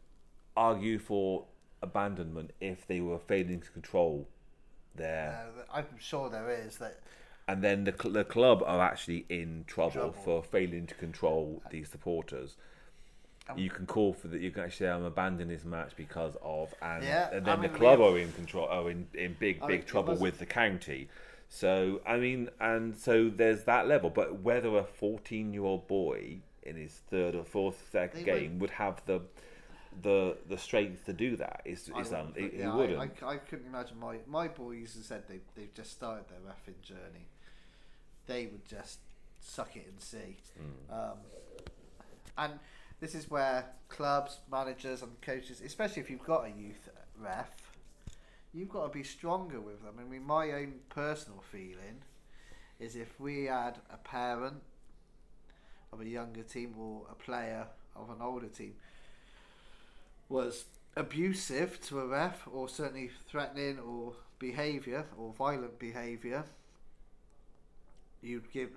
argue 0.57 0.97
for 0.97 1.45
abandonment 1.83 2.51
if 2.59 2.87
they 2.87 3.01
were 3.01 3.19
failing 3.19 3.61
to 3.61 3.69
control 3.69 4.27
their 4.95 5.49
uh, 5.57 5.77
I'm 5.77 5.85
sure 5.99 6.29
there 6.29 6.49
is 6.49 6.77
that 6.77 7.01
and 7.47 7.63
then 7.63 7.83
the, 7.83 7.93
cl- 7.99 8.13
the 8.13 8.23
club 8.23 8.63
are 8.65 8.81
actually 8.81 9.25
in 9.29 9.63
trouble, 9.67 9.91
Trouble. 9.91 10.13
for 10.23 10.43
failing 10.43 10.87
to 10.87 10.95
control 10.95 11.61
these 11.71 11.89
supporters. 11.89 12.55
Um, 13.47 13.57
you 13.59 13.69
can 13.69 13.85
call 13.85 14.13
for 14.13 14.27
that. 14.29 14.41
You 14.41 14.49
can 14.49 14.63
actually 14.63 14.87
say, 14.87 14.91
"I'm 14.91 15.03
abandoning 15.03 15.49
this 15.55 15.63
match 15.65 15.91
because 15.95 16.35
of," 16.41 16.73
and, 16.81 17.03
Yeah, 17.03 17.29
and 17.31 17.47
I 17.47 17.51
then 17.51 17.61
mean, 17.61 17.71
the 17.71 17.77
club 17.77 17.99
are 18.01 18.17
in 18.17 18.31
control, 18.33 18.67
are 18.67 18.89
in, 18.89 19.07
in 19.13 19.35
big 19.39 19.59
I 19.61 19.67
big 19.67 19.79
mean, 19.81 19.87
trouble 19.87 20.15
with 20.15 20.39
the 20.39 20.47
county. 20.47 21.09
So 21.47 22.01
I 22.07 22.17
mean, 22.17 22.49
and 22.59 22.97
so 22.97 23.29
there's 23.29 23.63
that 23.65 23.87
level. 23.87 24.09
But 24.09 24.39
whether 24.41 24.75
a 24.77 24.83
14 24.83 25.53
year 25.53 25.63
old 25.63 25.87
boy 25.87 26.39
in 26.63 26.75
his 26.75 26.93
third 27.11 27.35
or 27.35 27.43
fourth 27.43 27.87
second 27.91 28.25
They 28.25 28.31
would- 28.33 28.39
game 28.41 28.59
would 28.59 28.71
have 28.71 29.01
the 29.05 29.21
the 30.01 30.35
the 30.49 30.57
strength 30.57 31.05
to 31.05 31.13
do 31.13 31.37
that 31.37 31.61
is 31.65 31.89
I 31.95 31.99
is 32.01 32.11
um, 32.11 32.33
he, 32.35 32.49
yeah, 32.57 32.71
he 32.71 32.77
wouldn't. 32.77 32.99
I, 33.21 33.25
I, 33.27 33.33
I 33.33 33.37
couldn't 33.37 33.67
imagine 33.67 33.99
my 33.99 34.17
my 34.25 34.47
boys 34.47 34.95
have 34.95 35.05
said 35.05 35.23
they 35.29 35.39
they've 35.55 35.73
just 35.75 35.91
started 35.91 36.25
their 36.29 36.39
effing 36.51 36.81
journey. 36.81 37.27
They 38.27 38.47
would 38.47 38.65
just 38.65 38.99
suck 39.39 39.75
it 39.75 39.85
and 39.87 40.01
see. 40.01 40.37
Mm. 40.59 40.93
Um, 40.93 41.17
and 42.37 42.59
this 42.99 43.15
is 43.15 43.29
where 43.29 43.65
clubs, 43.89 44.39
managers, 44.51 45.01
and 45.01 45.19
coaches, 45.21 45.61
especially 45.63 46.01
if 46.01 46.09
you've 46.09 46.25
got 46.25 46.45
a 46.45 46.49
youth 46.49 46.89
ref, 47.19 47.49
you've 48.53 48.69
got 48.69 48.87
to 48.87 48.93
be 48.97 49.03
stronger 49.03 49.59
with 49.59 49.83
them. 49.83 49.95
I 49.99 50.09
mean, 50.09 50.25
my 50.25 50.51
own 50.51 50.75
personal 50.89 51.43
feeling 51.51 52.01
is 52.79 52.95
if 52.95 53.19
we 53.19 53.45
had 53.45 53.77
a 53.91 53.97
parent 53.97 54.61
of 55.93 56.01
a 56.01 56.05
younger 56.05 56.43
team 56.43 56.75
or 56.77 57.03
a 57.09 57.15
player 57.15 57.67
of 57.95 58.09
an 58.09 58.17
older 58.21 58.47
team 58.47 58.73
was 60.27 60.65
abusive 60.97 61.79
to 61.81 61.99
a 61.99 62.07
ref 62.07 62.47
or 62.51 62.67
certainly 62.67 63.11
threatening 63.27 63.79
or 63.79 64.13
behaviour 64.39 65.05
or 65.17 65.33
violent 65.33 65.77
behaviour, 65.79 66.43
you'd 68.25 68.51
give. 68.51 68.69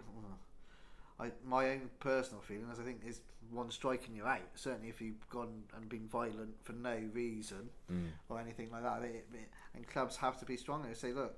I, 1.20 1.32
my 1.44 1.70
own 1.70 1.90
personal 1.98 2.40
feeling 2.42 2.68
is 2.72 2.78
I 2.78 2.84
think 2.84 3.00
is 3.04 3.20
one 3.50 3.70
striking 3.72 4.14
you 4.14 4.24
out. 4.24 4.42
Certainly 4.54 4.88
if 4.88 5.00
you've 5.00 5.28
gone 5.30 5.64
and 5.76 5.88
been 5.88 6.06
violent 6.06 6.54
for 6.62 6.74
no 6.74 6.96
reason 7.12 7.70
Mm. 7.90 8.10
or 8.28 8.38
anything 8.40 8.70
like 8.70 8.82
that. 8.84 9.02
It, 9.02 9.26
it, 9.34 9.48
and 9.74 9.84
clubs 9.88 10.16
have 10.18 10.38
to 10.38 10.44
be 10.44 10.56
stronger. 10.56 10.94
Say, 10.94 11.12
look, 11.12 11.34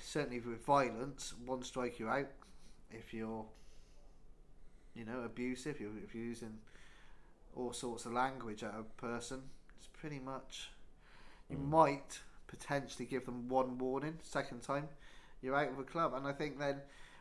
certainly 0.00 0.40
with 0.40 0.64
violence, 0.64 1.34
one 1.44 1.62
strike 1.62 1.98
you 1.98 2.08
out. 2.08 2.28
If 2.90 3.12
you're, 3.12 3.44
you 4.94 5.04
know, 5.04 5.20
abusive, 5.22 5.80
you 5.80 5.92
if 6.02 6.14
you're 6.14 6.24
using 6.24 6.58
all 7.54 7.72
sorts 7.72 8.06
of 8.06 8.12
language 8.12 8.62
at 8.62 8.74
a 8.78 8.82
person, 9.00 9.42
it's 9.78 9.88
pretty 9.88 10.18
much. 10.20 10.70
You 11.50 11.56
Mm. 11.58 11.68
might 11.68 12.20
potentially 12.46 13.04
give 13.06 13.26
them 13.26 13.48
one 13.48 13.76
warning. 13.78 14.18
Second 14.22 14.62
time, 14.62 14.88
you're 15.42 15.56
out 15.56 15.70
of 15.70 15.78
a 15.78 15.84
club. 15.84 16.14
And 16.14 16.26
I 16.26 16.32
think 16.32 16.58
then, 16.58 16.76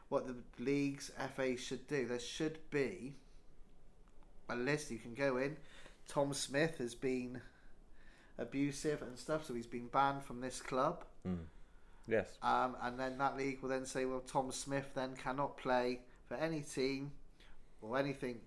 what 0.09 0.28
the 0.28 0.36
leagues, 0.63 1.11
FA 1.36 1.57
should 1.57 1.88
do, 1.88 2.05
there 2.05 2.19
should 2.19 2.57
be 2.69 3.13
a 4.49 4.55
list 4.55 4.91
you 4.91 4.99
can 4.99 5.13
go 5.13 5.38
in. 5.38 5.57
Tom 6.07 6.34
Smith 6.34 6.78
has 6.78 6.95
been 6.95 7.41
abusive 8.38 9.01
and 9.01 9.17
stuff, 9.17 9.45
so 9.45 9.53
he's 9.53 9.67
been 9.67 9.88
banned 9.88 10.24
from 10.24 10.41
this 10.41 10.61
club. 10.61 11.03
Mm. 11.28 11.45
Yes. 12.07 12.28
Um, 12.41 12.76
and 12.82 12.99
then 12.99 13.17
that 13.19 13.38
league 13.38 13.61
will 13.61 13.69
then 13.69 13.86
say, 13.86 14.05
well, 14.05 14.22
Tom 14.22 14.51
Smith 14.51 14.89
then 14.93 15.15
cannot 15.15 15.57
play 15.57 16.01
for 16.28 16.36
any 16.36 16.61
team 16.61 17.11
or 17.82 17.97
anything 17.97 18.39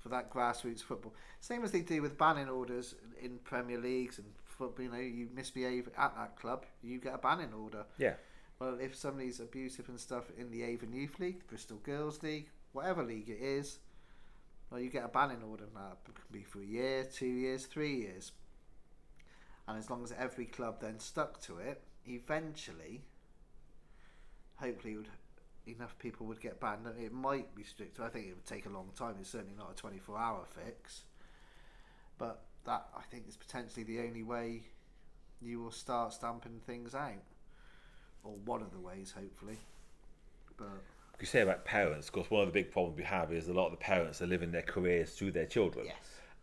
for 0.00 0.08
that 0.08 0.30
grassroots 0.30 0.82
football. 0.82 1.14
Same 1.40 1.64
as 1.64 1.70
they 1.70 1.80
do 1.80 2.02
with 2.02 2.18
banning 2.18 2.48
orders 2.48 2.94
in 3.20 3.38
Premier 3.44 3.78
Leagues 3.78 4.18
and 4.18 4.26
football. 4.44 4.84
You 4.84 4.90
know, 4.90 4.98
you 4.98 5.28
misbehave 5.34 5.88
at 5.96 6.14
that 6.16 6.36
club, 6.36 6.66
you 6.82 6.98
get 6.98 7.14
a 7.14 7.18
banning 7.18 7.52
order. 7.52 7.84
Yeah. 7.98 8.14
Well, 8.58 8.78
if 8.80 8.94
somebody's 8.94 9.40
abusive 9.40 9.88
and 9.88 9.98
stuff 9.98 10.24
in 10.38 10.50
the 10.50 10.62
Avon 10.62 10.92
Youth 10.92 11.18
League, 11.18 11.40
the 11.40 11.44
Bristol 11.44 11.78
Girls 11.78 12.22
League, 12.22 12.50
whatever 12.72 13.02
league 13.02 13.28
it 13.28 13.40
is, 13.40 13.78
well, 14.70 14.80
you 14.80 14.90
get 14.90 15.04
a 15.04 15.08
banning 15.08 15.42
order. 15.42 15.64
Now, 15.74 15.92
it 16.06 16.14
can 16.14 16.24
be 16.32 16.42
for 16.42 16.60
a 16.60 16.64
year, 16.64 17.04
two 17.04 17.26
years, 17.26 17.66
three 17.66 17.96
years. 17.96 18.32
And 19.66 19.78
as 19.78 19.90
long 19.90 20.04
as 20.04 20.12
every 20.18 20.46
club 20.46 20.80
then 20.80 20.98
stuck 20.98 21.40
to 21.42 21.58
it, 21.58 21.82
eventually, 22.06 23.02
hopefully, 24.56 24.96
would 24.96 25.08
enough 25.66 25.98
people 25.98 26.26
would 26.26 26.40
get 26.40 26.60
banned. 26.60 26.86
It 27.00 27.12
might 27.12 27.54
be 27.54 27.64
strict. 27.64 27.98
I 27.98 28.08
think 28.08 28.26
it 28.26 28.34
would 28.34 28.46
take 28.46 28.66
a 28.66 28.70
long 28.70 28.90
time. 28.96 29.16
It's 29.20 29.30
certainly 29.30 29.54
not 29.56 29.72
a 29.72 29.74
24 29.74 30.18
hour 30.18 30.44
fix. 30.48 31.02
But 32.18 32.42
that, 32.66 32.86
I 32.96 33.02
think, 33.10 33.26
is 33.28 33.36
potentially 33.36 33.84
the 33.84 34.00
only 34.00 34.22
way 34.22 34.62
you 35.40 35.60
will 35.60 35.70
start 35.70 36.12
stamping 36.12 36.60
things 36.66 36.94
out 36.94 37.22
or 38.24 38.32
one 38.44 38.62
of 38.62 38.70
the 38.72 38.78
ways, 38.78 39.12
hopefully. 39.16 39.58
But 40.56 40.66
You 41.20 41.26
say 41.26 41.40
about 41.40 41.64
parents, 41.64 42.08
of 42.08 42.12
course, 42.12 42.30
one 42.30 42.40
of 42.42 42.48
the 42.48 42.52
big 42.52 42.70
problems 42.72 42.96
we 42.98 43.04
have 43.04 43.32
is 43.32 43.48
a 43.48 43.52
lot 43.52 43.66
of 43.66 43.72
the 43.72 43.76
parents 43.78 44.20
are 44.22 44.26
living 44.26 44.50
their 44.52 44.62
careers 44.62 45.12
through 45.12 45.32
their 45.32 45.46
children, 45.46 45.86
yes, 45.86 45.96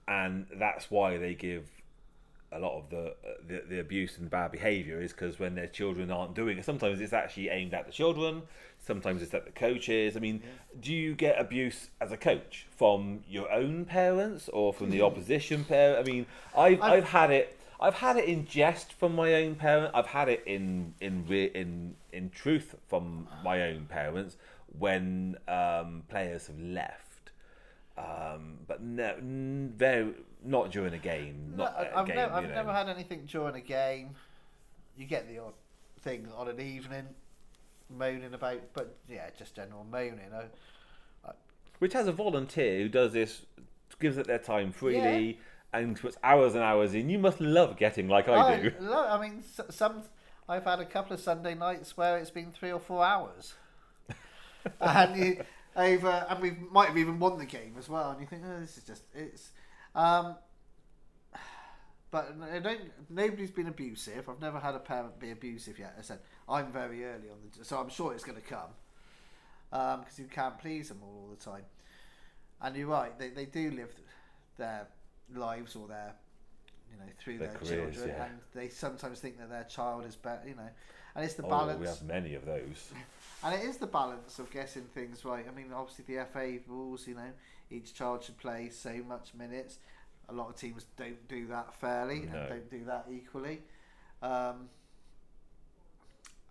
and 0.08 0.46
that's 0.56 0.90
why 0.92 1.18
they 1.18 1.34
give 1.36 1.68
a 2.54 2.60
lot 2.60 2.78
of 2.78 2.90
the 2.90 3.06
uh, 3.08 3.14
the, 3.48 3.64
the 3.70 3.80
abuse 3.80 4.18
and 4.18 4.30
bad 4.30 4.52
behaviour 4.52 5.02
is 5.02 5.14
because 5.14 5.40
when 5.40 5.56
their 5.56 5.68
children 5.68 6.12
aren't 6.12 6.36
doing 6.36 6.58
it, 6.58 6.66
sometimes 6.66 7.00
it's 7.00 7.14
actually 7.14 7.48
aimed 7.48 7.74
at 7.74 7.86
the 7.86 7.92
children, 7.94 8.42
sometimes 8.80 9.22
it's 9.22 9.34
at 9.34 9.46
the 9.46 9.52
coaches. 9.52 10.18
I 10.18 10.20
mean, 10.20 10.44
do 10.82 10.94
you 10.94 11.16
get 11.16 11.40
abuse 11.40 11.90
as 12.02 12.12
a 12.12 12.18
coach 12.18 12.68
from 12.76 13.24
your 13.30 13.50
own 13.52 13.86
parents 13.86 14.50
or 14.50 14.74
from 14.74 14.90
the 14.90 15.02
opposition 15.10 15.64
parent? 15.64 16.06
I 16.06 16.12
mean, 16.12 16.26
I've 16.56 16.82
I've- 16.82 16.98
I've 16.98 17.04
had 17.06 17.32
it. 17.32 17.58
I've 17.82 17.96
had 17.96 18.18
it 18.18 18.26
in 18.26 18.46
jest 18.46 18.94
from 18.94 19.16
my 19.16 19.34
own 19.34 19.56
parents. 19.56 19.92
I've 19.96 20.08
had 20.08 20.30
it 20.30 20.44
in 20.46 20.94
in 21.02 21.26
re- 21.28 21.52
in 21.54 21.96
in 22.12 22.30
truth 22.30 22.76
from 22.88 23.28
my 23.44 23.64
own 23.64 23.86
parents 23.86 24.38
when 24.78 25.38
um, 25.48 26.04
players 26.08 26.48
have 26.48 26.60
left. 26.60 27.32
Um, 27.98 28.60
but 28.68 28.82
no, 28.82 29.16
very 29.22 30.14
not 30.44 30.72
during 30.72 30.94
a 30.94 30.98
game. 30.98 31.54
Not 31.56 31.76
No, 31.80 32.00
I've, 32.00 32.08
game. 32.08 32.16
never, 32.16 32.34
I've 32.34 32.50
never 32.50 32.74
had 32.74 32.90
anything 32.90 33.26
during 33.26 33.56
a 33.56 33.62
game. 33.62 34.12
You 34.98 35.06
get 35.06 35.28
the 35.28 35.40
odd 35.40 35.54
thing 36.02 36.28
on 36.36 36.48
an 36.48 36.60
evening, 36.60 37.06
moaning 37.90 38.34
about, 38.34 38.62
but 38.74 38.96
yeah, 39.10 39.30
just 39.38 39.56
general 39.56 39.86
moaning. 39.90 40.30
I, 40.34 41.32
Which 41.80 41.94
has 41.94 42.08
a 42.08 42.12
volunteer 42.12 42.80
who 42.80 42.90
does 42.90 43.14
this, 43.14 43.42
gives 44.00 44.18
it 44.18 44.28
their 44.28 44.40
time 44.40 44.72
freely, 44.72 45.40
and 45.74 46.00
puts 46.00 46.18
hours 46.24 46.54
and 46.54 46.64
hours 46.64 46.94
in. 46.94 47.10
You 47.10 47.20
must 47.20 47.40
love 47.40 47.78
getting 47.78 48.08
like 48.08 48.28
I 48.28 48.60
do. 48.60 48.72
lo- 48.80 49.08
I 49.08 49.22
mean, 49.22 49.44
some 49.70 50.04
I've 50.48 50.66
had 50.66 50.80
a 50.80 50.86
couple 50.86 51.14
of 51.14 51.20
Sunday 51.20 51.56
nights 51.56 51.96
where 51.96 52.18
it's 52.18 52.32
been 52.32 52.52
three 52.52 52.72
or 52.72 52.80
four 52.80 53.04
hours, 53.06 53.54
and 54.82 55.16
you 55.16 55.44
over, 55.76 56.26
and 56.30 56.42
we 56.42 56.52
might 56.72 56.90
have 56.90 56.98
even 56.98 57.20
won 57.20 57.38
the 57.38 57.46
game 57.46 57.76
as 57.78 57.88
well. 57.88 58.12
And 58.12 58.20
you 58.22 58.28
think, 58.28 58.44
oh, 58.46 58.60
this 58.60 58.78
is 58.78 58.84
just 58.84 59.04
it's. 59.14 59.52
Um, 59.96 60.36
but 62.12 62.36
I 62.52 62.60
don't. 62.60 62.92
Nobody's 63.10 63.52
been 63.52 63.68
abusive. 63.68 64.28
I've 64.28 64.42
never 64.42 64.60
had 64.60 64.76
a 64.76 64.80
parent 64.80 65.20
be 65.20 65.32
abusive 65.32 65.80
yet. 65.80 65.96
I 65.98 66.02
said 66.02 66.20
I'm 66.50 66.72
very 66.72 67.06
early 67.06 67.30
on 67.30 67.38
the, 67.58 67.64
so 67.64 67.78
I'm 67.78 67.90
sure 67.90 68.14
it's 68.14 68.26
going 68.26 68.40
to 68.40 68.48
come 68.48 68.70
because 70.02 70.20
you 70.20 70.26
can't 70.26 70.60
please 70.60 70.90
them 70.90 71.00
all, 71.02 71.28
all 71.30 71.30
the 71.30 71.42
time. 71.42 71.64
And 72.62 72.76
you're 72.76 72.88
right. 72.88 73.18
They 73.18 73.30
they 73.30 73.46
do 73.46 73.72
live 73.72 73.94
their 74.58 74.88
lives 75.36 75.76
or 75.76 75.88
their 75.88 76.14
you 76.92 76.98
know 76.98 77.12
through 77.20 77.38
Their 77.38 77.48
their, 77.50 77.58
careers, 77.58 77.96
children, 77.96 78.16
yeah. 78.18 78.26
and 78.26 78.34
they 78.54 78.70
sometimes 78.70 79.20
think 79.20 79.38
that 79.40 79.50
their 79.50 79.64
child 79.66 80.06
is 80.06 80.16
better. 80.16 80.48
You 80.48 80.56
know, 80.56 80.70
and 81.16 81.26
it's 81.26 81.36
the 81.36 81.46
Oh, 81.46 81.50
balance. 81.50 81.80
we 81.80 81.88
have 81.88 82.04
many 82.04 82.36
of 82.36 82.46
those. 82.46 82.92
And 83.44 83.56
it 83.56 83.66
is 83.68 83.78
the 83.78 83.88
balance 83.88 84.38
of 84.38 84.52
getting 84.52 84.84
things 84.84 85.26
right. 85.26 85.44
I 85.52 85.56
mean, 85.56 85.74
obviously 85.74 86.06
the 86.16 86.24
FA 86.32 86.60
rules, 86.68 87.08
you 87.08 87.16
know, 87.16 87.32
each 87.72 87.96
child 87.96 88.24
should 88.24 88.38
play 88.38 88.70
so 88.70 88.94
much 89.08 89.34
minutes. 89.34 89.80
A 90.30 90.32
lot 90.34 90.50
of 90.50 90.56
teams 90.58 90.86
don't 90.96 91.28
do 91.28 91.48
that 91.48 91.74
fairly 91.74 92.20
No. 92.20 92.38
and 92.38 92.50
don't 92.50 92.70
do 92.70 92.86
that 92.86 93.08
equally. 93.12 93.64
Um, 94.22 94.70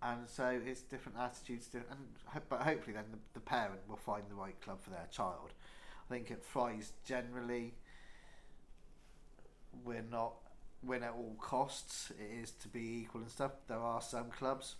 and 0.03 0.27
so 0.27 0.59
it's 0.65 0.81
different 0.81 1.17
attitudes. 1.17 1.67
To, 1.69 1.77
and 1.77 2.43
but 2.49 2.61
hopefully 2.61 2.93
then 2.93 3.05
the, 3.11 3.19
the 3.35 3.39
parent 3.39 3.79
will 3.87 3.95
find 3.95 4.23
the 4.29 4.35
right 4.35 4.59
club 4.61 4.81
for 4.81 4.89
their 4.89 5.07
child. 5.11 5.53
I 6.09 6.13
think 6.13 6.29
at 6.29 6.43
Fry's 6.43 6.91
generally 7.05 7.73
we're 9.83 10.01
not 10.09 10.33
win 10.83 11.03
at 11.03 11.11
all 11.11 11.35
costs. 11.39 12.11
It 12.19 12.43
is 12.43 12.51
to 12.61 12.67
be 12.67 13.01
equal 13.03 13.21
and 13.21 13.29
stuff. 13.29 13.51
There 13.67 13.77
are 13.79 14.01
some 14.01 14.29
clubs 14.31 14.75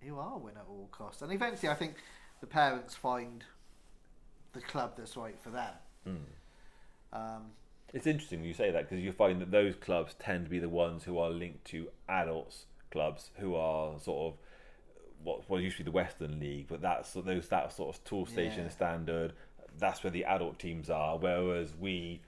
who 0.00 0.18
are 0.18 0.38
win 0.38 0.56
at 0.56 0.66
all 0.68 0.88
costs, 0.92 1.22
and 1.22 1.32
eventually 1.32 1.68
I 1.70 1.74
think 1.74 1.94
the 2.40 2.46
parents 2.46 2.94
find 2.94 3.44
the 4.52 4.60
club 4.60 4.94
that's 4.96 5.16
right 5.16 5.38
for 5.38 5.50
them. 5.50 5.72
Hmm. 6.04 6.16
Um, 7.12 7.42
It's 7.94 8.06
interesting 8.06 8.44
you 8.44 8.52
say 8.54 8.70
that 8.70 8.88
because 8.88 9.02
you 9.02 9.12
find 9.12 9.40
that 9.40 9.50
those 9.50 9.74
clubs 9.76 10.14
tend 10.18 10.44
to 10.46 10.50
be 10.50 10.58
the 10.58 10.68
ones 10.68 11.04
who 11.04 11.18
are 11.18 11.30
linked 11.30 11.64
to 11.66 11.88
adults 12.08 12.66
clubs 12.90 13.30
who 13.38 13.54
are 13.54 13.98
sort 13.98 14.32
of 14.34 14.38
what 15.22 15.48
what 15.48 15.62
used 15.62 15.76
to 15.78 15.84
the 15.84 15.90
Western 15.90 16.38
League, 16.38 16.66
but 16.68 16.80
that's 16.82 17.12
those 17.14 17.48
that 17.48 17.72
sort 17.72 17.96
of 17.96 18.04
Toolstation 18.04 18.64
Yeah. 18.64 18.68
standard. 18.68 19.32
That's 19.78 20.02
where 20.04 20.10
the 20.10 20.24
adult 20.24 20.58
teams 20.58 20.88
are, 20.90 21.18
whereas 21.18 21.74
we 21.76 22.20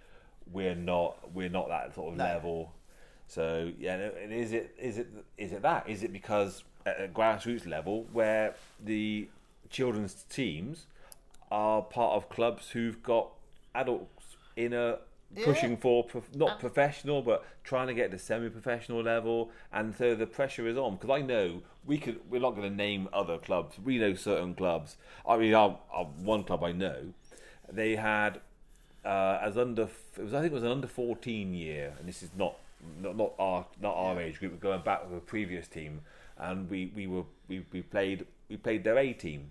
we're 0.53 0.75
not 0.75 1.33
we're 1.35 1.49
not 1.49 1.69
that 1.69 1.95
sort 1.95 2.13
of 2.13 2.19
No. 2.19 2.25
level. 2.25 2.73
So 3.27 3.73
yeah, 3.79 3.95
and 4.23 4.33
is 4.33 4.53
it 4.53 4.75
is 4.79 4.99
it 4.99 5.09
is 5.37 5.53
it 5.53 5.63
that 5.63 5.89
is 5.89 6.03
it 6.03 6.13
because 6.13 6.65
at 6.87 7.01
a 7.01 7.09
grassroots 7.09 7.67
level 7.67 8.07
where 8.13 8.55
the 8.83 9.29
children's 9.71 10.25
teams 10.31 10.87
are 11.51 11.83
part 11.83 12.15
of 12.17 12.29
clubs 12.31 12.71
who've 12.71 13.03
got 13.03 13.29
adults 13.75 14.37
in 14.57 14.73
a 14.73 14.99
pushing 15.45 15.73
Yeah. 15.73 15.77
for 15.77 16.05
prof- 16.05 16.35
not 16.35 16.53
And- 16.53 16.61
professional, 16.61 17.21
but 17.21 17.45
trying 17.65 17.89
to 17.89 17.95
get 17.95 18.11
to 18.13 18.19
semi-professional 18.19 19.03
level, 19.03 19.51
and 19.71 19.95
so 19.95 20.15
the 20.15 20.27
pressure 20.27 20.67
is 20.67 20.79
on. 20.79 20.95
Because 20.97 21.11
I 21.11 21.21
know 21.21 21.63
we 21.85 21.99
could, 21.99 22.19
we're 22.31 22.41
not 22.41 22.53
going 22.57 22.69
to 22.71 22.75
name 22.75 23.09
other 23.13 23.37
clubs. 23.37 23.79
We 23.79 23.99
know 23.99 24.15
certain 24.15 24.55
clubs. 24.55 24.97
I 25.27 25.37
mean, 25.37 25.53
our, 25.53 25.79
our 25.93 26.05
one 26.07 26.45
club 26.45 26.65
I 26.65 26.73
know, 26.73 27.13
they 27.71 27.97
had 27.97 28.41
uh, 29.09 29.39
as 29.43 29.57
under 29.57 29.85
it 30.19 30.23
was 30.23 30.35
I 30.35 30.41
think 30.41 30.53
it 30.53 30.55
was 30.55 30.63
an 30.63 30.71
under 30.71 30.87
fourteen 30.87 31.55
year, 31.55 31.95
and 31.99 32.07
this 32.07 32.23
is 32.23 32.29
not 32.37 32.57
not, 33.01 33.17
not 33.17 33.33
our 33.39 33.67
not 33.81 33.95
our 33.95 34.21
age 34.21 34.39
group. 34.39 34.53
We're 34.53 34.59
going 34.59 34.83
back 34.83 35.09
with 35.09 35.17
a 35.17 35.23
previous 35.23 35.67
team, 35.67 36.03
and 36.37 36.69
we, 36.69 36.93
we 36.95 37.07
were 37.07 37.25
we, 37.49 37.65
we 37.73 37.81
played 37.81 38.27
we 38.51 38.59
played 38.59 38.85
their 38.85 38.99
A 38.99 39.15
team, 39.15 39.51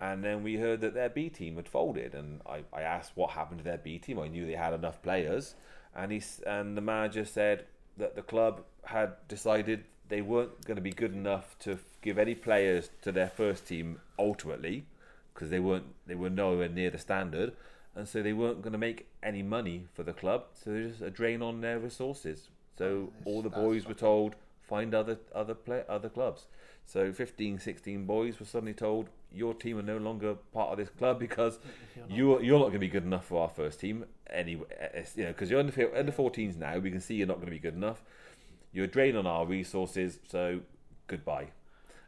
and 0.00 0.24
then 0.24 0.42
we 0.42 0.56
heard 0.56 0.80
that 0.80 0.94
their 0.94 1.10
B 1.10 1.28
team 1.28 1.56
had 1.56 1.68
folded, 1.68 2.14
and 2.14 2.40
I, 2.46 2.62
I 2.72 2.80
asked 2.80 3.12
what 3.16 3.32
happened 3.32 3.58
to 3.58 3.64
their 3.64 3.76
B 3.76 3.98
team. 3.98 4.18
I 4.18 4.28
knew 4.28 4.46
they 4.46 4.54
had 4.54 4.72
enough 4.72 5.02
players, 5.02 5.56
and 5.94 6.10
he 6.10 6.22
and 6.46 6.74
the 6.74 6.80
manager 6.80 7.26
said 7.26 7.66
that 7.98 8.16
the 8.16 8.22
club 8.22 8.62
had 8.84 9.12
decided 9.28 9.84
they 10.08 10.22
weren't 10.22 10.64
going 10.64 10.76
to 10.76 10.82
be 10.82 10.92
good 10.92 11.12
enough 11.12 11.58
to 11.58 11.78
give 12.00 12.18
any 12.18 12.34
players 12.34 12.88
to 13.02 13.12
their 13.12 13.28
first 13.28 13.66
team 13.66 14.00
ultimately 14.18 14.86
because 15.34 15.50
they 15.50 15.58
weren't 15.58 15.86
they 16.06 16.14
were 16.14 16.30
nowhere 16.30 16.68
near 16.70 16.88
the 16.88 16.98
standard, 16.98 17.52
and 17.96 18.06
so 18.06 18.22
they 18.22 18.34
weren't 18.34 18.62
going 18.62 18.72
to 18.72 18.78
make 18.78 19.08
any 19.22 19.42
money 19.42 19.86
for 19.94 20.02
the 20.02 20.12
club. 20.12 20.44
So 20.52 20.70
there's 20.70 20.92
just 20.92 21.02
a 21.02 21.10
drain 21.10 21.42
on 21.42 21.62
their 21.62 21.78
resources. 21.78 22.48
So 22.78 22.84
oh, 22.84 23.12
Yes, 23.16 23.22
all 23.26 23.42
the 23.42 23.50
boys 23.50 23.86
were 23.86 23.94
told 23.94 24.36
find 24.60 24.94
other 24.94 25.18
other 25.34 25.54
play, 25.54 25.82
other 25.88 26.08
clubs. 26.08 26.46
So 26.84 27.12
15, 27.12 27.58
16 27.58 28.04
boys 28.04 28.38
were 28.38 28.46
suddenly 28.46 28.74
told 28.74 29.08
your 29.32 29.54
team 29.54 29.78
are 29.78 29.82
no 29.82 29.96
longer 29.96 30.34
part 30.52 30.70
of 30.70 30.78
this 30.78 30.88
club 30.88 31.18
because 31.18 31.58
you're 32.08 32.42
you're 32.44 32.58
not 32.58 32.66
going 32.66 32.74
to 32.74 32.78
be 32.78 32.88
good 32.88 33.04
enough 33.04 33.26
for 33.26 33.42
our 33.42 33.48
first 33.48 33.80
team 33.80 34.04
anyway. 34.30 34.66
Eh, 34.78 35.04
you 35.16 35.24
know 35.24 35.30
because 35.30 35.50
you're 35.50 35.60
under 35.60 35.96
under 35.96 36.12
14s 36.12 36.56
now. 36.56 36.78
We 36.78 36.90
can 36.90 37.00
see 37.00 37.14
you're 37.14 37.26
not 37.26 37.36
going 37.36 37.46
to 37.46 37.52
be 37.52 37.58
good 37.58 37.74
enough. 37.74 38.02
You're 38.72 38.84
a 38.84 38.88
drain 38.88 39.16
on 39.16 39.26
our 39.26 39.46
resources. 39.46 40.18
So 40.28 40.60
goodbye. 41.06 41.48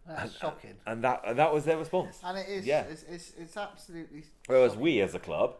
That's 0.07 0.39
shocking. 0.39 0.75
And 0.87 1.03
that 1.05 1.23
and 1.27 1.39
that 1.39 1.53
was 1.53 1.65
their 1.65 1.79
response. 1.79 2.21
And 2.25 2.39
it 2.39 2.49
is. 2.49 2.67
Yeah. 2.67 2.83
It's, 2.83 3.05
it's, 3.05 3.33
it's 3.39 3.57
absolutely. 3.57 4.25
Whereas 4.47 4.73
shocking. 4.73 4.83
we 4.83 5.01
as 5.01 5.15
a 5.15 5.19
club 5.19 5.57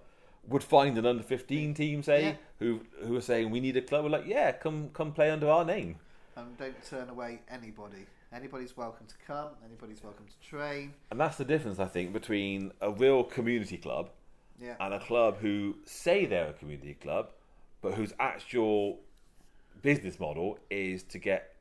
would 0.49 0.65
find 0.65 0.97
an 0.99 1.07
under 1.07 1.23
15 1.23 1.75
team, 1.75 2.03
say, 2.03 2.23
Yeah. 2.23 2.37
who 2.59 2.81
who 3.05 3.17
are 3.17 3.21
saying 3.21 3.51
we 3.51 3.61
need 3.61 3.77
a 3.77 3.83
club. 3.83 4.05
We're 4.05 4.11
like, 4.11 4.27
yeah, 4.27 4.53
come 4.53 4.91
come 4.91 5.13
play 5.13 5.31
under 5.31 5.49
our 5.49 5.65
name. 5.65 5.97
Um, 6.37 6.55
don't 6.59 6.83
turn 6.85 7.09
away 7.09 7.41
anybody. 7.51 8.07
Anybody's 8.33 8.77
welcome 8.77 9.07
to 9.07 9.15
come. 9.27 9.49
Anybody's 9.65 10.03
welcome 10.03 10.27
to 10.27 10.49
train. 10.49 10.95
And 11.11 11.19
that's 11.19 11.37
the 11.37 11.45
difference, 11.45 11.79
I 11.79 11.87
think, 11.87 12.13
between 12.13 12.73
a 12.81 12.91
real 12.91 13.25
community 13.25 13.79
club 13.79 14.11
Yeah. 14.61 14.77
and 14.81 14.93
a 14.95 15.01
club 15.01 15.39
who 15.39 15.77
say 15.85 16.27
they're 16.27 16.51
a 16.51 16.53
community 16.53 16.95
club, 16.95 17.33
but 17.81 17.95
whose 17.95 18.13
actual 18.21 19.01
business 19.83 20.21
model 20.21 20.59
is 20.71 21.03
to 21.05 21.19
get 21.19 21.55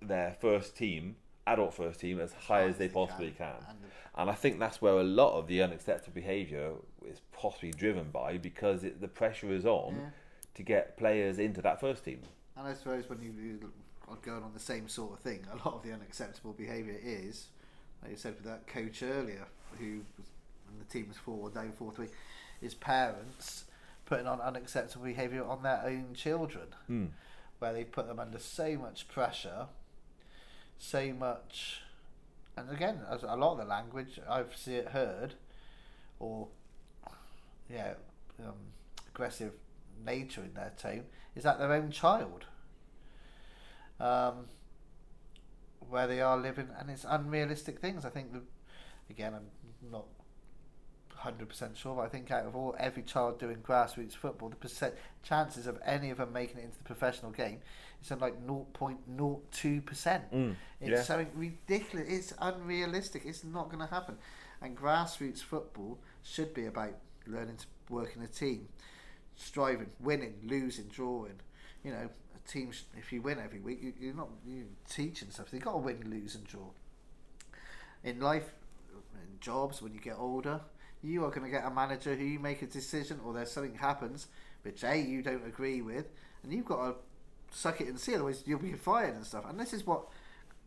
their 0.00 0.36
first 0.40 0.76
team, 0.76 1.16
adult 1.46 1.74
first 1.74 2.00
team, 2.00 2.20
as 2.20 2.32
high 2.32 2.62
as 2.62 2.78
they 2.78 2.88
possibly 2.88 3.30
can. 3.32 3.56
And 3.68 3.78
And 4.16 4.30
I 4.30 4.34
think 4.34 4.60
that's 4.60 4.80
where 4.80 4.94
a 4.94 5.02
lot 5.02 5.36
of 5.36 5.48
the 5.48 5.60
unacceptable 5.60 6.14
behaviour 6.14 6.74
is 7.10 7.20
possibly 7.32 7.70
driven 7.70 8.10
by 8.10 8.38
because 8.38 8.84
it, 8.84 9.00
the 9.00 9.08
pressure 9.08 9.52
is 9.52 9.64
on 9.66 9.94
Yeah. 9.96 10.10
to 10.54 10.62
get 10.62 10.96
players 10.96 11.38
into 11.38 11.60
that 11.62 11.80
first 11.80 12.04
team. 12.04 12.22
And 12.56 12.66
I 12.66 12.74
suppose 12.74 13.08
when 13.08 13.20
you, 13.20 13.70
are 14.08 14.16
going 14.16 14.42
on 14.42 14.52
the 14.54 14.60
same 14.60 14.88
sort 14.88 15.12
of 15.14 15.18
thing, 15.20 15.44
a 15.52 15.56
lot 15.56 15.74
of 15.76 15.82
the 15.82 15.92
unacceptable 15.92 16.52
behaviour 16.52 16.98
is, 17.02 17.46
like 18.02 18.10
you 18.12 18.16
said 18.16 18.34
with 18.34 18.44
that 18.44 18.66
coach 18.66 19.02
earlier, 19.02 19.46
who 19.78 20.02
was, 20.18 20.26
when 20.68 20.78
the 20.78 20.84
team 20.84 21.08
was 21.08 21.16
four 21.16 21.50
down 21.50 21.72
four 21.72 21.90
three, 21.92 22.08
is 22.62 22.74
parents 22.74 23.64
putting 24.06 24.26
on 24.26 24.40
unacceptable 24.40 25.04
behaviour 25.06 25.42
on 25.44 25.62
their 25.62 25.82
own 25.84 26.14
children, 26.14 26.66
Hmm. 26.86 27.06
where 27.58 27.72
they 27.72 27.84
put 27.84 28.06
them 28.06 28.18
under 28.20 28.38
so 28.38 28.76
much 28.76 29.08
pressure, 29.08 29.66
so 30.78 31.12
much, 31.14 31.80
and 32.56 32.70
again, 32.70 33.00
as 33.10 33.22
a 33.22 33.34
lot 33.36 33.52
of 33.52 33.58
the 33.58 33.64
language 33.64 34.20
I've 34.28 34.54
see 34.56 34.74
it 34.76 34.88
heard, 34.88 35.34
or 36.20 36.48
yeah, 37.74 37.94
um, 38.40 38.54
aggressive 39.08 39.52
nature 40.04 40.42
in 40.42 40.54
their 40.54 40.72
tone 40.78 41.04
is 41.34 41.42
that 41.44 41.58
their 41.58 41.72
own 41.72 41.90
child. 41.90 42.44
Um, 44.00 44.46
where 45.88 46.06
they 46.06 46.20
are 46.20 46.36
living, 46.36 46.68
and 46.78 46.90
it's 46.90 47.04
unrealistic 47.08 47.78
things. 47.78 48.04
I 48.04 48.10
think, 48.10 48.32
the, 48.32 48.40
again, 49.10 49.34
I'm 49.34 49.90
not 49.90 50.06
hundred 51.14 51.48
percent 51.48 51.76
sure, 51.76 51.94
but 51.96 52.02
I 52.02 52.08
think 52.08 52.30
out 52.30 52.44
of 52.44 52.54
all 52.56 52.74
every 52.78 53.02
child 53.02 53.38
doing 53.38 53.58
grassroots 53.58 54.12
football, 54.14 54.48
the 54.50 54.56
percent 54.56 54.94
chances 55.22 55.66
of 55.66 55.78
any 55.84 56.10
of 56.10 56.18
them 56.18 56.32
making 56.32 56.58
it 56.58 56.64
into 56.64 56.78
the 56.78 56.84
professional 56.84 57.30
game 57.30 57.60
is 58.00 58.08
something 58.08 58.28
like 58.28 58.46
0.02 58.46 59.86
percent. 59.86 60.30
Mm, 60.32 60.56
It's 60.80 60.90
yeah. 60.90 61.02
something 61.02 61.30
ridiculous. 61.34 62.06
It's 62.08 62.34
unrealistic. 62.40 63.22
It's 63.24 63.44
not 63.44 63.70
going 63.70 63.86
to 63.86 63.92
happen. 63.94 64.16
And 64.60 64.76
grassroots 64.76 65.40
football 65.42 65.98
should 66.22 66.52
be 66.52 66.66
about 66.66 66.94
learning 67.26 67.56
to 67.56 67.66
work 67.88 68.14
in 68.16 68.22
a 68.22 68.26
team, 68.26 68.68
striving, 69.36 69.90
winning, 70.00 70.34
losing, 70.44 70.86
drawing. 70.86 71.40
You 71.82 71.92
know, 71.92 72.08
a 72.34 72.48
team. 72.48 72.70
If 72.96 73.12
you 73.12 73.22
win 73.22 73.38
every 73.38 73.60
week, 73.60 73.80
you, 73.82 73.92
you're 73.98 74.14
not 74.14 74.28
you 74.46 74.66
teaching 74.88 75.30
stuff. 75.30 75.52
You 75.52 75.60
got 75.60 75.72
to 75.72 75.78
win, 75.78 76.02
lose, 76.08 76.34
and 76.34 76.44
draw. 76.44 76.70
In 78.02 78.20
life, 78.20 78.52
in 78.92 79.40
jobs, 79.40 79.80
when 79.80 79.94
you 79.94 80.00
get 80.00 80.16
older, 80.18 80.60
you 81.02 81.24
are 81.24 81.30
going 81.30 81.44
to 81.44 81.50
get 81.50 81.64
a 81.64 81.70
manager 81.70 82.14
who 82.14 82.24
you 82.24 82.38
make 82.38 82.62
a 82.62 82.66
decision, 82.66 83.20
or 83.24 83.32
there's 83.32 83.50
something 83.50 83.74
happens 83.74 84.28
which 84.62 84.82
a 84.82 84.98
you 84.98 85.22
don't 85.22 85.46
agree 85.46 85.82
with, 85.82 86.06
and 86.42 86.52
you've 86.52 86.64
got 86.64 86.86
to 86.86 86.94
suck 87.50 87.80
it 87.80 87.88
and 87.88 88.00
see. 88.00 88.14
Otherwise, 88.14 88.42
you'll 88.46 88.58
be 88.58 88.72
fired 88.72 89.14
and 89.14 89.24
stuff. 89.24 89.44
And 89.48 89.60
this 89.60 89.72
is 89.72 89.86
what 89.86 90.06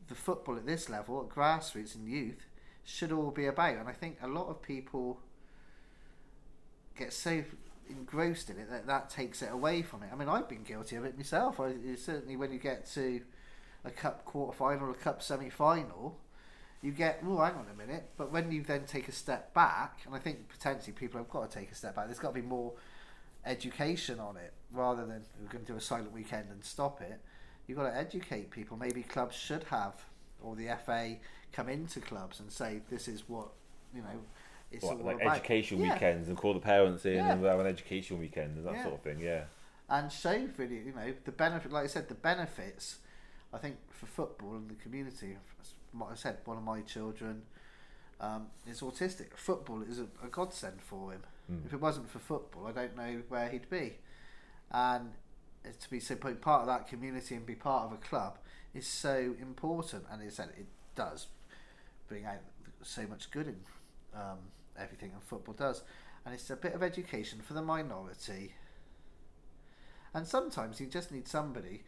the 0.08 0.16
football 0.16 0.56
at 0.56 0.66
this 0.66 0.90
level, 0.90 1.22
at 1.22 1.36
grassroots 1.36 1.96
and 1.96 2.08
youth, 2.08 2.46
should 2.84 3.12
all 3.12 3.32
be 3.32 3.48
about. 3.48 3.76
And 3.76 3.90
I 3.90 3.94
think 3.94 4.18
a 4.22 4.28
lot 4.28 4.48
of 4.48 4.62
people 4.62 5.20
get 6.98 7.14
so 7.14 7.44
engrossed 7.90 8.50
in 8.50 8.58
it 8.58 8.70
that 8.70 8.88
that 8.88 9.10
takes 9.10 9.42
it 9.42 9.52
away 9.52 9.82
from 9.82 10.04
it. 10.04 10.10
I 10.12 10.16
mean, 10.16 10.30
I've 10.30 10.50
been 10.50 10.64
guilty 10.64 10.96
of 10.96 11.06
it 11.06 11.18
myself. 11.18 11.60
I, 11.60 11.74
certainly 11.96 12.36
when 12.36 12.52
you 12.52 12.60
get 12.60 12.86
to 12.94 13.22
a 13.86 13.92
cup 13.92 14.26
quarter 14.26 14.56
final, 14.56 14.88
or 14.88 14.92
a 14.92 14.96
cup 14.96 15.22
semi 15.22 15.50
final, 15.50 16.18
you 16.82 16.92
get, 16.92 17.22
oh, 17.26 17.40
hang 17.40 17.56
on 17.56 17.66
a 17.72 17.78
minute. 17.78 18.12
But 18.18 18.32
when 18.32 18.52
you 18.52 18.62
then 18.64 18.86
take 18.86 19.08
a 19.08 19.12
step 19.12 19.54
back, 19.54 20.00
and 20.06 20.14
I 20.14 20.20
think 20.20 20.50
potentially 20.50 20.94
people 20.94 21.20
have 21.20 21.30
got 21.30 21.50
to 21.50 21.60
take 21.60 21.72
a 21.72 21.76
step 21.76 21.96
back, 21.96 22.06
there's 22.06 22.20
got 22.20 22.30
to 22.34 22.42
be 22.42 22.48
more 22.48 22.74
education 23.46 24.20
on 24.20 24.38
it 24.38 24.54
rather 24.72 25.06
than 25.06 25.24
we're 25.42 25.50
going 25.50 25.66
to 25.66 25.72
do 25.72 25.78
a 25.78 25.82
silent 25.82 26.12
weekend 26.12 26.50
and 26.52 26.64
stop 26.64 27.02
it. 27.02 27.20
You've 27.66 27.78
got 27.78 27.90
to 27.90 27.96
educate 27.96 28.52
people. 28.52 28.78
Maybe 28.78 29.04
clubs 29.04 29.36
should 29.36 29.64
have, 29.66 29.96
or 30.42 30.56
the 30.56 30.68
FA 30.86 31.18
come 31.52 31.70
into 31.70 32.00
clubs 32.00 32.40
and 32.40 32.52
say, 32.52 32.82
this 32.90 33.08
is 33.08 33.24
what, 33.28 33.50
you 33.96 34.02
know, 34.02 34.20
it's 34.72 34.84
What, 34.84 35.04
like 35.04 35.22
about. 35.22 35.36
education 35.38 35.80
Yeah. 35.80 35.94
weekends 35.94 36.28
and 36.30 36.38
call 36.38 36.54
the 36.54 36.60
parents 36.60 37.06
in 37.06 37.16
Yeah. 37.16 37.32
and 37.32 37.44
have 37.46 37.60
an 37.60 37.68
education 37.68 38.20
weekend 38.20 38.58
and 38.58 38.66
that 38.66 38.74
Yeah. 38.76 38.84
sort 38.84 38.96
of 38.96 39.02
thing. 39.02 39.20
Yeah. 39.20 39.46
and 39.90 40.12
show 40.12 40.50
really, 40.58 40.80
you 40.80 40.92
know, 40.92 41.14
the 41.24 41.32
benefit. 41.32 41.72
Like 41.72 41.86
I 41.86 41.88
said, 41.88 42.10
the 42.10 42.14
benefits. 42.16 42.98
I 43.54 43.58
think 43.58 43.78
for 43.90 44.06
football 44.06 44.56
and 44.58 44.70
the 44.70 44.76
community, 44.76 45.38
as 45.62 45.74
I 46.02 46.16
said, 46.16 46.40
one 46.44 46.58
of 46.58 46.64
my 46.64 46.82
children 46.82 47.44
um, 48.20 48.48
is 48.66 48.82
autistic. 48.82 49.34
Football 49.38 49.84
is 49.84 50.00
a, 50.00 50.08
a 50.22 50.28
godsend 50.28 50.82
for 50.82 51.14
him. 51.14 51.24
Mm. 51.50 51.66
If 51.68 51.74
it 51.74 51.80
wasn't 51.80 52.10
for 52.10 52.20
football, 52.20 52.68
I 52.68 52.74
don't 52.74 52.98
know 52.98 53.22
where 53.30 53.48
he'd 53.48 53.70
be. 53.70 54.00
And 54.72 55.14
to 55.80 55.90
be 55.90 56.00
so 56.02 56.16
part 56.18 56.62
of 56.62 56.68
that 56.68 56.88
community 56.88 57.36
and 57.36 57.46
be 57.46 57.56
part 57.56 57.86
of 57.86 57.94
a 57.94 57.98
club 58.02 58.40
is 58.74 58.86
so 58.88 59.36
important. 59.40 60.04
And 60.12 60.22
it 60.22 60.34
said 60.34 60.50
it 60.58 60.66
does 60.96 61.28
bring 62.10 62.26
out 62.26 62.40
so 62.82 63.08
much 63.08 63.32
good 63.32 63.48
in 63.48 63.56
um, 64.14 64.40
everything, 64.80 65.12
and 65.14 65.22
football 65.24 65.54
does. 65.54 65.84
And 66.26 66.34
it's 66.34 66.50
a 66.50 66.56
bit 66.56 66.74
of 66.74 66.84
education 66.84 67.40
for 67.42 67.54
the 67.54 67.62
minority. 67.62 68.54
And 70.14 70.26
sometimes 70.28 70.80
you 70.80 70.88
just 70.88 71.12
need 71.12 71.28
somebody, 71.28 71.84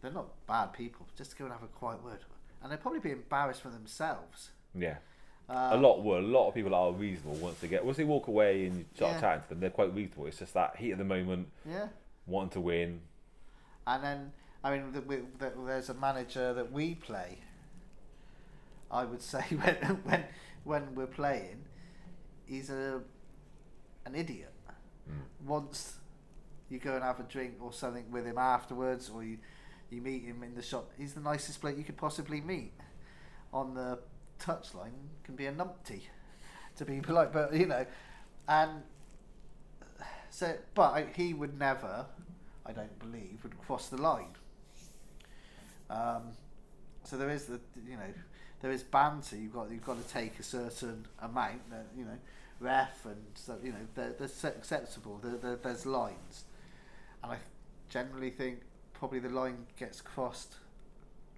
they're 0.00 0.10
not 0.12 0.28
bad 0.46 0.72
people, 0.72 1.06
just 1.16 1.32
to 1.32 1.36
go 1.36 1.44
and 1.44 1.52
have 1.52 1.62
a 1.62 1.66
quiet 1.68 2.02
word. 2.04 2.20
And 2.62 2.70
they'll 2.70 2.78
probably 2.78 3.00
be 3.00 3.10
embarrassed 3.10 3.62
for 3.62 3.68
themselves. 3.70 4.50
Yeah. 4.74 4.96
Um, 5.48 5.56
a 5.56 5.76
lot 5.76 6.02
were 6.02 6.18
a 6.18 6.22
lot 6.22 6.48
of 6.48 6.54
people 6.54 6.74
are 6.74 6.90
reasonable 6.92 7.34
once 7.36 7.58
they 7.58 7.68
get 7.68 7.84
once 7.84 7.98
they 7.98 8.04
walk 8.04 8.28
away 8.28 8.64
and 8.64 8.78
you 8.78 8.84
start 8.94 9.12
Yeah. 9.16 9.20
chatting 9.20 9.42
to 9.42 9.48
them, 9.50 9.60
they're 9.60 9.68
quite 9.70 9.94
reasonable. 9.94 10.26
It's 10.26 10.38
just 10.38 10.54
that 10.54 10.76
heat 10.76 10.92
of 10.92 10.98
the 10.98 11.04
moment, 11.04 11.48
Yeah. 11.68 11.88
wanting 12.26 12.50
to 12.52 12.60
win. 12.62 13.02
And 13.86 14.02
then, 14.02 14.32
I 14.62 14.70
mean, 14.70 14.92
the, 14.92 15.02
the, 15.02 15.52
there's 15.66 15.90
a 15.90 15.94
manager 15.94 16.54
that 16.54 16.72
we 16.72 16.94
play. 16.94 17.40
I 18.90 19.04
would 19.04 19.20
say 19.32 19.42
when 19.50 19.74
when 20.04 20.24
when 20.64 20.94
we're 20.94 21.06
playing, 21.06 21.64
he's 22.46 22.70
a 22.70 23.00
an 24.06 24.14
idiot. 24.14 24.52
Mm. 25.10 25.46
Once 25.46 25.94
you 26.70 26.78
go 26.78 26.94
and 26.94 27.02
have 27.02 27.20
a 27.20 27.24
drink 27.24 27.54
or 27.60 27.72
something 27.72 28.10
with 28.10 28.26
him 28.26 28.38
afterwards, 28.38 29.10
or 29.10 29.22
you 29.24 29.38
you 29.90 30.00
meet 30.00 30.24
him 30.24 30.42
in 30.42 30.54
the 30.54 30.62
shop, 30.62 30.90
he's 30.98 31.14
the 31.14 31.20
nicest 31.20 31.60
bloke 31.60 31.76
you 31.76 31.84
could 31.84 31.96
possibly 31.96 32.40
meet. 32.40 32.72
On 33.52 33.74
the 33.74 34.00
touchline, 34.40 34.92
can 35.22 35.36
be 35.36 35.46
a 35.46 35.52
numpty, 35.52 36.02
to 36.76 36.84
be 36.84 37.00
polite, 37.02 37.32
but 37.32 37.54
you 37.54 37.66
know, 37.66 37.86
and 38.48 38.82
So, 40.34 40.56
but 40.74 40.94
I, 40.94 41.06
he 41.14 41.32
would 41.32 41.56
never, 41.60 42.06
I 42.66 42.72
don't 42.72 42.98
believe, 42.98 43.38
would 43.44 43.56
cross 43.60 43.88
the 43.88 44.02
line. 44.02 44.34
Um, 45.88 46.32
so 47.04 47.16
there 47.16 47.30
is 47.30 47.44
the 47.44 47.60
you 47.86 47.96
know 47.96 48.12
there 48.64 48.72
is 48.72 48.82
banter. 48.82 49.36
You've 49.36 49.52
got 49.52 49.70
you've 49.70 49.84
got 49.84 50.02
to 50.02 50.08
take 50.10 50.38
a 50.38 50.42
certain 50.42 51.06
amount. 51.20 51.68
That, 51.68 51.84
you 51.94 52.06
know, 52.06 52.16
ref 52.60 53.04
and 53.04 53.22
so 53.34 53.58
you 53.62 53.72
know 53.72 53.86
they're, 53.94 54.14
they're 54.18 54.52
acceptable. 54.52 55.20
They're, 55.22 55.36
they're, 55.36 55.56
there's 55.56 55.84
lines, 55.84 56.44
and 57.22 57.32
I 57.32 57.36
generally 57.90 58.30
think 58.30 58.60
probably 58.94 59.18
the 59.18 59.28
line 59.28 59.66
gets 59.78 60.00
crossed 60.00 60.54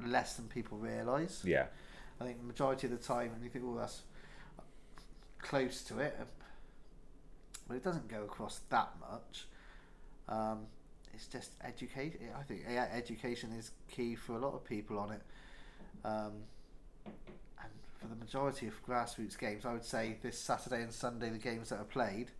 less 0.07 0.35
than 0.35 0.47
people 0.47 0.79
realise. 0.79 1.43
Yeah. 1.45 1.67
I 2.21 2.25
think 2.25 2.39
the 2.39 2.47
majority 2.47 2.87
of 2.87 2.93
the 2.93 3.05
time, 3.05 3.33
and 3.35 3.43
you 3.43 3.51
think, 3.51 3.65
oh, 3.67 3.77
that's 3.77 4.03
close 5.43 5.83
to 5.83 5.99
it, 5.99 6.17
but 7.67 7.75
it 7.75 7.83
doesn't 7.83 8.07
go 8.07 8.23
across 8.23 8.61
that 8.71 8.93
much. 9.01 9.47
Um, 10.29 10.61
it's 11.13 11.27
just 11.27 11.51
educate. 11.61 12.21
I 12.39 12.43
think 12.45 12.67
education 12.69 13.51
is 13.51 13.73
key 13.91 14.15
for 14.15 14.35
a 14.35 14.39
lot 14.39 14.55
of 14.55 14.65
people 14.65 14.97
on 15.01 15.11
it. 15.11 15.23
Um, 16.05 16.33
for 18.07 18.15
the 18.15 18.21
majority 18.21 18.67
of 18.69 18.87
grassroots 18.87 19.39
games, 19.39 19.65
I 19.65 19.73
would 19.73 19.85
say 19.85 20.17
this 20.23 20.39
Saturday 20.39 20.83
and 20.83 20.93
Sunday, 20.93 21.31
the 21.31 21.39
games 21.39 21.71
that 21.71 21.81
are 21.81 21.85
played, 21.85 22.31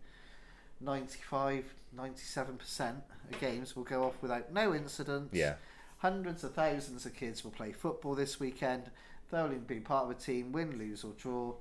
95, 0.79 1.65
97% 1.97 2.95
of 3.31 3.39
games 3.39 3.75
will 3.75 3.83
go 3.83 4.03
off 4.03 4.21
without 4.21 4.53
no 4.53 4.73
incidents. 4.73 5.33
Yeah. 5.33 5.55
Hundreds 5.97 6.43
of 6.43 6.53
thousands 6.53 7.05
of 7.05 7.15
kids 7.15 7.43
will 7.43 7.51
play 7.51 7.71
football 7.71 8.15
this 8.15 8.39
weekend. 8.39 8.91
They'll 9.29 9.49
be 9.49 9.79
part 9.79 10.05
of 10.05 10.11
a 10.11 10.13
team, 10.13 10.51
win, 10.51 10.77
lose, 10.77 11.03
or 11.03 11.11
draw. 11.17 11.55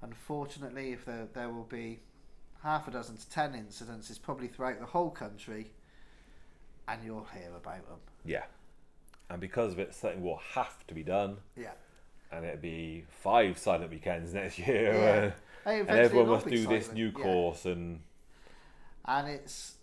Unfortunately, 0.00 0.92
if 0.92 1.04
there, 1.04 1.28
there 1.32 1.50
will 1.50 1.64
be 1.64 2.00
half 2.62 2.88
a 2.88 2.90
dozen 2.90 3.16
to 3.16 3.30
ten 3.30 3.52
incidences, 3.52 4.20
probably 4.20 4.48
throughout 4.48 4.80
the 4.80 4.86
whole 4.86 5.10
country, 5.10 5.70
and 6.88 7.04
you'll 7.04 7.28
hear 7.32 7.50
about 7.54 7.86
them. 7.86 7.98
Yeah. 8.24 8.44
And 9.30 9.40
because 9.40 9.72
of 9.72 9.78
it, 9.78 9.94
something 9.94 10.22
will 10.22 10.40
have 10.54 10.84
to 10.88 10.94
be 10.94 11.04
done. 11.04 11.36
Yeah. 11.56 11.72
And 12.32 12.44
it'll 12.44 12.60
be 12.60 13.04
five 13.22 13.58
silent 13.58 13.90
weekends 13.90 14.32
next 14.34 14.58
year. 14.58 14.92
Yeah. 14.94 15.32
Hey, 15.64 15.80
and 15.80 15.90
everyone 15.90 16.28
must 16.28 16.46
do 16.46 16.66
this 16.66 16.86
silent, 16.86 16.94
new 16.94 17.12
yeah. 17.16 17.22
course 17.24 17.66
and 17.66 18.00
And 19.04 19.28
it's 19.28 19.74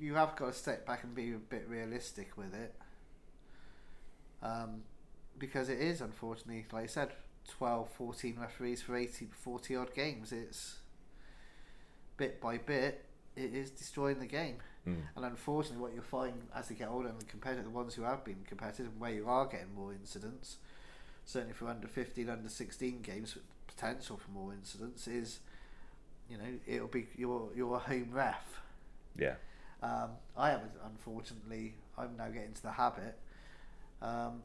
you 0.00 0.14
have 0.14 0.36
got 0.36 0.46
to 0.46 0.58
step 0.58 0.86
back 0.86 1.04
and 1.04 1.14
be 1.14 1.32
a 1.32 1.38
bit 1.38 1.66
realistic 1.68 2.36
with 2.36 2.54
it, 2.54 2.74
um, 4.42 4.82
because 5.38 5.68
it 5.68 5.80
is 5.80 6.00
unfortunately, 6.00 6.66
like 6.72 6.84
I 6.84 6.86
said, 6.86 7.10
12, 7.48 7.88
14 7.90 8.36
referees 8.40 8.82
for 8.82 8.96
80, 8.96 9.28
40 9.32 9.76
odd 9.76 9.94
games. 9.94 10.32
It's 10.32 10.76
bit 12.16 12.40
by 12.40 12.58
bit, 12.58 13.04
it 13.36 13.54
is 13.54 13.70
destroying 13.70 14.18
the 14.18 14.26
game. 14.26 14.56
Mm. 14.86 15.02
And 15.16 15.24
unfortunately, 15.24 15.80
what 15.80 15.94
you'll 15.94 16.02
find 16.02 16.34
as 16.54 16.68
they 16.68 16.74
get 16.74 16.88
older 16.88 17.08
and 17.08 17.18
to 17.20 17.62
the 17.62 17.70
ones 17.70 17.94
who 17.94 18.02
have 18.02 18.24
been 18.24 18.44
competitive, 18.46 18.86
and 18.86 19.00
where 19.00 19.12
you 19.12 19.28
are 19.28 19.46
getting 19.46 19.74
more 19.74 19.92
incidents, 19.92 20.58
certainly 21.24 21.54
for 21.54 21.68
under 21.68 21.86
15, 21.88 22.28
under 22.28 22.48
16 22.48 23.02
games, 23.02 23.36
potential 23.66 24.16
for 24.16 24.30
more 24.30 24.52
incidents 24.52 25.06
is, 25.06 25.40
you 26.28 26.36
know, 26.38 26.44
it'll 26.66 26.88
be 26.88 27.06
your 27.16 27.50
your 27.54 27.78
home 27.78 28.08
ref. 28.12 28.60
yeah. 29.18 29.34
Um, 29.82 30.10
I 30.36 30.50
haven't, 30.50 30.70
unfortunately, 30.86 31.74
I'm 31.98 32.16
now 32.16 32.28
getting 32.28 32.52
to 32.52 32.62
the 32.62 32.70
habit. 32.70 33.18
Um, 34.00 34.42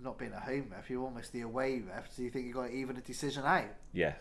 not 0.00 0.18
being 0.18 0.32
a 0.32 0.40
home 0.40 0.66
ref, 0.72 0.90
you're 0.90 1.04
almost 1.04 1.32
the 1.32 1.42
away 1.42 1.80
ref. 1.80 2.12
So 2.12 2.22
you 2.22 2.30
think 2.30 2.46
you've 2.46 2.56
got 2.56 2.66
to 2.66 2.72
even 2.72 2.96
a 2.96 3.00
decision 3.00 3.44
out. 3.44 3.68
Yes. 3.92 4.20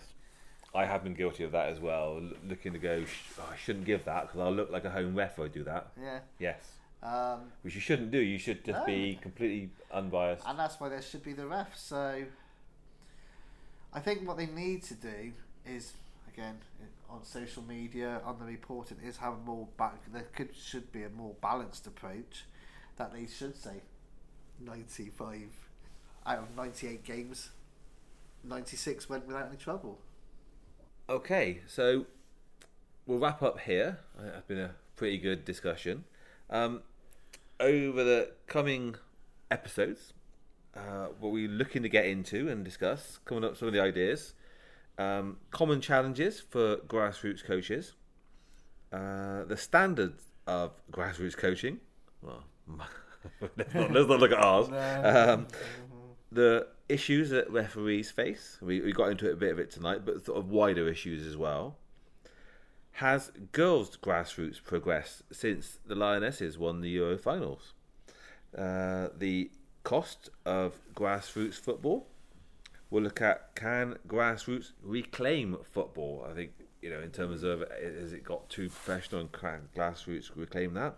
I 0.76 0.86
have 0.86 1.04
been 1.04 1.16
guilty 1.16 1.44
of 1.44 1.52
that 1.52 1.70
as 1.70 1.80
well. 1.80 2.22
Looking 2.48 2.74
to 2.74 2.80
go, 2.80 3.04
oh, 3.40 3.50
I 3.52 3.56
shouldn't 3.58 3.86
give 3.86 4.06
that 4.06 4.28
because 4.28 4.40
I'll 4.40 4.54
look 4.54 4.72
like 4.72 4.86
a 4.86 4.90
home 4.92 5.16
ref 5.16 5.34
if 5.40 5.46
I 5.46 5.48
do 5.48 5.64
that. 5.64 5.88
Yeah. 6.00 6.20
Yes. 6.40 6.60
Um, 7.04 7.52
Which 7.64 7.76
you 7.76 7.82
shouldn't 7.82 8.12
do. 8.12 8.18
You 8.20 8.38
should 8.40 8.64
just 8.64 8.80
No. 8.80 8.86
be 8.86 9.20
completely 9.22 9.70
unbiased. 9.92 10.44
and 10.48 10.58
that's 10.58 10.80
why 10.80 10.88
there 10.90 11.02
should 11.02 11.22
be 11.24 11.34
the 11.34 11.46
ref. 11.46 11.78
So 11.78 12.26
I 13.94 14.00
think 14.00 14.26
what 14.28 14.38
they 14.38 14.46
need 14.46 14.84
to 14.84 14.94
do 14.96 15.34
is 15.66 15.94
again 16.28 16.60
on 17.10 17.24
social 17.24 17.62
media 17.64 18.22
on 18.24 18.40
the 18.40 18.46
reporting 18.46 18.98
is 19.04 19.18
have 19.18 19.34
a 19.34 19.38
more 19.38 19.68
back. 19.78 20.12
There 20.12 20.24
could 20.34 20.56
should 20.56 20.92
be 20.94 21.04
a 21.04 21.10
more 21.10 21.36
balanced 21.42 21.86
approach 21.88 22.46
that 22.96 23.12
they 23.14 23.28
should 23.28 23.58
say 23.58 23.82
ninety 24.60 25.10
five 25.10 25.50
out 26.26 26.40
of 26.40 26.56
ninety 26.56 26.88
eight 26.88 27.04
games, 27.04 27.50
ninety 28.46 28.78
six 28.78 29.10
went 29.10 29.28
without 29.28 29.48
any 29.48 29.58
trouble. 29.58 30.00
Okay, 31.10 31.62
so 31.68 32.06
we'll 33.06 33.20
wrap 33.20 33.44
up 33.44 33.60
here. 33.60 34.00
It's 34.20 34.48
been 34.48 34.60
a 34.60 34.74
pretty 34.96 35.18
good 35.18 35.44
discussion. 35.44 36.06
Um, 36.50 36.82
over 37.60 38.04
the 38.04 38.32
coming 38.48 38.96
episodes, 39.52 40.14
uh, 40.76 41.08
what 41.20 41.32
we're 41.32 41.48
looking 41.48 41.84
to 41.84 41.90
get 41.90 42.06
into 42.06 42.50
and 42.50 42.64
discuss, 42.64 43.20
coming 43.26 43.44
up 43.44 43.58
some 43.58 43.68
of 43.68 43.74
the 43.74 43.82
ideas, 43.82 44.34
um, 44.98 45.38
common 45.52 45.82
challenges 45.82 46.40
for 46.40 46.78
grassroots 46.78 47.44
coaches, 47.44 47.94
uh, 48.92 49.44
the 49.46 49.58
standards 49.58 50.24
of 50.48 50.72
grassroots 50.92 51.38
coaching. 51.38 51.80
Well, 52.22 52.44
let's, 53.58 53.74
not, 53.74 53.92
let's 53.92 54.08
not 54.08 54.20
look 54.20 54.32
at 54.32 54.40
ours. 54.40 54.70
Um, 55.04 55.48
the 56.32 56.68
issues 56.90 57.30
that 57.30 57.50
referees 57.52 58.12
face. 58.12 58.58
We, 58.62 58.82
we 58.82 58.92
got 58.92 59.10
into 59.12 59.30
it 59.30 59.34
a 59.34 59.36
bit 59.36 59.52
of 59.52 59.60
it 59.60 59.72
tonight, 59.72 60.06
but 60.06 60.26
sort 60.26 60.38
of 60.38 60.50
wider 60.50 60.88
issues 60.90 61.26
as 61.28 61.38
well. 61.38 61.78
Has 62.98 63.32
girls' 63.52 63.98
grassroots 63.98 64.64
progressed 64.64 65.24
since 65.32 65.80
the 65.84 65.96
Lionesses 65.96 66.60
won 66.60 66.82
the 66.82 66.90
Euro 66.90 67.18
finals? 67.18 67.74
Uh, 68.56 69.08
the 69.18 69.50
cost 69.84 70.30
of 70.46 70.76
grassroots 70.94 71.56
football. 71.56 72.08
We'll 72.92 73.02
look 73.02 73.20
at 73.20 73.56
can 73.56 73.98
grassroots 74.08 74.74
reclaim 74.84 75.58
football? 75.64 76.28
I 76.30 76.36
think, 76.36 76.52
you 76.84 76.92
know, 76.92 77.00
in 77.00 77.10
terms 77.10 77.42
of 77.42 77.64
has 77.82 78.14
it 78.14 78.24
got 78.24 78.48
too 78.50 78.70
professional 78.70 79.22
and 79.22 79.32
can 79.32 79.70
grassroots 79.76 80.30
reclaim 80.36 80.76
that? 80.76 80.96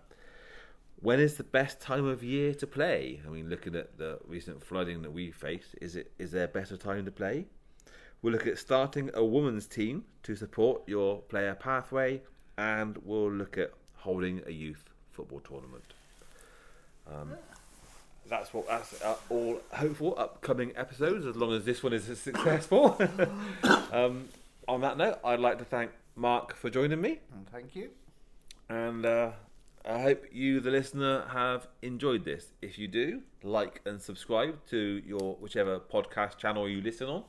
When 0.98 1.22
is 1.22 1.38
the 1.38 1.44
best 1.46 1.80
time 1.80 2.06
of 2.06 2.22
year 2.22 2.54
to 2.56 2.68
play? 2.68 3.22
I 3.26 3.30
mean, 3.30 3.50
looking 3.50 3.74
at 3.74 3.98
the 3.98 4.20
recent 4.26 4.62
flooding 4.62 5.02
that 5.04 5.12
we 5.12 5.32
faced, 5.32 5.76
is 5.82 5.96
it 5.96 6.12
is 6.20 6.32
there 6.32 6.46
a 6.46 6.50
better 6.50 6.76
time 6.76 7.06
to 7.06 7.12
play? 7.12 7.48
We'll 8.26 8.34
look 8.34 8.48
at 8.48 8.58
starting 8.58 9.12
a 9.14 9.24
women's 9.24 9.68
team 9.68 10.06
to 10.24 10.36
support 10.36 10.82
your 10.88 11.22
player 11.22 11.54
pathway, 11.54 12.24
and 12.58 12.98
we'll 13.04 13.32
look 13.32 13.56
at 13.56 13.72
holding 13.98 14.42
a 14.48 14.52
youth 14.52 14.84
football 15.12 15.42
tournament. 15.42 15.94
Um, 17.08 17.34
that's 18.28 18.52
what 18.52 18.68
that's 18.68 19.00
uh, 19.04 19.16
all 19.30 19.62
hopeful 19.72 20.16
upcoming 20.18 20.72
episodes, 20.76 21.24
as 21.28 21.36
long 21.36 21.54
as 21.54 21.66
this 21.66 21.84
one 21.84 21.94
is 21.94 22.06
successful. 22.18 23.00
um, 23.92 24.28
on 24.68 24.82
that 24.82 24.98
note, 24.98 25.20
I'd 25.24 25.40
like 25.40 25.60
to 25.60 25.66
thank 25.66 25.92
Mark 26.16 26.56
for 26.56 26.72
joining 26.72 27.02
me. 27.02 27.20
And 27.32 27.48
thank 27.52 27.76
you. 27.76 27.92
And 28.70 29.06
uh, 29.06 29.34
I 29.88 30.02
hope 30.02 30.26
you, 30.32 30.62
the 30.62 30.72
listener, 30.72 31.28
have 31.28 31.68
enjoyed 31.84 32.26
this. 32.26 32.48
If 32.60 32.80
you 32.80 32.88
do, 32.88 33.22
like 33.44 33.82
and 33.86 34.02
subscribe 34.02 34.66
to 34.72 35.04
your 35.06 35.36
whichever 35.36 35.80
podcast 35.80 36.38
channel 36.40 36.68
you 36.68 36.82
listen 36.82 37.08
on, 37.08 37.26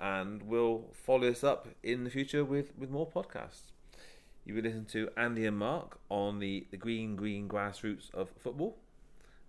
and 0.00 0.42
we'll 0.44 0.84
follow 0.92 1.20
this 1.28 1.44
up 1.44 1.68
in 1.82 2.04
the 2.04 2.10
future 2.10 2.44
with, 2.44 2.72
with 2.78 2.90
more 2.90 3.06
podcasts. 3.06 3.72
You've 4.44 4.56
been 4.56 4.64
listening 4.64 4.86
to 4.86 5.10
Andy 5.16 5.44
and 5.46 5.58
Mark 5.58 5.98
on 6.08 6.38
the, 6.38 6.66
the 6.70 6.76
green, 6.78 7.14
green 7.14 7.46
grassroots 7.48 8.12
of 8.14 8.30
football. 8.40 8.78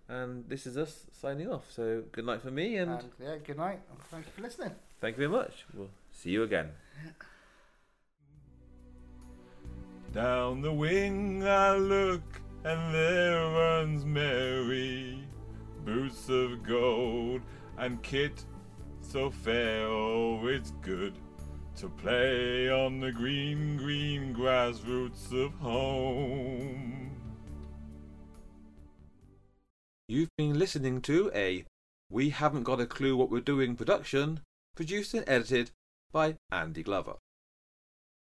And 0.08 0.44
this 0.48 0.66
is 0.66 0.76
us 0.76 1.06
signing 1.12 1.50
off. 1.50 1.70
So 1.70 2.02
good 2.12 2.26
night 2.26 2.42
for 2.42 2.50
me, 2.50 2.76
and 2.76 2.90
And 2.90 3.10
yeah, 3.18 3.36
good 3.44 3.56
night. 3.56 3.80
and 3.90 3.98
Thank 4.10 4.26
you 4.26 4.32
for 4.36 4.42
listening. 4.42 4.72
thank 5.00 5.16
you 5.16 5.26
very 5.28 5.30
much. 5.42 5.64
We'll 5.74 5.88
see 6.12 6.30
you 6.30 6.42
again. 6.42 6.70
Down 10.12 10.60
the 10.60 10.72
wing 10.72 11.42
I 11.46 11.74
look, 11.76 12.22
and 12.64 12.94
there 12.94 13.40
runs 13.50 14.04
Mary. 14.04 15.26
Boots 15.86 16.28
of 16.28 16.62
gold 16.62 17.40
and 17.78 18.02
kit 18.02 18.44
so 19.12 19.30
fair, 19.30 19.86
oh, 19.88 20.46
it's 20.46 20.70
good 20.80 21.12
to 21.76 21.86
play 21.86 22.70
on 22.70 22.98
the 22.98 23.12
green, 23.12 23.76
green 23.76 24.32
grass 24.32 24.80
roots 24.86 25.30
of 25.32 25.52
home. 25.56 27.10
You've 30.08 30.30
been 30.38 30.58
listening 30.58 31.02
to 31.02 31.30
a 31.34 31.66
We 32.08 32.30
Haven't 32.30 32.62
Got 32.62 32.80
a 32.80 32.86
Clue 32.86 33.14
What 33.14 33.30
We're 33.30 33.40
Doing 33.40 33.76
production, 33.76 34.40
produced 34.74 35.12
and 35.12 35.28
edited 35.28 35.72
by 36.10 36.36
Andy 36.50 36.82
Glover. 36.82 37.16